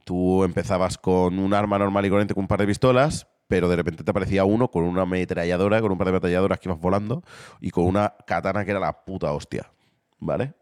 [0.05, 3.77] Tú empezabas con un arma normal y corriente con un par de pistolas, pero de
[3.77, 7.25] repente te aparecía uno con una ametralladora, con un par de ametralladoras que ibas volando
[7.59, 9.71] y con una katana que era la puta hostia.
[10.19, 10.53] ¿Vale?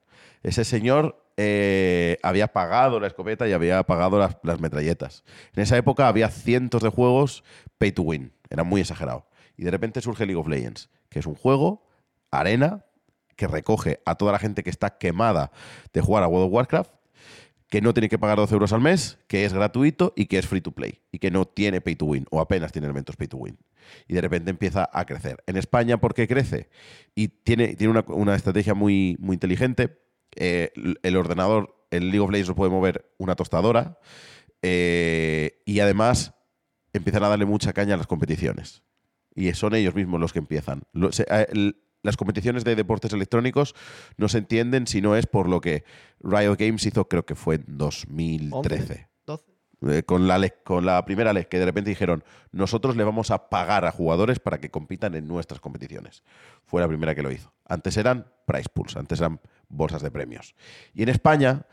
[0.45, 5.25] Ese señor eh, había pagado la escopeta y había pagado las, las metralletas.
[5.57, 7.43] En esa época había cientos de juegos
[7.79, 8.33] pay to win.
[8.49, 9.27] Era muy exagerado.
[9.57, 11.83] Y de repente surge League of Legends, que es un juego,
[12.31, 12.85] arena,
[13.37, 15.51] que recoge a toda la gente que está quemada
[15.95, 16.91] de jugar a World of Warcraft,
[17.71, 20.47] que no tiene que pagar 12 euros al mes, que es gratuito y que es
[20.47, 21.01] free to play.
[21.11, 23.57] Y que no tiene pay to win, o apenas tiene elementos pay to win.
[24.07, 25.43] Y de repente empieza a crecer.
[25.47, 26.69] En España, ¿por qué crece?
[27.15, 29.99] Y tiene, tiene una, una estrategia muy, muy inteligente.
[30.35, 30.71] Eh,
[31.03, 33.99] el ordenador, el League of Legends lo puede mover una tostadora.
[34.61, 36.35] eh, y además
[36.93, 38.83] empiezan a darle mucha caña a las competiciones.
[39.37, 40.83] Y son ellos mismos los que empiezan.
[40.95, 41.73] Eh,
[42.03, 43.75] las competiciones de deportes electrónicos
[44.17, 45.85] no se entienden si no es por lo que
[46.21, 49.09] Riot Games hizo, creo que fue en 2013.
[49.27, 49.45] 12.
[49.89, 53.51] Eh, con, la, con la primera ley, que de repente dijeron, nosotros le vamos a
[53.51, 56.23] pagar a jugadores para que compitan en nuestras competiciones.
[56.65, 57.53] Fue la primera que lo hizo.
[57.67, 60.55] Antes eran price pools, antes eran bolsas de premios.
[60.95, 61.67] Y en España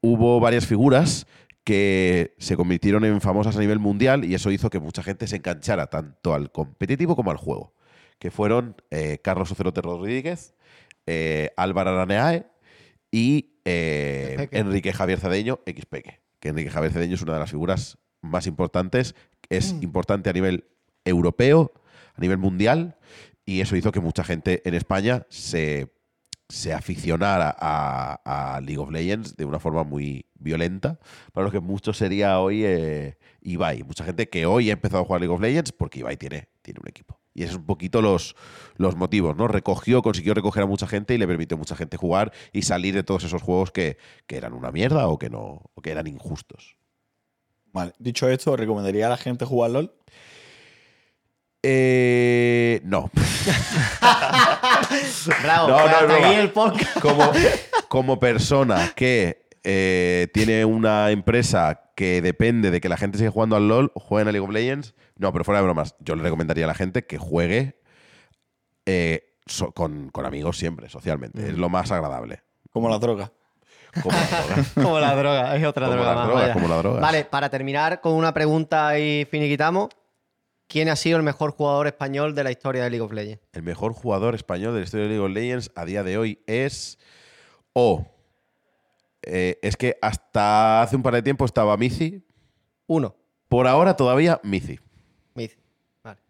[0.00, 1.26] hubo varias figuras
[1.66, 5.34] que se convirtieron en famosas a nivel mundial y eso hizo que mucha gente se
[5.34, 7.74] enganchara tanto al competitivo como al juego.
[8.20, 10.54] Que fueron eh, Carlos Ocelote Rodríguez,
[11.06, 12.46] eh, Álvaro Araneae
[13.10, 14.46] y eh.
[14.52, 16.20] Enrique Javier Cedeño, XPeque.
[16.38, 19.16] Que Enrique Javier Cedeño es una de las figuras más importantes,
[19.48, 20.68] es importante a nivel
[21.04, 21.72] europeo,
[22.14, 22.96] a nivel mundial,
[23.44, 25.95] y eso hizo que mucha gente en España se,
[26.48, 30.98] se aficionara a, a League of Legends de una forma muy violenta,
[31.32, 33.82] para lo que mucho sería hoy eh, Ibai.
[33.82, 36.80] Mucha gente que hoy ha empezado a jugar League of Legends porque Ibai tiene, tiene
[36.82, 37.20] un equipo.
[37.34, 38.34] Y esos son un poquito los,
[38.76, 39.46] los motivos, ¿no?
[39.46, 42.94] Recogió, consiguió recoger a mucha gente y le permitió a mucha gente jugar y salir
[42.94, 46.06] de todos esos juegos que, que eran una mierda o que no o que eran
[46.06, 46.76] injustos.
[47.72, 49.92] Vale, dicho esto, ¿recomendaría a la gente jugar LOL?
[51.62, 53.10] Eh, no.
[55.42, 56.26] Bravo, No, pues no, es hasta broma.
[56.28, 57.00] aquí el podcast.
[57.00, 57.32] como,
[57.88, 63.56] como persona que eh, tiene una empresa que depende de que la gente siga jugando
[63.56, 64.94] al LOL, jueguen a League of Legends.
[65.16, 67.80] No, pero fuera de bromas, yo le recomendaría a la gente que juegue
[68.84, 71.48] eh, so- con, con amigos siempre, socialmente.
[71.48, 72.42] Es lo más agradable.
[72.70, 73.32] Como la droga.
[74.02, 74.64] Como la droga.
[74.74, 76.50] Como la droga, es otra Como droga más.
[76.52, 77.00] como las drogas.
[77.00, 79.88] Vale, para terminar con una pregunta y finiquitamos.
[80.68, 83.42] ¿Quién ha sido el mejor jugador español de la historia de League of Legends?
[83.52, 86.42] El mejor jugador español de la historia de League of Legends a día de hoy
[86.46, 86.98] es.
[87.72, 88.06] O.
[89.22, 92.22] eh, es que hasta hace un par de tiempo estaba Mizi.
[92.86, 93.14] Uno.
[93.48, 94.80] Por ahora todavía Mizi.
[95.34, 95.56] Miz.
[96.02, 96.20] Vale.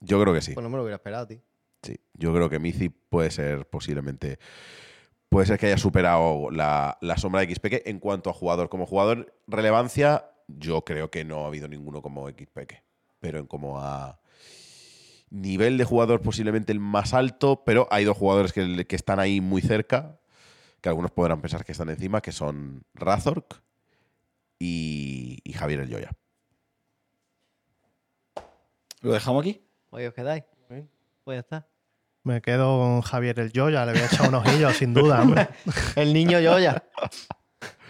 [0.00, 0.52] Yo creo que sí.
[0.54, 1.40] Pues no me lo hubiera esperado, tío.
[1.82, 4.38] Sí, yo creo que Mizi puede ser posiblemente.
[5.28, 8.68] Puede ser que haya superado la, la sombra de XPK en cuanto a jugador.
[8.68, 12.82] Como jugador, relevancia, yo creo que no ha habido ninguno como XPK.
[13.20, 14.20] Pero en como a
[15.30, 17.62] nivel de jugador, posiblemente el más alto.
[17.64, 20.18] Pero hay dos jugadores que, que están ahí muy cerca.
[20.80, 23.62] Que algunos podrán pensar que están encima, que son Razork
[24.58, 26.10] y, y Javier El Yoya.
[29.00, 29.62] ¿Lo dejamos aquí?
[29.90, 30.44] Oye, ¿os quedáis?
[31.24, 31.66] Pues ya está.
[32.22, 35.48] Me quedo con Javier el Yoya, le voy a echar un ojillo, sin duda, hombre.
[35.96, 36.82] El niño Yoya.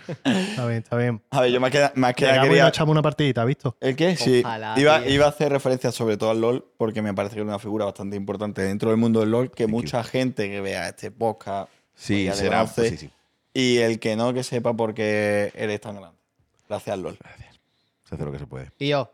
[0.09, 1.23] Está bien, está bien.
[1.31, 2.63] A ver, yo más que, más que nada Llegamos y quería...
[2.65, 3.77] nos echamos una partidita, ¿visto?
[3.81, 4.17] ¿El qué?
[4.17, 4.43] Sí.
[4.45, 7.47] Ojalá, Iba, iba a hacer referencia sobre todo al LOL porque me parece que es
[7.47, 11.11] una figura bastante importante dentro del mundo del LOL que mucha gente que vea este
[11.11, 12.61] podcast Sí, pues será.
[12.61, 12.91] conoce.
[12.91, 13.11] sí, sí.
[13.55, 16.19] y el que no que sepa por qué eres tan grande.
[16.69, 17.19] Gracias al LOL.
[18.05, 18.71] Se hace lo que se puede.
[18.79, 19.11] Y yo.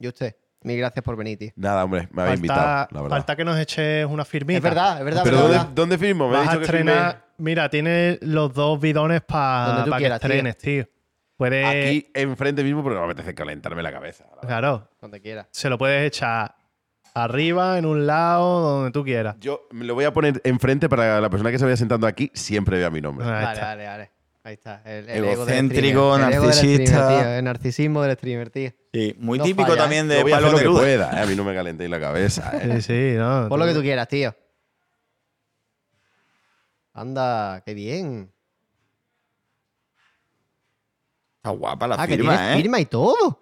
[0.00, 0.34] Y usted.
[0.64, 1.50] Mil gracias por venir, tío.
[1.56, 3.16] Nada, hombre, me habéis invitado, Falta, la verdad.
[3.16, 4.56] falta que nos eches una firmita.
[4.56, 5.20] Es verdad, es verdad.
[5.22, 5.72] Pero verdad, ¿dónde, verdad.
[5.74, 6.28] dónde firmo?
[6.28, 7.24] Me Vas a dicho que firme estrenar.
[7.36, 10.28] Mira, tienes los dos bidones para tú que quieras, tío.
[10.28, 10.88] estrenes, tío.
[11.36, 11.66] Puedes.
[11.66, 14.24] aquí enfrente mismo porque me apetece calentarme la cabeza.
[14.34, 14.48] la.
[14.48, 14.88] Claro.
[15.00, 15.46] Donde quiera.
[15.50, 16.54] Se lo puedes echar
[17.12, 19.36] arriba, en un lado, donde tú quieras.
[19.40, 22.30] Yo me lo voy a poner enfrente para la persona que se vaya sentando aquí
[22.34, 23.26] siempre vea mi nombre.
[23.26, 24.10] Vale, vale, vale.
[24.46, 24.82] Ahí está.
[24.84, 26.84] El, el ego del Egocéntrico, ego del narcisista.
[26.84, 27.30] streamer, tío.
[27.34, 28.70] El narcisismo del streamer, tío.
[28.92, 30.80] Sí, muy No típico falla, también Yo de voy a hacer Pablo lo que Neruda.
[30.80, 31.22] pueda, ¿eh?
[31.22, 32.52] A mí no me calentéis la cabeza.
[32.62, 32.74] ¿eh?
[32.74, 33.48] Sí, sí, no.
[33.48, 34.36] Pon lo que tú quieras, tío.
[36.92, 38.30] Anda, qué bien.
[41.36, 42.62] Está guapa la ah, que firma, tienes ¿eh?
[42.62, 43.40] firma y todo.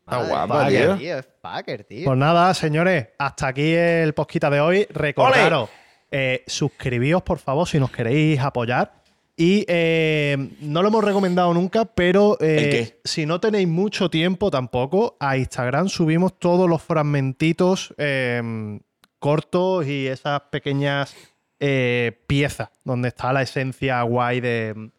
[0.00, 0.94] Está Madre guapa, tío.
[1.16, 2.04] Es Packer, tío.
[2.06, 4.86] Pues nada, señores, hasta aquí el posquita de hoy.
[4.90, 5.70] Recordaros,
[6.10, 9.05] eh, suscribíos, por favor, si nos queréis apoyar.
[9.38, 15.16] Y eh, no lo hemos recomendado nunca, pero eh, si no tenéis mucho tiempo tampoco,
[15.20, 18.78] a Instagram subimos todos los fragmentitos eh,
[19.18, 21.14] cortos y esas pequeñas
[21.60, 24.90] eh, piezas donde está la esencia guay de,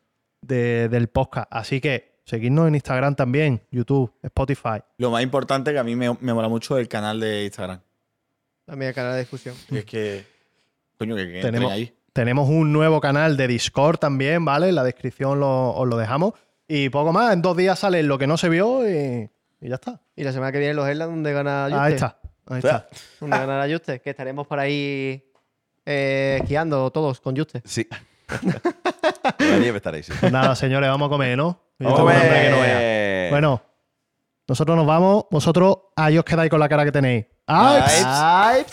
[0.41, 1.47] de- del podcast.
[1.51, 4.81] Así que seguidnos en Instagram también, YouTube, Spotify.
[4.97, 7.80] Lo más importante que a mí me, me mola mucho el canal de Instagram.
[8.65, 9.55] También el canal de discusión.
[9.72, 10.26] Y es que,
[10.99, 11.91] coño, que, que Tenemos, ahí.
[12.18, 14.69] Tenemos un nuevo canal de Discord también, ¿vale?
[14.69, 16.34] En la descripción lo- os lo dejamos.
[16.68, 19.30] Y poco más, en dos días sale lo que no se vio y,
[19.61, 20.02] y ya está.
[20.15, 21.80] Y la semana que viene los Headlands donde gana Juste.
[21.80, 22.18] Ahí está.
[22.48, 22.88] Ahí está.
[23.19, 24.02] Donde ganará Juste.
[24.02, 25.23] Que estaremos por ahí
[25.85, 27.61] eh, esquiando todos con Juste.
[27.65, 27.88] Sí.
[29.39, 30.07] La nieve estaréis.
[30.07, 30.14] sí.
[30.19, 31.61] Pues nada, señores, vamos a comer, ¿no?
[31.77, 33.30] Yo tengo hambre que no vea.
[33.30, 33.61] Bueno,
[34.48, 35.26] nosotros nos vamos.
[35.30, 37.26] Vosotros ahí os quedáis con la cara que tenéis.
[37.45, 38.02] Ay.
[38.03, 38.68] Aight.